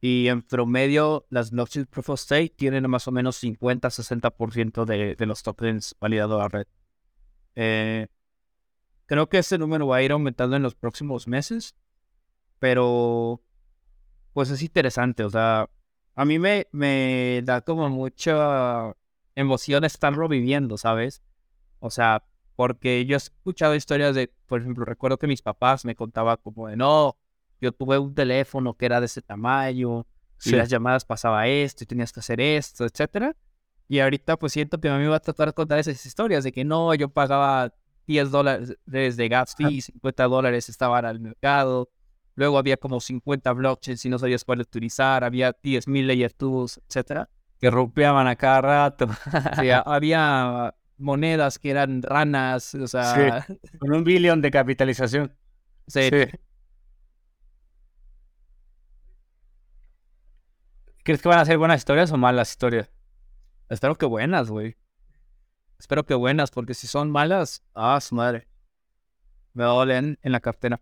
Y 0.01 0.28
en 0.28 0.43
promedio, 0.43 1.26
las 1.28 1.51
blockchains 1.51 1.89
Proof 1.89 2.11
of 2.11 2.20
Stake 2.20 2.55
tienen 2.57 2.89
más 2.89 3.09
o 3.09 3.12
menos 3.12 3.43
50-60% 3.43 4.84
de, 4.84 5.16
de 5.16 5.26
los 5.26 5.43
tokens 5.43 5.97
validados 6.01 6.36
a 6.36 6.43
la 6.45 6.49
red. 6.49 6.66
Eh, 7.57 8.07
creo 9.07 9.28
que 9.28 9.39
ese 9.39 9.59
número 9.59 9.89
va 9.89 9.97
a 9.97 10.03
ir 10.03 10.12
aumentando 10.12 10.57
en 10.57 10.62
los 10.62 10.76
próximos 10.76 11.26
meses. 11.26 11.74
Pero, 12.61 13.43
pues 14.32 14.51
es 14.51 14.62
interesante. 14.62 15.24
O 15.24 15.30
sea, 15.30 15.68
a 16.19 16.25
mí 16.25 16.41
me, 16.41 16.66
me 16.73 17.43
da 17.45 17.61
como 17.61 17.89
mucha 17.89 18.93
emoción 19.37 19.85
estarlo 19.85 20.27
viviendo, 20.27 20.77
¿sabes? 20.77 21.23
O 21.79 21.91
sea, 21.91 22.25
porque 22.57 23.07
yo 23.07 23.14
he 23.14 23.19
escuchado 23.19 23.77
historias 23.77 24.16
de, 24.16 24.35
por 24.49 24.61
ejemplo, 24.61 24.85
recuerdo 24.85 25.16
que 25.16 25.29
mis 25.29 25.43
papás 25.43 25.85
me 25.85 25.95
contaban 25.95 26.37
como 26.43 26.66
de, 26.66 26.77
no, 26.77 27.16
yo 27.61 27.71
tuve 27.71 27.99
un 27.99 28.16
teléfono 28.16 28.75
que 28.75 28.87
era 28.87 28.99
de 28.99 29.07
ese 29.07 29.23
tamaño, 29.23 30.09
y 30.45 30.51
las 30.51 30.69
llamadas 30.69 31.05
pasaba 31.05 31.47
esto, 31.47 31.85
y 31.85 31.87
tenías 31.87 32.12
que 32.12 32.19
hacer 32.19 32.41
esto, 32.41 32.85
etcétera. 32.85 33.37
Y 33.87 34.01
ahorita 34.01 34.37
pues 34.41 34.53
siento 34.53 34.81
que 34.81 34.89
a 34.89 34.97
mí 34.97 35.05
me 35.05 35.11
va 35.11 35.16
a 35.16 35.21
tratar 35.21 35.51
de 35.51 35.55
contar 35.55 35.79
esas 35.79 36.05
historias 36.05 36.43
de 36.43 36.51
que 36.51 36.64
no, 36.64 36.93
yo 36.97 37.09
pagaba 37.11 37.73
10 38.09 38.33
dólares 38.33 38.77
de 38.87 39.29
gas 39.29 39.55
fee, 39.55 39.83
50 39.83 40.25
dólares 40.25 40.69
estaban 40.69 41.05
al 41.05 41.21
mercado, 41.21 41.89
luego 42.39 42.57
había 42.57 42.76
como 42.76 43.01
50 43.01 43.53
blockchains 43.53 44.05
y 44.05 44.09
no 44.09 44.18
sabías 44.18 44.45
cuál 44.45 44.61
utilizar, 44.61 45.24
había 45.24 45.51
10.000 45.61 46.07
layer 46.07 46.32
tools, 46.32 46.80
etcétera. 46.89 47.28
Que 47.59 47.68
rompeaban 47.68 48.28
a 48.28 48.36
cada 48.36 48.61
rato. 48.61 49.09
sí, 49.61 49.70
había 49.70 50.72
monedas 50.99 51.59
que 51.59 51.70
eran 51.70 52.01
ranas, 52.01 52.76
o 52.76 52.86
sea... 52.86 53.45
con 53.80 53.93
un 53.93 54.05
billón 54.05 54.41
de 54.41 54.53
capitalización. 54.53 55.34
Sí. 55.89 56.11
¿Crees 61.03 61.20
que 61.20 61.28
van 61.28 61.41
a 61.41 61.45
ser 61.45 61.59
buenas 61.59 61.78
historias 61.78 62.12
o 62.12 62.16
malas 62.16 62.51
historias? 62.51 62.89
Espero 63.68 63.97
que 63.97 64.07
buenas, 64.07 64.49
güey. 64.49 64.76
Espero 65.80 66.07
que 66.07 66.14
buenas, 66.14 66.53
porque 66.53 66.74
si 66.74 66.86
son 66.86 67.11
malas, 67.11 67.64
ah, 67.74 68.01
su 68.01 68.14
madre. 68.14 68.47
Me 69.55 69.64
dolen 69.64 70.20
en 70.22 70.30
la 70.30 70.39
cartera. 70.39 70.80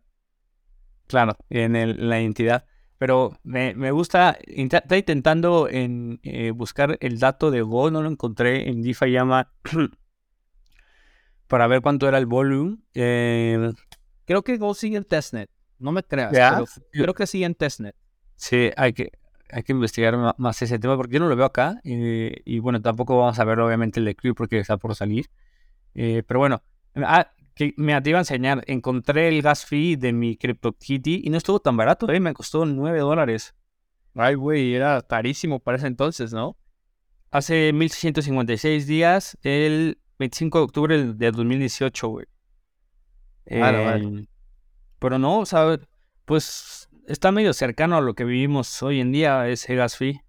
Claro, 1.06 1.36
en, 1.50 1.76
el, 1.76 2.08
la 2.08 2.20
entidad. 2.20 2.64
Pero 2.98 3.38
me, 3.42 3.74
me 3.74 3.90
gusta, 3.90 4.38
está 4.46 4.96
intentando 4.96 5.68
en, 5.68 6.18
eh, 6.22 6.50
buscar 6.50 6.96
el 7.00 7.18
dato 7.18 7.50
de 7.50 7.60
Go, 7.60 7.90
no 7.90 8.02
lo 8.02 8.08
encontré 8.08 8.70
en 8.70 8.82
DeFi 8.82 9.10
llama 9.10 9.52
para 11.46 11.66
ver 11.66 11.82
cuánto 11.82 12.08
era 12.08 12.18
el 12.18 12.26
volumen. 12.26 12.82
Eh, 12.94 13.72
creo 14.24 14.42
que 14.42 14.56
Go 14.56 14.74
sigue 14.74 14.96
en 14.96 15.04
testnet. 15.04 15.50
No 15.78 15.92
me 15.92 16.02
creas, 16.02 16.32
pero 16.32 16.66
creo 16.90 17.14
que 17.14 17.26
sigue 17.26 17.44
en 17.44 17.54
testnet. 17.54 17.94
Sí, 18.34 18.70
hay 18.78 18.94
que, 18.94 19.12
hay 19.50 19.62
que 19.62 19.72
investigar 19.72 20.34
más 20.38 20.62
ese 20.62 20.78
tema 20.78 20.96
porque 20.96 21.14
yo 21.14 21.20
no 21.20 21.28
lo 21.28 21.36
veo 21.36 21.44
acá. 21.44 21.80
y 21.84 22.58
bueno, 22.60 22.80
tampoco 22.80 23.18
vamos 23.18 23.38
a 23.38 23.44
ver 23.44 23.60
obviamente 23.60 24.00
el 24.00 24.06
de 24.06 24.16
Crew 24.16 24.34
porque 24.34 24.58
está 24.58 24.78
por 24.78 24.94
salir. 24.94 25.26
Eh, 25.98 26.22
pero 26.26 26.40
bueno, 26.40 26.62
ah, 26.96 27.32
que 27.56 27.72
me 27.78 28.00
te 28.02 28.10
iba 28.10 28.18
a 28.18 28.20
enseñar. 28.20 28.62
Encontré 28.66 29.28
el 29.28 29.42
gas 29.42 29.64
fee 29.64 29.96
de 29.96 30.12
mi 30.12 30.36
CryptoKitty 30.36 31.22
y 31.24 31.30
no 31.30 31.38
estuvo 31.38 31.58
tan 31.58 31.76
barato, 31.76 32.08
¿eh? 32.12 32.20
me 32.20 32.34
costó 32.34 32.66
9 32.66 33.00
dólares. 33.00 33.56
Ay, 34.14 34.34
güey, 34.34 34.74
era 34.74 35.02
carísimo 35.02 35.58
para 35.58 35.78
ese 35.78 35.86
entonces, 35.86 36.32
¿no? 36.32 36.56
Hace 37.30 37.72
1656 37.72 38.86
días, 38.86 39.38
el 39.42 39.98
25 40.18 40.58
de 40.58 40.64
octubre 40.64 41.04
de 41.14 41.30
2018, 41.32 42.08
güey. 42.08 42.26
Eh, 43.46 44.26
pero 44.98 45.18
no, 45.18 45.40
o 45.40 45.46
sea, 45.46 45.78
pues 46.26 46.88
está 47.06 47.32
medio 47.32 47.52
cercano 47.54 47.96
a 47.96 48.00
lo 48.00 48.14
que 48.14 48.24
vivimos 48.24 48.82
hoy 48.82 49.00
en 49.00 49.12
día, 49.12 49.48
ese 49.48 49.74
gas 49.74 49.96
fee. 49.96 50.20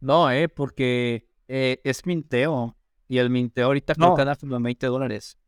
No, 0.00 0.30
eh, 0.30 0.48
porque 0.48 1.28
eh, 1.46 1.80
es 1.84 2.04
minteo. 2.04 2.77
Y 3.08 3.18
el 3.18 3.30
minteo 3.30 3.66
ahorita 3.66 3.94
no. 3.96 4.14
creo 4.14 4.36
que 4.36 4.46
20 4.46 4.86
dólares. 4.86 5.38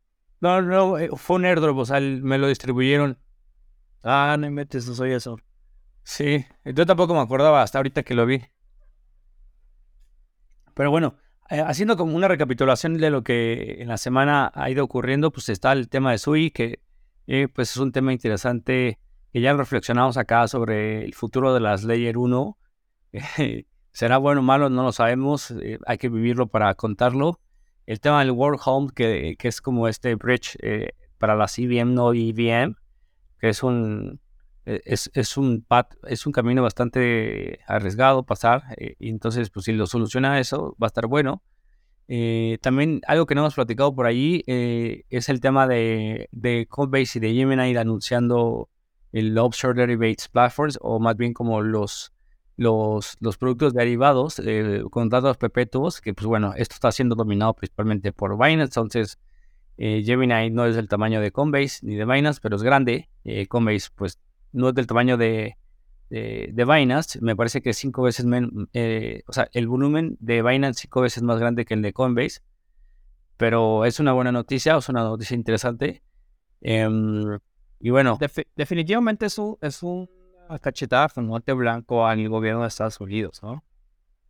No, 0.41 0.59
no, 0.63 0.97
eh, 0.97 1.09
fue 1.15 1.35
un 1.35 1.45
airdrop, 1.45 1.77
o 1.77 1.85
sea, 1.85 1.99
me 1.99 2.39
lo 2.39 2.47
distribuyeron. 2.47 3.19
Ah, 4.03 4.35
no 4.39 4.47
me 4.47 4.49
metes, 4.49 4.87
no 4.87 4.95
soy 4.95 5.11
eso. 5.11 5.37
Sí, 6.03 6.43
yo 6.65 6.85
tampoco 6.87 7.13
me 7.13 7.19
acordaba 7.19 7.61
hasta 7.61 7.77
ahorita 7.77 8.01
que 8.01 8.15
lo 8.15 8.25
vi. 8.25 8.41
Pero 10.73 10.89
bueno, 10.89 11.15
eh, 11.51 11.61
haciendo 11.61 11.95
como 11.95 12.15
una 12.15 12.27
recapitulación 12.27 12.97
de 12.97 13.11
lo 13.11 13.23
que 13.23 13.77
en 13.79 13.87
la 13.87 13.97
semana 13.97 14.51
ha 14.55 14.71
ido 14.71 14.83
ocurriendo, 14.83 15.31
pues 15.31 15.47
está 15.49 15.73
el 15.73 15.89
tema 15.89 16.11
de 16.11 16.17
Sui, 16.17 16.49
que 16.49 16.81
eh, 17.27 17.47
pues 17.47 17.69
es 17.69 17.77
un 17.77 17.91
tema 17.91 18.11
interesante 18.11 18.97
que 19.31 19.41
ya 19.41 19.53
reflexionamos 19.53 20.17
acá 20.17 20.47
sobre 20.47 21.05
el 21.05 21.13
futuro 21.13 21.53
de 21.53 21.59
las 21.59 21.83
Layer 21.83 22.17
1. 22.17 22.57
¿Será 23.91 24.17
bueno 24.17 24.41
o 24.41 24.43
malo? 24.43 24.71
No 24.71 24.81
lo 24.81 24.91
sabemos, 24.91 25.53
hay 25.85 25.97
que 25.99 26.09
vivirlo 26.09 26.47
para 26.47 26.73
contarlo. 26.73 27.39
El 27.91 27.99
tema 27.99 28.19
del 28.19 28.31
World 28.31 28.61
Home, 28.63 28.87
que, 28.95 29.35
que 29.37 29.49
es 29.49 29.59
como 29.59 29.89
este 29.89 30.15
bridge 30.15 30.57
para 31.17 31.35
la 31.35 31.47
CVM 31.47 31.93
no 31.93 32.13
EVM, 32.13 32.75
que 33.37 33.49
es 33.49 33.63
un, 33.63 34.21
es, 34.63 35.11
es, 35.13 35.35
un 35.35 35.65
es 36.07 36.25
un 36.25 36.31
camino 36.31 36.63
bastante 36.63 37.59
arriesgado 37.67 38.23
pasar, 38.23 38.63
y 38.77 39.09
entonces 39.09 39.49
pues 39.49 39.65
si 39.65 39.73
lo 39.73 39.87
soluciona 39.87 40.39
eso 40.39 40.73
va 40.81 40.87
a 40.87 40.93
estar 40.93 41.07
bueno. 41.07 41.43
Eh, 42.07 42.59
también 42.61 43.01
algo 43.07 43.25
que 43.25 43.35
no 43.35 43.41
hemos 43.41 43.55
platicado 43.55 43.93
por 43.93 44.07
eh, 44.09 45.03
es 45.09 45.27
el 45.27 45.41
tema 45.41 45.67
de, 45.67 46.29
de 46.31 46.67
Codebase 46.69 47.19
y 47.19 47.21
de 47.21 47.33
Gemini 47.33 47.75
anunciando 47.75 48.69
el 49.11 49.37
Offshore 49.37 49.77
Derivates 49.77 50.29
Platforms, 50.29 50.79
o 50.81 51.01
más 51.01 51.17
bien 51.17 51.33
como 51.33 51.59
los, 51.59 52.13
los, 52.61 53.17
los 53.19 53.37
productos 53.37 53.73
derivados 53.73 54.39
eh, 54.39 54.83
con 54.89 55.09
datos 55.09 55.37
perpetuos, 55.37 56.01
que 56.01 56.13
pues 56.13 56.27
bueno, 56.27 56.53
esto 56.55 56.75
está 56.75 56.91
siendo 56.91 57.15
dominado 57.15 57.53
principalmente 57.53 58.13
por 58.13 58.37
Binance, 58.37 58.79
entonces 58.79 59.19
Gemini 59.77 60.51
no 60.51 60.65
es 60.65 60.75
del 60.75 60.87
tamaño 60.87 61.21
de 61.21 61.31
Coinbase 61.31 61.79
ni 61.83 61.95
de 61.95 62.05
Binance, 62.05 62.39
pero 62.39 62.55
es 62.55 62.61
grande. 62.61 63.09
Coinbase 63.49 63.89
pues 63.95 64.19
no 64.51 64.69
es 64.69 64.75
del 64.75 64.85
tamaño 64.85 65.17
de, 65.17 65.57
de, 66.11 66.49
de 66.53 66.65
Binance, 66.65 67.19
me 67.21 67.35
parece 67.35 67.61
que 67.61 67.73
cinco 67.73 68.03
veces 68.03 68.25
menos, 68.25 68.51
eh, 68.73 69.23
o 69.27 69.33
sea, 69.33 69.49
el 69.53 69.67
volumen 69.67 70.17
de 70.19 70.43
Binance 70.43 70.81
cinco 70.81 71.01
veces 71.01 71.23
más 71.23 71.39
grande 71.39 71.63
que 71.63 71.73
el 71.73 71.81
de 71.81 71.93
Coinbase, 71.93 72.41
pero 73.37 73.85
es 73.85 73.99
una 73.99 74.11
buena 74.11 74.31
noticia, 74.31 74.75
es 74.77 74.89
una 74.89 75.03
noticia 75.03 75.35
interesante. 75.35 76.03
Em, 76.59 77.39
y 77.79 77.89
bueno. 77.89 78.19
definitivamente 78.55 79.25
es, 79.25 79.37
un, 79.39 79.57
es 79.61 79.81
una 79.81 80.07
cachetada 80.59 81.09
con 81.09 81.27
guante 81.27 81.53
blanco 81.53 82.05
al 82.05 82.27
gobierno 82.29 82.61
de 82.61 82.67
Estados 82.67 82.99
Unidos, 82.99 83.41
¿no? 83.43 83.63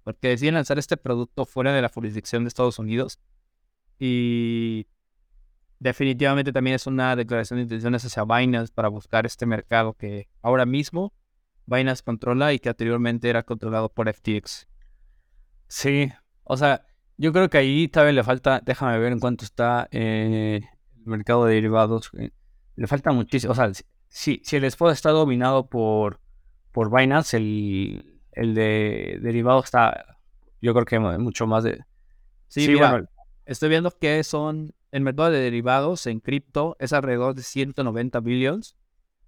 Porque 0.03 0.30
deciden 0.30 0.55
lanzar 0.55 0.80
este 0.80 0.97
producto 0.97 1.45
fuera 1.45 1.74
de 1.74 1.82
la 1.82 1.89
jurisdicción 1.89 2.43
de 2.43 2.49
Estados 2.49 2.80
Unidos 2.80 3.19
y 3.99 4.88
definitivamente 5.80 6.51
también 6.51 6.76
es 6.76 6.88
una 6.88 7.15
declaración 7.15 7.57
de 7.57 7.63
intenciones 7.63 8.03
hacia 8.05 8.24
Binance 8.24 8.72
para 8.74 8.88
buscar 8.88 9.26
este 9.26 9.45
mercado 9.45 9.93
que 9.93 10.28
ahora 10.41 10.65
mismo 10.65 11.13
Binance 11.65 12.03
controla 12.03 12.53
y 12.53 12.59
que 12.59 12.69
anteriormente 12.69 13.30
era 13.30 13.43
controlado 13.43 13.89
por 13.89 14.11
FTX. 14.11 14.67
Sí, 15.67 16.11
o 16.43 16.57
sea, 16.57 16.86
yo 17.17 17.32
creo 17.32 17.49
que 17.49 17.57
ahí 17.57 17.88
también 17.88 18.15
le 18.15 18.24
falta, 18.24 18.61
déjame 18.63 18.97
ver 18.99 19.13
en 19.13 19.19
cuánto 19.19 19.45
está 19.45 19.88
eh, 19.91 20.61
el 20.97 21.05
mercado 21.05 21.45
de 21.45 21.55
derivados. 21.55 22.09
Eh, 22.17 22.32
le 22.76 22.88
falta 22.88 23.11
muchísimo, 23.11 23.53
o 23.53 23.55
sea, 23.55 23.72
si, 24.12 24.41
si 24.43 24.57
el 24.57 24.66
spot 24.66 24.91
está 24.91 25.09
dominado 25.12 25.68
por, 25.68 26.20
por 26.74 26.93
Binance, 26.93 27.38
el, 27.38 28.20
el 28.34 28.53
de 28.53 29.18
derivados 29.22 29.66
está, 29.66 30.18
yo 30.62 30.74
creo 30.74 30.86
que 30.86 30.99
mucho 30.99 31.47
más 31.47 31.64
de... 31.64 31.82
Sí, 32.49 32.76
bueno, 32.76 33.07
estoy 33.45 33.70
viendo 33.70 33.89
que 33.89 34.22
son, 34.26 34.76
el 34.91 35.01
mercado 35.01 35.32
de 35.32 35.39
derivados 35.39 36.05
en 36.07 36.20
cripto 36.20 36.76
es 36.80 36.91
alrededor 36.91 37.36
de 37.36 37.41
190 37.41 38.20
billones 38.20 38.76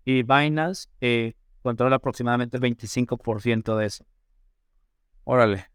y 0.04 0.24
Binance 0.24 0.90
eh, 1.00 1.36
controla 1.62 1.96
aproximadamente 1.96 2.58
el 2.58 2.64
25% 2.64 3.78
de 3.78 3.86
eso. 3.86 4.06
Órale. 5.24 5.68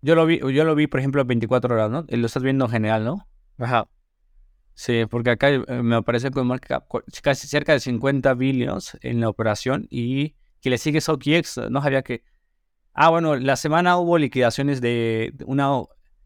Yo 0.00 0.14
lo 0.14 0.24
vi, 0.24 0.38
yo 0.38 0.64
lo 0.64 0.74
vi, 0.74 0.86
por 0.86 1.00
ejemplo, 1.00 1.22
24 1.22 1.74
horas, 1.74 1.90
¿no? 1.90 2.06
Lo 2.08 2.26
estás 2.26 2.42
viendo 2.42 2.64
en 2.64 2.70
general, 2.70 3.04
¿no? 3.04 3.28
Ajá. 3.58 3.86
Sí, 4.74 5.04
porque 5.08 5.30
acá 5.30 5.50
eh, 5.50 5.82
me 5.82 5.96
aparece 5.96 6.30
con 6.30 6.46
marca 6.46 6.84
casi 7.22 7.46
cerca 7.46 7.72
de 7.72 7.80
50 7.80 8.34
billones 8.34 8.98
en 9.02 9.20
la 9.20 9.28
operación 9.28 9.86
y 9.90 10.34
que 10.60 10.70
le 10.70 10.78
sigue 10.78 11.00
OKX, 11.06 11.70
no 11.70 11.82
sabía 11.82 12.02
que... 12.02 12.22
Ah, 12.94 13.10
bueno, 13.10 13.36
la 13.36 13.56
semana 13.56 13.96
hubo 13.98 14.18
liquidaciones 14.18 14.80
de 14.80 15.34
una... 15.46 15.70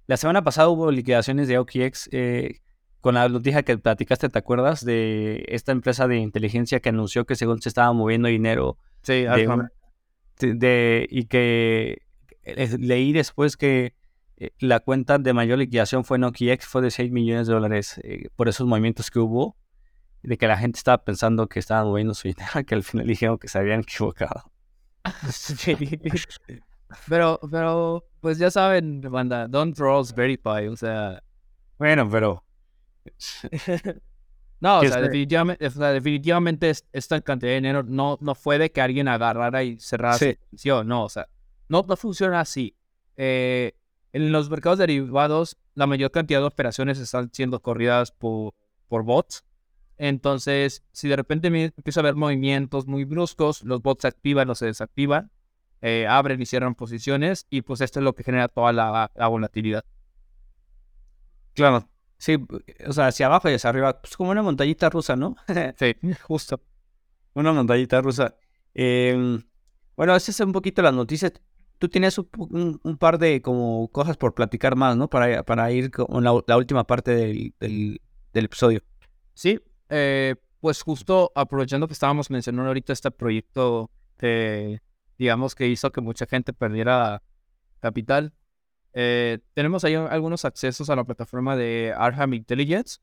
La 0.07 0.17
semana 0.17 0.43
pasada 0.43 0.69
hubo 0.69 0.91
liquidaciones 0.91 1.49
de 1.49 1.59
OKX 1.59 2.09
eh, 2.13 2.61
con 3.01 3.15
la 3.15 3.29
noticia 3.29 3.63
que 3.63 3.79
platicaste, 3.79 4.29
¿te 4.29 4.39
acuerdas? 4.39 4.85
De 4.85 5.45
esta 5.49 5.73
empresa 5.73 6.07
de 6.07 6.19
inteligencia 6.19 6.81
que 6.81 6.91
anunció 6.91 7.25
que 7.25 7.35
según 7.35 7.61
se 7.61 7.69
estaba 7.69 7.93
moviendo 7.93 8.29
dinero. 8.29 8.79
Sí, 9.03 9.25
de, 10.39 11.07
y 11.11 11.25
que 11.25 12.03
leí 12.79 13.13
después 13.13 13.57
que 13.57 13.95
eh, 14.39 14.51
la 14.59 14.81
cuenta 14.81 15.19
de 15.19 15.33
mayor 15.33 15.59
liquidación 15.59 16.05
fue 16.05 16.19
en 16.19 16.25
OKX, 16.25 16.67
fue 16.67 16.83
de 16.83 16.91
6 16.91 17.11
millones 17.11 17.47
de 17.47 17.55
dólares 17.55 17.99
eh, 18.05 18.29
por 18.37 18.49
esos 18.49 18.67
movimientos 18.67 19.11
que 19.11 19.19
hubo, 19.19 19.57
de 20.23 20.37
que 20.37 20.47
la 20.47 20.59
gente 20.59 20.79
estaba 20.79 21.03
pensando 21.05 21.49
que 21.49 21.59
estaban 21.59 21.87
moviendo 21.87 22.15
su 22.15 22.29
dinero, 22.29 22.65
que 22.67 22.75
al 22.75 22.83
final 22.83 23.07
dijeron 23.07 23.39
que 23.39 23.49
se 23.49 23.59
habían 23.59 23.81
equivocado. 23.81 24.51
pero, 27.09 27.41
pero, 27.51 28.05
pues 28.21 28.39
ya 28.39 28.51
saben, 28.51 29.01
banda, 29.01 29.49
don't 29.49 29.75
trust 29.75 30.17
verify, 30.17 30.67
o 30.69 30.77
sea. 30.77 31.23
Bueno, 31.79 32.09
pero. 32.11 32.45
no, 34.61 34.81
o 34.81 34.85
sea, 34.85 35.01
definitivamente, 35.01 35.69
definitivamente 35.69 36.73
esta 36.93 37.21
cantidad 37.21 37.51
de 37.51 37.57
dinero 37.57 37.85
no, 37.85 38.19
no 38.21 38.35
fue 38.35 38.59
de 38.59 38.73
que 38.73 38.81
alguien 38.81 39.07
agarrara 39.07 39.63
y 39.63 39.79
cerrara 39.79 40.19
sí. 40.19 40.37
su 40.57 40.83
no, 40.83 41.05
o 41.05 41.09
sea, 41.09 41.29
no, 41.69 41.85
no 41.89 41.97
funciona 41.97 42.41
así. 42.41 42.77
Eh, 43.17 43.77
en 44.13 44.33
los 44.33 44.51
mercados 44.51 44.79
derivados, 44.79 45.57
la 45.75 45.87
mayor 45.87 46.11
cantidad 46.11 46.41
de 46.41 46.47
operaciones 46.47 46.99
están 46.99 47.31
siendo 47.33 47.61
corridas 47.61 48.13
por, 48.13 48.55
por 48.89 49.03
bots. 49.03 49.45
Entonces, 49.99 50.85
si 50.93 51.09
de 51.09 51.17
repente 51.17 51.49
empieza 51.49 52.01
a 52.01 52.03
haber 52.03 52.17
movimientos 52.17 52.87
muy 52.87 53.05
bruscos, 53.05 53.63
los 53.63 53.83
bots 53.83 54.03
se 54.03 54.09
activan 54.09 54.51
o 54.51 54.55
se 54.55 54.67
desactivan, 54.67 55.31
eh, 55.81 56.07
abren 56.07 56.41
y 56.41 56.47
cierran 56.47 56.75
posiciones, 56.75 57.47
y 57.51 57.63
pues 57.63 57.81
esto 57.81 58.01
es 58.01 58.05
lo 58.05 58.15
que 58.15 58.25
genera 58.25 58.49
toda 58.49 58.73
la, 58.73 59.11
volatilidad. 59.29 59.85
Claro, 61.55 61.89
sí, 62.19 62.37
o 62.87 62.93
sea, 62.93 63.07
hacia 63.09 63.27
abajo 63.27 63.49
y 63.49 63.55
hacia 63.55 63.71
arriba, 63.71 64.01
pues 64.01 64.17
como 64.17 64.31
una 64.31 64.43
montañita 64.43 64.91
rusa, 64.91 65.17
¿no? 65.17 65.37
sí, 65.79 65.97
justo. 66.23 66.61
Una 67.35 67.53
montañita 67.53 68.01
rusa. 68.01 68.35
Em, 68.75 69.43
bueno, 69.97 70.15
esas 70.15 70.41
es 70.41 70.41
un 70.41 70.53
poquito 70.53 70.83
las 70.83 70.95
noticias 70.95 71.33
tú 71.79 71.89
tienes 71.89 72.19
un, 72.19 72.97
par 72.99 73.19
de 73.19 73.43
como 73.43 73.89
cosas 73.89 74.17
por 74.17 74.35
platicar 74.35 74.77
más, 74.77 74.97
¿no? 74.97 75.09
Para, 75.09 75.73
ir 75.73 75.91
con 75.91 76.25
la, 76.25 76.33
última 76.33 76.87
parte 76.87 77.15
del, 77.15 77.55
del, 77.61 78.01
episodio. 78.33 78.81
Sí, 79.35 79.61
eh, 79.89 80.37
pues 80.61 80.83
justo 80.83 81.33
aprovechando 81.35 81.87
que 81.87 81.93
estábamos 81.93 82.31
mencionando 82.31 82.69
ahorita 82.69 82.93
este 82.93 83.11
proyecto 83.11 83.91
de, 84.19 84.81
digamos, 85.19 85.55
que 85.55 85.69
hizo 85.69 85.93
que 85.93 86.01
mucha 86.01 86.27
gente 86.27 86.53
perdiera 86.53 87.23
capital, 87.81 88.33
eh, 88.99 89.41
tenemos 89.53 89.85
ahí 89.85 89.95
algunos 89.95 90.47
accesos 90.47 90.89
a 90.89 90.97
la 90.97 91.05
plataforma 91.05 91.55
de 91.55 91.93
Arham 91.95 92.33
Intelligence. 92.33 93.01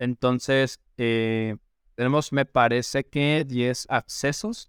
Entonces, 0.00 0.80
eh, 0.98 1.56
tenemos, 1.94 2.32
me 2.32 2.44
parece 2.44 3.04
que 3.04 3.44
10 3.46 3.86
accesos. 3.88 4.68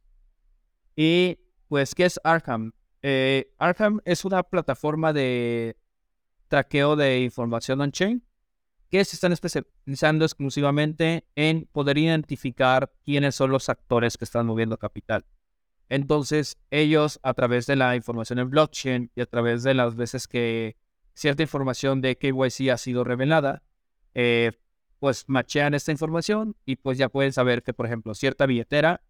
Y 0.96 1.40
pues, 1.68 1.96
¿qué 1.96 2.06
es 2.06 2.20
Arham? 2.24 2.72
Eh, 3.04 3.52
Arkham 3.58 4.00
es 4.06 4.24
una 4.24 4.44
plataforma 4.44 5.12
de 5.12 5.78
traqueo 6.48 6.96
de 6.96 7.20
información 7.20 7.82
on-chain 7.82 8.24
que 8.90 9.04
se 9.04 9.16
están 9.16 9.34
especializando 9.34 10.24
exclusivamente 10.24 11.26
en 11.36 11.68
poder 11.72 11.98
identificar 11.98 12.94
quiénes 13.04 13.36
son 13.36 13.52
los 13.52 13.68
actores 13.68 14.18
que 14.18 14.24
están 14.24 14.46
moviendo 14.46 14.78
capital. 14.78 15.26
Entonces, 15.90 16.58
ellos, 16.72 17.20
a 17.24 17.34
través 17.34 17.66
de 17.66 17.76
la 17.76 17.96
información 17.96 18.40
en 18.40 18.50
blockchain 18.50 19.12
y 19.16 19.22
a 19.22 19.26
través 19.26 19.64
de 19.64 19.74
las 19.74 19.96
veces 19.96 20.28
que 20.28 20.78
cierta 21.14 21.44
información 21.44 22.02
de 22.02 22.18
KYC 22.18 22.70
ha 22.72 22.78
sido 22.78 23.04
revelada, 23.04 23.64
eh, 24.14 24.54
pues 25.00 25.26
machean 25.28 25.74
esta 25.74 25.92
información 25.92 26.56
y 26.66 26.78
pues 26.78 26.98
ya 26.98 27.10
pueden 27.10 27.34
saber 27.34 27.64
que, 27.64 27.74
por 27.74 27.86
ejemplo, 27.86 28.14
cierta 28.14 28.46
billetera, 28.46 29.02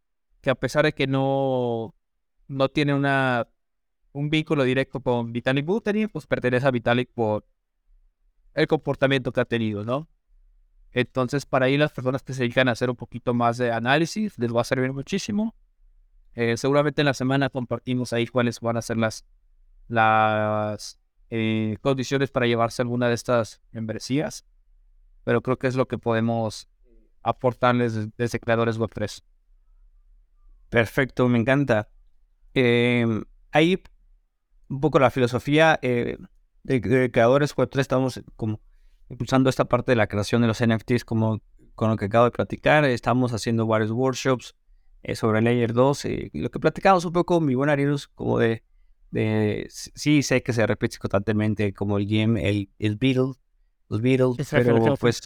que 0.42 0.50
a 0.50 0.56
pesar 0.56 0.86
de 0.86 0.94
que 0.94 1.06
no, 1.06 1.94
no 2.48 2.70
tiene 2.70 2.94
una 2.94 3.48
un 4.14 4.30
vínculo 4.30 4.64
directo 4.64 5.02
con 5.02 5.34
Vitalik 5.34 5.66
Buterin, 5.66 6.08
pues 6.10 6.26
pertenece 6.26 6.66
a 6.66 6.72
Vitalik 6.72 7.12
por 7.14 7.46
el 8.54 8.68
comportamiento 8.68 9.32
que 9.32 9.42
ha 9.42 9.46
tenido, 9.46 9.84
¿no? 9.84 10.08
Entonces, 10.92 11.46
para 11.46 11.66
ahí 11.66 11.76
las 11.76 11.92
personas 11.92 12.22
que 12.22 12.34
se 12.34 12.44
dedican 12.44 12.68
a 12.68 12.74
hacer 12.74 12.90
un 12.90 12.96
poquito 12.96 13.34
más 13.34 13.58
de 13.58 13.72
análisis, 13.72 14.38
les 14.38 14.56
va 14.56 14.62
a 14.62 14.64
servir 14.64 14.94
muchísimo. 14.94 15.56
Eh, 16.36 16.56
seguramente 16.58 17.02
en 17.02 17.08
la 17.08 17.14
semana 17.14 17.50
compartimos 17.50 18.14
ahí 18.14 18.28
cuáles 18.28 18.60
van 18.60 18.78
a 18.78 18.82
ser 18.82 18.98
las, 18.98 19.26
las 19.88 21.00
eh, 21.32 21.78
condiciones 21.82 22.30
para 22.30 22.46
llevarse 22.46 22.84
alguna 22.84 23.08
de 23.08 23.16
estas 23.16 23.62
membresías. 23.72 24.46
Pero 25.24 25.42
creo 25.42 25.58
que 25.58 25.68
es 25.68 25.76
lo 25.76 25.88
que 25.88 25.98
podemos 25.98 26.70
aportarles 27.24 28.16
desde 28.16 28.40
creadores 28.40 28.80
Web3. 28.80 29.24
Perfecto, 30.70 31.28
me 31.28 31.40
encanta. 31.40 31.90
Eh, 32.54 33.06
ahí 33.52 33.82
un 34.74 34.82
poco 34.82 35.00
la 35.00 35.12
filosofía 35.12 35.80
eh, 35.84 36.18
de, 36.64 37.12
creadores 37.12 37.56
Web3, 37.56 37.80
estamos 37.80 38.22
como 38.36 38.60
impulsando 39.10 39.50
esta 39.50 39.66
parte 39.66 39.92
de 39.92 39.96
la 39.96 40.08
creación 40.08 40.42
de 40.42 40.48
los 40.48 40.66
NFTs 40.66 41.06
como 41.06 41.42
con 41.76 41.90
lo 41.90 41.98
que 41.98 42.06
acabo 42.06 42.26
de 42.26 42.32
platicar. 42.32 42.84
Estamos 42.86 43.34
haciendo 43.34 43.68
varios 43.68 43.92
workshops 43.92 44.56
eh, 45.04 45.16
sobre 45.16 45.42
Layer 45.42 45.74
2. 45.74 46.06
Eh, 46.06 46.30
lo 46.34 46.50
que 46.50 46.60
platicamos 46.60 47.06
un 47.06 47.14
poco, 47.14 47.40
mi 47.40 47.54
buen 47.54 47.70
Arius, 47.70 48.08
como 48.08 48.40
de, 48.40 48.64
de, 49.12 49.68
sí 49.70 50.24
sé 50.24 50.42
que 50.42 50.54
se 50.54 50.66
repite 50.66 50.98
constantemente 50.98 51.74
como 51.74 52.00
el 52.00 52.08
game, 52.08 52.50
el, 52.50 52.70
el 52.80 52.96
Beatle, 52.96 53.34
los 53.90 54.02
Beatles, 54.02 54.50
pero 54.50 54.96
pues 54.98 55.22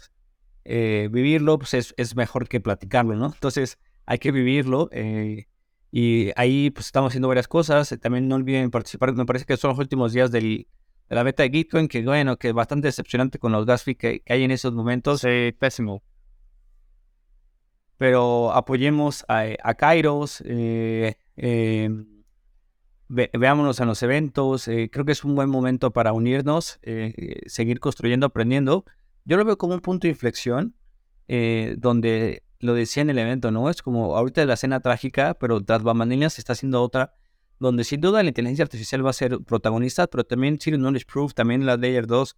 vivirlo 0.64 1.58
pues, 1.58 1.72
es, 1.72 1.94
es, 1.96 2.14
mejor 2.14 2.48
que 2.48 2.60
platicarlo, 2.60 3.14
¿no? 3.14 3.32
Entonces 3.32 3.78
hay 4.04 4.18
que 4.18 4.30
vivirlo. 4.30 4.90
Y 5.90 6.30
ahí 6.36 6.70
pues 6.70 6.86
estamos 6.86 7.10
haciendo 7.10 7.28
varias 7.28 7.48
cosas. 7.48 7.96
También 8.00 8.28
no 8.28 8.36
olviden 8.36 8.70
participar. 8.70 9.12
Me 9.14 9.24
parece 9.24 9.46
que 9.46 9.56
son 9.56 9.70
los 9.70 9.78
últimos 9.78 10.12
días 10.12 10.30
del, 10.30 10.66
de 11.08 11.14
la 11.14 11.22
beta 11.22 11.42
de 11.42 11.50
Gitcoin, 11.50 11.88
que 11.88 12.02
bueno, 12.02 12.36
que 12.36 12.48
es 12.48 12.54
bastante 12.54 12.88
decepcionante 12.88 13.38
con 13.38 13.52
los 13.52 13.64
gas 13.64 13.82
fees 13.82 13.96
que, 13.96 14.22
hay 14.28 14.44
en 14.44 14.50
esos 14.50 14.72
momentos. 14.72 15.22
Sí, 15.22 15.54
pésimo. 15.58 16.02
Pero 17.96 18.52
apoyemos 18.52 19.24
a, 19.28 19.44
a 19.62 19.74
Kairos, 19.74 20.42
eh, 20.46 21.16
em, 21.36 22.22
veámonos 23.08 23.80
en 23.80 23.88
los 23.88 24.02
eventos. 24.02 24.68
Eh, 24.68 24.90
creo 24.92 25.04
que 25.04 25.12
es 25.12 25.24
un 25.24 25.34
buen 25.34 25.48
momento 25.48 25.90
para 25.90 26.12
unirnos, 26.12 26.78
eh, 26.82 27.40
seguir 27.46 27.80
construyendo, 27.80 28.26
aprendiendo. 28.26 28.84
Yo 29.24 29.36
lo 29.36 29.44
veo 29.44 29.58
como 29.58 29.74
un 29.74 29.80
punto 29.80 30.06
de 30.06 30.10
inflexión 30.10 30.74
donde 31.76 32.42
lo 32.60 32.74
decía 32.74 33.02
en 33.02 33.10
el 33.10 33.18
evento, 33.18 33.50
¿no? 33.50 33.70
Es 33.70 33.82
como 33.82 34.16
ahorita 34.16 34.44
la 34.44 34.54
escena 34.54 34.80
trágica, 34.80 35.34
pero 35.34 35.62
tras 35.62 35.82
bambalinas 35.82 36.38
está 36.38 36.54
haciendo 36.54 36.82
otra, 36.82 37.14
donde 37.60 37.84
sin 37.84 38.00
duda 38.00 38.22
la 38.22 38.28
inteligencia 38.28 38.64
artificial 38.64 39.04
va 39.04 39.10
a 39.10 39.14
ser 39.14 39.40
protagonista, 39.40 40.06
pero 40.06 40.24
también 40.24 40.58
Zero 40.60 40.76
Knowledge 40.76 41.06
Proof, 41.06 41.34
también 41.34 41.66
la 41.66 41.76
Layer 41.76 42.06
2. 42.06 42.36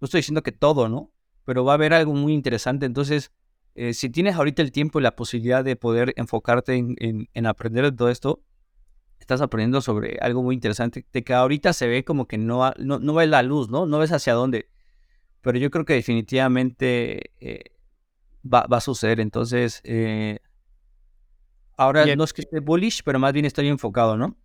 No 0.00 0.04
estoy 0.04 0.18
diciendo 0.18 0.42
que 0.42 0.52
todo, 0.52 0.88
¿no? 0.88 1.12
Pero 1.44 1.64
va 1.64 1.72
a 1.72 1.74
haber 1.74 1.92
algo 1.92 2.14
muy 2.14 2.32
interesante. 2.32 2.86
Entonces, 2.86 3.32
eh, 3.74 3.94
si 3.94 4.10
tienes 4.10 4.34
ahorita 4.36 4.62
el 4.62 4.72
tiempo 4.72 4.98
y 4.98 5.02
la 5.02 5.16
posibilidad 5.16 5.64
de 5.64 5.76
poder 5.76 6.12
enfocarte 6.16 6.74
en, 6.76 7.46
aprender 7.46 7.84
de 7.84 7.92
todo 7.92 8.08
esto, 8.08 8.42
estás 9.18 9.40
aprendiendo 9.40 9.80
sobre 9.80 10.18
algo 10.20 10.42
muy 10.42 10.54
interesante, 10.54 11.06
de 11.12 11.24
que 11.24 11.34
ahorita 11.34 11.72
se 11.72 11.86
ve 11.86 12.04
como 12.04 12.26
que 12.26 12.38
no, 12.38 12.72
no, 12.78 12.98
no 12.98 13.14
ves 13.14 13.28
la 13.28 13.42
luz, 13.42 13.70
¿no? 13.70 13.86
No 13.86 13.98
ves 13.98 14.12
hacia 14.12 14.34
dónde. 14.34 14.68
Pero 15.42 15.58
yo 15.58 15.70
creo 15.70 15.84
que 15.84 15.94
definitivamente 15.94 17.32
eh, 17.40 17.62
va, 18.42 18.66
a 18.68 18.80
suceder. 18.80 19.20
Entonces, 19.20 19.80
eh, 19.84 20.38
ahora 21.76 22.04
no 22.16 22.24
es 22.24 22.32
que 22.32 22.42
esté 22.42 22.60
bullish, 22.60 23.02
pero 23.04 23.18
más 23.18 23.32
bien 23.32 23.44
estoy 23.44 23.68
enfocado, 23.68 24.16
¿no? 24.16 24.36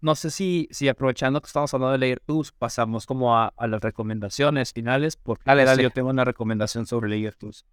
No 0.00 0.14
sé 0.14 0.30
si, 0.30 0.68
si 0.70 0.88
aprovechando 0.88 1.40
que 1.40 1.46
estamos 1.46 1.72
hablando 1.72 1.92
de 1.92 1.98
Layer 1.98 2.22
2, 2.26 2.52
pasamos 2.52 3.06
como 3.06 3.38
a, 3.38 3.54
las 3.66 3.80
recomendaciones 3.80 4.72
finales, 4.72 5.16
porque 5.16 5.44
dale, 5.46 5.64
dale. 5.64 5.82
yo 5.82 5.90
tengo 5.90 6.10
una 6.10 6.24
recomendación 6.24 6.86
sobre 6.86 7.08
Layer 7.08 7.34
2. 7.40 7.64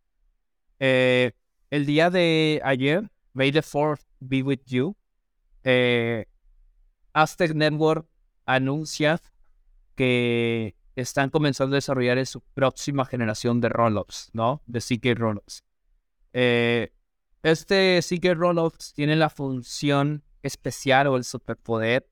Eh, 0.80 1.32
el 1.69 1.86
día 1.86 2.09
de 2.09 2.61
ayer, 2.63 3.11
May 3.34 3.51
the 3.51 3.61
4th 3.61 4.01
be 4.19 4.43
with 4.43 4.61
you, 4.65 4.95
eh, 5.63 6.26
Aztec 7.13 7.53
Network 7.53 8.07
anuncia 8.45 9.19
que 9.95 10.76
están 10.95 11.29
comenzando 11.29 11.75
a 11.75 11.77
desarrollar 11.77 12.25
su 12.25 12.41
próxima 12.41 13.05
generación 13.05 13.61
de 13.61 13.69
rollups, 13.69 14.29
¿no? 14.33 14.61
De 14.65 14.79
CK 14.79 15.17
rollups. 15.17 15.63
Eh, 16.33 16.91
este 17.43 17.99
CK 18.01 18.35
rollups 18.35 18.93
tiene 18.93 19.15
la 19.15 19.29
función 19.29 20.23
especial 20.43 21.07
o 21.07 21.17
el 21.17 21.23
superpoder 21.23 22.07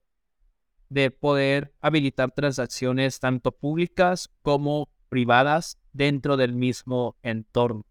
de 0.89 1.11
poder 1.11 1.73
habilitar 1.82 2.32
transacciones 2.32 3.19
tanto 3.19 3.51
públicas 3.51 4.30
como 4.41 4.89
privadas 5.09 5.77
dentro 5.93 6.38
del 6.38 6.53
mismo 6.53 7.15
entorno. 7.21 7.86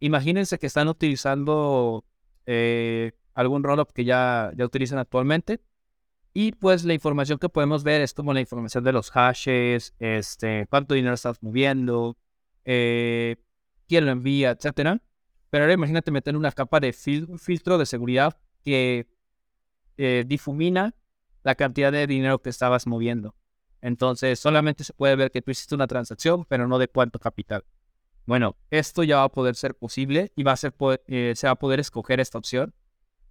Imagínense 0.00 0.58
que 0.58 0.66
están 0.66 0.88
utilizando 0.88 2.04
eh, 2.46 3.12
algún 3.34 3.64
rollup 3.64 3.90
que 3.92 4.04
ya, 4.04 4.52
ya 4.56 4.64
utilizan 4.64 4.98
actualmente 4.98 5.60
y 6.34 6.52
pues 6.52 6.84
la 6.84 6.94
información 6.94 7.38
que 7.38 7.48
podemos 7.48 7.84
ver 7.84 8.00
es 8.00 8.14
como 8.14 8.32
la 8.32 8.40
información 8.40 8.84
de 8.84 8.92
los 8.92 9.10
hashes, 9.10 9.94
este, 9.98 10.66
cuánto 10.68 10.94
dinero 10.94 11.14
estás 11.14 11.42
moviendo, 11.42 12.16
eh, 12.64 13.36
quién 13.88 14.06
lo 14.06 14.12
envía, 14.12 14.50
etcétera. 14.50 15.00
Pero 15.50 15.64
ahora 15.64 15.74
imagínate 15.74 16.10
meter 16.10 16.36
una 16.36 16.52
capa 16.52 16.80
de 16.80 16.92
filtro 16.92 17.78
de 17.78 17.86
seguridad 17.86 18.38
que 18.62 19.08
eh, 19.96 20.24
difumina 20.26 20.94
la 21.42 21.54
cantidad 21.54 21.90
de 21.90 22.06
dinero 22.06 22.40
que 22.40 22.50
estabas 22.50 22.86
moviendo. 22.86 23.34
Entonces 23.80 24.38
solamente 24.38 24.84
se 24.84 24.92
puede 24.92 25.16
ver 25.16 25.30
que 25.30 25.40
tú 25.40 25.50
hiciste 25.50 25.74
una 25.74 25.86
transacción, 25.86 26.44
pero 26.44 26.68
no 26.68 26.78
de 26.78 26.88
cuánto 26.88 27.18
capital. 27.18 27.64
Bueno, 28.26 28.56
esto 28.70 29.02
ya 29.04 29.16
va 29.16 29.22
a 29.24 29.28
poder 29.30 29.54
ser 29.54 29.74
posible 29.74 30.32
y 30.36 30.42
va 30.42 30.52
a 30.52 30.56
ser, 30.56 30.74
eh, 31.06 31.32
se 31.34 31.46
va 31.46 31.52
a 31.52 31.58
poder 31.58 31.80
escoger 31.80 32.20
esta 32.20 32.36
opción 32.36 32.74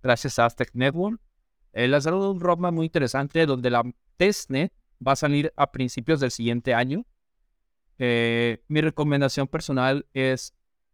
gracias 0.01 0.39
a 0.39 0.45
Aztec 0.45 0.71
Network 0.73 1.21
ha 1.73 1.87
lanzaron 1.87 2.21
un 2.21 2.39
roadmap 2.39 2.73
muy 2.73 2.85
interesante 2.85 3.45
donde 3.45 3.69
la 3.69 3.83
testnet 4.17 4.73
va 5.05 5.13
a 5.13 5.15
salir 5.15 5.53
a 5.55 5.71
principios 5.71 6.19
del 6.19 6.31
siguiente 6.31 6.73
año. 6.73 7.05
Eh, 7.99 8.63
mi 8.67 8.81
recomendación 8.81 9.47
personal 9.47 10.05
es 10.13 10.53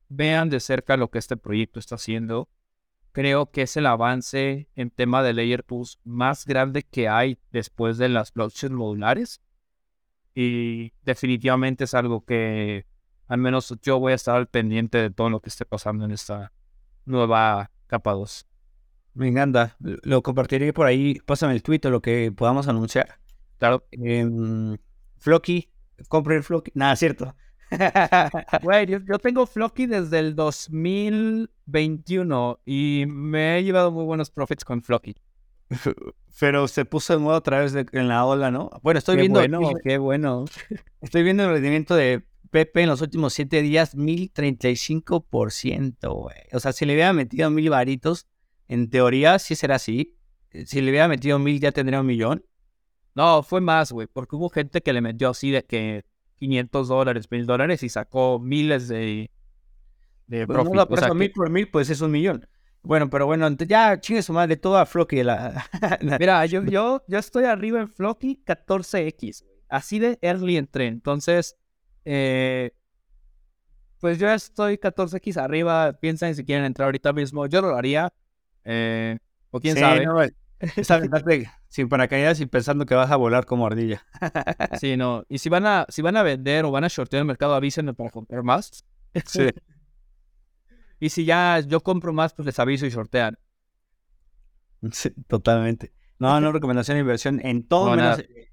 vean 0.09 0.49
de 0.49 0.59
cerca 0.59 0.97
lo 0.97 1.09
que 1.09 1.19
este 1.19 1.37
proyecto 1.37 1.79
está 1.79 1.95
haciendo. 1.95 2.49
Creo 3.11 3.51
que 3.51 3.63
es 3.63 3.77
el 3.77 3.85
avance 3.85 4.67
en 4.75 4.89
tema 4.89 5.21
de 5.21 5.33
Layer 5.33 5.63
2 5.67 5.99
más 6.03 6.45
grande 6.45 6.83
que 6.83 7.07
hay 7.07 7.37
después 7.51 7.97
de 7.97 8.09
las 8.09 8.33
blockchains 8.33 8.75
modulares. 8.75 9.41
Y 10.35 10.93
definitivamente 11.03 11.83
es 11.83 11.93
algo 11.93 12.25
que 12.25 12.87
al 13.27 13.37
menos 13.37 13.73
yo 13.81 13.99
voy 13.99 14.13
a 14.13 14.15
estar 14.15 14.35
al 14.35 14.47
pendiente 14.47 14.97
de 14.97 15.11
todo 15.11 15.29
lo 15.29 15.41
que 15.41 15.49
esté 15.49 15.65
pasando 15.65 16.05
en 16.05 16.11
esta 16.11 16.51
nueva 17.05 17.71
capa 17.87 18.13
2. 18.13 18.47
Me 19.13 19.27
encanta. 19.27 19.75
Lo 19.79 20.23
compartiré 20.23 20.73
por 20.73 20.87
ahí. 20.87 21.19
Pásame 21.25 21.53
el 21.53 21.63
tweet 21.63 21.81
o 21.85 21.89
lo 21.89 22.01
que 22.01 22.31
podamos 22.31 22.67
anunciar. 22.67 23.19
Claro. 23.59 23.85
Eh, 23.91 24.27
Flocky, 25.17 25.69
compre 26.07 26.35
el 26.35 26.43
Flocky. 26.43 26.71
Nada, 26.75 26.95
cierto. 26.95 27.35
Güey, 28.61 28.85
yo, 28.87 28.99
tengo 29.19 29.47
Flocky 29.47 29.87
desde 29.87 30.19
el 30.19 30.35
2021 30.35 32.59
y 32.65 33.05
me 33.07 33.57
he 33.57 33.63
llevado 33.63 33.91
muy 33.91 34.05
buenos 34.05 34.29
profits 34.29 34.63
con 34.65 34.83
Flocky. 34.83 35.15
Pero 36.39 36.67
se 36.67 36.85
puso 36.85 37.13
de 37.13 37.19
moda 37.19 37.37
otra 37.37 37.59
vez 37.59 37.75
en 37.75 38.07
la 38.07 38.25
ola, 38.25 38.49
¿no? 38.51 38.69
Bueno, 38.81 38.97
estoy 38.97 39.17
viendo. 39.17 39.39
qué 39.83 39.97
bueno. 39.97 40.45
Estoy 41.01 41.23
viendo 41.23 41.43
el 41.43 41.51
rendimiento 41.51 41.95
de 41.95 42.23
Pepe 42.49 42.81
en 42.81 42.89
los 42.89 43.01
últimos 43.01 43.33
siete 43.33 43.61
días, 43.61 43.97
1035%, 43.97 46.13
güey. 46.13 46.35
O 46.51 46.59
sea, 46.59 46.73
si 46.73 46.85
le 46.85 46.93
hubiera 46.93 47.13
metido 47.13 47.49
mil 47.49 47.69
varitos, 47.69 48.27
en 48.67 48.89
teoría 48.89 49.39
sí 49.39 49.55
será 49.55 49.75
así. 49.75 50.17
Eh, 50.51 50.65
si 50.65 50.81
le 50.81 50.91
hubiera 50.91 51.07
metido 51.07 51.39
mil 51.39 51.59
ya 51.59 51.71
tendría 51.71 52.01
un 52.01 52.07
millón. 52.07 52.45
No, 53.15 53.43
fue 53.43 53.61
más, 53.61 53.91
güey, 53.91 54.07
porque 54.11 54.35
hubo 54.35 54.49
gente 54.49 54.81
que 54.81 54.93
le 54.93 55.01
metió 55.01 55.29
así 55.29 55.51
de 55.51 55.63
que 55.63 56.03
500 56.35 56.87
dólares, 56.87 57.27
mil 57.29 57.45
dólares 57.45 57.83
y 57.83 57.89
sacó 57.89 58.39
miles 58.39 58.87
de, 58.87 59.29
de 60.27 60.47
pues 60.47 60.57
profit. 60.57 61.13
mil 61.13 61.31
por 61.31 61.49
mil, 61.49 61.69
pues 61.69 61.89
es 61.89 62.01
un 62.01 62.11
millón. 62.11 62.47
Bueno, 62.81 63.09
pero 63.09 63.25
bueno, 63.25 63.49
ya 63.49 63.97
chingue 63.99 64.21
su 64.21 64.33
madre, 64.33 64.57
todo 64.57 64.77
a 64.77 64.85
Flocky. 64.85 65.23
La... 65.23 65.65
Mira, 66.19 66.45
yo, 66.45 66.63
yo, 66.65 67.01
yo 67.07 67.17
estoy 67.17 67.45
arriba 67.45 67.79
en 67.79 67.87
Flocky 67.87 68.43
14X. 68.45 69.45
Así 69.69 69.99
de 69.99 70.19
early 70.21 70.57
entré. 70.57 70.87
Entonces, 70.87 71.55
eh, 72.03 72.71
pues 73.99 74.19
yo 74.19 74.29
estoy 74.29 74.75
14X 74.75 75.37
arriba. 75.37 75.93
Piensen 75.93 76.35
si 76.35 76.43
quieren 76.43 76.65
entrar 76.65 76.87
ahorita 76.87 77.13
mismo. 77.13 77.45
Yo 77.45 77.61
lo 77.61 77.73
haría. 77.73 78.13
Eh, 78.65 79.17
o 79.51 79.59
quién 79.59 79.77
sabe. 79.77 80.05
No, 80.05 80.19
sin 81.69 81.89
paracaídas 81.89 82.39
y 82.39 82.45
pensando 82.45 82.85
que 82.85 82.95
vas 82.95 83.11
a 83.11 83.15
volar 83.15 83.45
como 83.45 83.65
ardilla. 83.65 84.05
sí, 84.79 84.95
no. 84.95 85.25
Y 85.27 85.39
si 85.39 85.49
van 85.49 85.65
a, 85.65 85.85
si 85.89 86.01
van 86.01 86.17
a 86.17 86.23
vender 86.23 86.65
o 86.65 86.71
van 86.71 86.83
a 86.83 86.87
shortear 86.87 87.21
el 87.21 87.25
mercado, 87.25 87.55
avísenme 87.55 87.93
para 87.93 88.09
comprar 88.09 88.43
más. 88.43 88.85
Sí. 89.25 89.47
y 90.99 91.09
si 91.09 91.25
ya 91.25 91.59
yo 91.59 91.81
compro 91.81 92.13
más, 92.13 92.33
pues 92.33 92.45
les 92.45 92.59
aviso 92.59 92.85
y 92.85 92.91
sortean. 92.91 93.37
Sí, 94.91 95.11
totalmente. 95.27 95.93
No, 96.19 96.39
no, 96.39 96.51
recomendación 96.51 96.95
de 96.95 97.01
inversión 97.01 97.41
en 97.43 97.67
todo, 97.67 97.95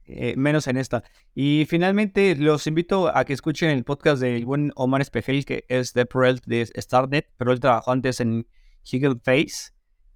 eh, 0.06 0.34
menos, 0.36 0.66
en 0.66 0.76
esta. 0.76 1.04
Y 1.34 1.66
finalmente 1.68 2.34
los 2.34 2.66
invito 2.66 3.16
a 3.16 3.24
que 3.24 3.32
escuchen 3.32 3.70
el 3.70 3.84
podcast 3.84 4.20
del 4.20 4.44
buen 4.44 4.72
Omar 4.74 5.02
Espejel, 5.02 5.44
que 5.44 5.66
es 5.68 5.92
de 5.92 6.06
Perel 6.06 6.40
de 6.46 6.66
Starnet, 6.76 7.30
pero 7.36 7.52
él 7.52 7.60
trabajó 7.60 7.92
antes 7.92 8.20
en 8.20 8.48
Higgle 8.82 9.20
Face. 9.22 9.72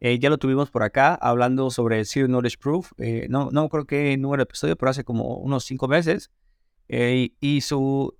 Eh, 0.06 0.18
ya 0.18 0.28
lo 0.28 0.36
tuvimos 0.36 0.70
por 0.70 0.82
acá 0.82 1.14
hablando 1.14 1.70
sobre 1.70 2.04
Zero 2.04 2.26
Knowledge 2.26 2.58
Proof. 2.58 2.92
Eh, 2.98 3.26
no, 3.30 3.48
no 3.50 3.70
creo 3.70 3.86
que 3.86 4.18
número 4.18 4.42
de 4.42 4.44
episodio, 4.44 4.76
pero 4.76 4.90
hace 4.90 5.02
como 5.02 5.38
unos 5.38 5.64
cinco 5.64 5.88
meses. 5.88 6.30
Eh, 6.88 7.30
y 7.40 7.62
su 7.62 8.14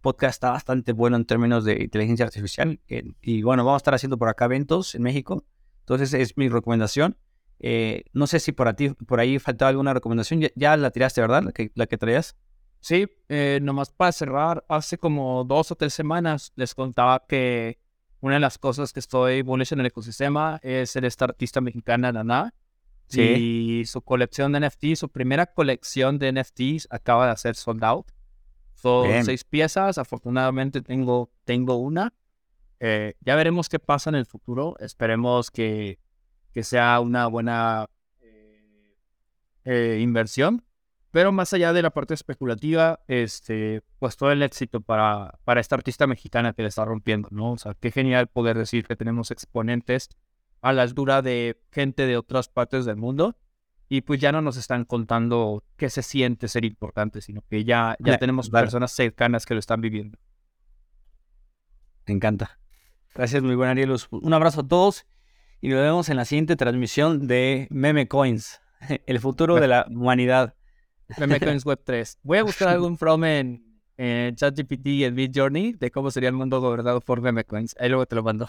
podcast 0.00 0.34
está 0.34 0.50
bastante 0.50 0.92
bueno 0.92 1.16
en 1.16 1.24
términos 1.24 1.64
de 1.64 1.84
inteligencia 1.84 2.26
artificial. 2.26 2.80
y 3.20 3.42
bueno, 3.42 3.64
vamos 3.64 3.76
a 3.76 3.82
estar 3.82 3.94
haciendo 3.94 4.18
por 4.18 4.28
acá 4.28 4.46
eventos 4.46 4.96
en 4.96 5.02
México. 5.02 5.44
Entonces 5.82 6.12
es 6.12 6.36
mi 6.36 6.48
recomendación. 6.48 7.16
no 8.12 8.26
sé 8.26 8.40
si 8.40 8.50
por, 8.50 8.74
ti, 8.74 8.90
ahí 9.16 9.38
faltaba 9.38 9.68
alguna 9.68 9.94
recomendación. 9.94 10.40
Ya, 10.56 10.76
la 10.76 10.90
tiraste, 10.90 11.20
¿verdad? 11.20 11.44
La 11.76 11.86
que 11.86 11.98
traías. 11.98 12.34
Sí, 12.80 13.06
nomás 13.60 13.92
para 13.92 14.10
cerrar, 14.10 14.64
hace 14.68 14.98
como 14.98 15.44
dos 15.44 15.70
o 15.70 15.76
tres 15.76 15.94
semanas 15.94 16.52
les 16.56 16.74
contaba 16.74 17.24
que 17.28 17.78
una 18.22 18.34
de 18.34 18.40
las 18.40 18.56
cosas 18.56 18.92
que 18.92 19.00
estoy 19.00 19.42
bullish 19.42 19.72
en 19.72 19.80
el 19.80 19.86
ecosistema 19.86 20.60
es 20.62 20.90
ser 20.90 21.04
esta 21.04 21.24
artista 21.24 21.60
mexicana, 21.60 22.12
Nana. 22.12 22.54
Sí. 23.08 23.20
Y 23.20 23.84
su 23.84 24.00
colección 24.00 24.52
de 24.52 24.60
NFTs, 24.60 25.00
su 25.00 25.08
primera 25.08 25.46
colección 25.46 26.20
de 26.20 26.32
NFTs 26.32 26.86
acaba 26.88 27.26
de 27.26 27.32
hacer 27.32 27.56
sold 27.56 27.82
out. 27.82 28.06
Son 28.74 29.24
seis 29.24 29.42
piezas. 29.42 29.98
Afortunadamente 29.98 30.82
tengo, 30.82 31.32
tengo 31.44 31.76
una. 31.76 32.14
Eh, 32.78 33.14
ya 33.20 33.34
veremos 33.34 33.68
qué 33.68 33.80
pasa 33.80 34.08
en 34.10 34.16
el 34.16 34.24
futuro. 34.24 34.76
Esperemos 34.78 35.50
que, 35.50 35.98
que 36.52 36.62
sea 36.62 37.00
una 37.00 37.26
buena 37.26 37.90
eh, 38.20 38.96
eh, 39.64 39.98
inversión. 40.00 40.64
Pero 41.12 41.30
más 41.30 41.52
allá 41.52 41.72
de 41.72 41.82
la 41.82 41.90
parte 41.90 42.14
especulativa, 42.14 43.00
este, 43.06 43.82
pues 43.98 44.16
todo 44.16 44.32
el 44.32 44.42
éxito 44.42 44.80
para, 44.80 45.38
para 45.44 45.60
esta 45.60 45.76
artista 45.76 46.06
mexicana 46.06 46.54
que 46.54 46.62
le 46.62 46.68
está 46.68 46.84
rompiendo, 46.84 47.28
¿no? 47.30 47.52
O 47.52 47.58
sea, 47.58 47.74
qué 47.78 47.90
genial 47.90 48.28
poder 48.28 48.56
decir 48.56 48.86
que 48.86 48.96
tenemos 48.96 49.30
exponentes 49.30 50.08
a 50.62 50.72
la 50.72 50.82
altura 50.82 51.20
de 51.20 51.60
gente 51.70 52.06
de 52.06 52.16
otras 52.16 52.48
partes 52.48 52.86
del 52.86 52.96
mundo 52.96 53.36
y 53.90 54.00
pues 54.00 54.20
ya 54.20 54.32
no 54.32 54.40
nos 54.40 54.56
están 54.56 54.86
contando 54.86 55.64
qué 55.76 55.90
se 55.90 56.02
siente 56.02 56.48
ser 56.48 56.64
importante, 56.64 57.20
sino 57.20 57.42
que 57.42 57.62
ya, 57.62 57.94
ya 58.00 58.16
tenemos 58.16 58.48
personas 58.48 58.92
cercanas 58.92 59.44
que 59.44 59.52
lo 59.52 59.60
están 59.60 59.82
viviendo. 59.82 60.18
Me 62.06 62.14
encanta. 62.14 62.58
Gracias, 63.14 63.42
muy 63.42 63.54
buen 63.54 63.68
Arielus. 63.68 64.08
Un 64.10 64.32
abrazo 64.32 64.62
a 64.62 64.66
todos 64.66 65.04
y 65.60 65.68
nos 65.68 65.80
vemos 65.80 66.08
en 66.08 66.16
la 66.16 66.24
siguiente 66.24 66.56
transmisión 66.56 67.26
de 67.26 67.68
Meme 67.70 68.08
Coins, 68.08 68.62
el 69.06 69.20
futuro 69.20 69.56
de 69.56 69.68
la 69.68 69.86
humanidad. 69.90 70.54
Meme 71.18 71.40
Coins 71.40 71.64
Web 71.64 71.80
3. 71.84 72.18
Voy 72.22 72.38
a 72.38 72.42
buscar 72.42 72.68
algún 72.68 72.96
from 72.98 73.24
en, 73.24 73.80
en 73.96 74.34
ChatGPT 74.34 74.86
y 74.88 75.04
en 75.04 75.14
Midjourney 75.14 75.72
de 75.72 75.90
cómo 75.90 76.10
sería 76.10 76.28
el 76.28 76.34
mundo 76.34 76.60
gobernado 76.60 77.00
por 77.00 77.20
Meme 77.20 77.44
Coins. 77.44 77.74
Ahí 77.78 77.88
luego 77.88 78.06
te 78.06 78.16
lo 78.16 78.22
mando. 78.22 78.48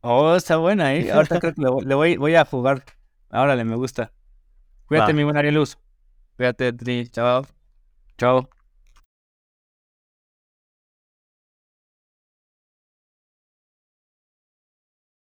Oh, 0.00 0.34
está 0.34 0.56
buena, 0.56 0.94
¿eh? 0.94 1.10
Ahorita 1.12 1.40
creo 1.40 1.54
que 1.54 1.62
le 1.62 1.94
voy, 1.94 2.16
voy 2.16 2.34
a 2.34 2.44
jugar. 2.44 2.84
Órale, 3.30 3.64
me 3.64 3.76
gusta. 3.76 4.12
Cuídate, 4.86 5.14
mi 5.14 5.24
buen 5.24 5.36
Arieluz. 5.36 5.78
Cuídate, 6.36 6.72
Tri. 6.72 7.08
Chao. 7.08 7.46
Chao. 8.18 8.48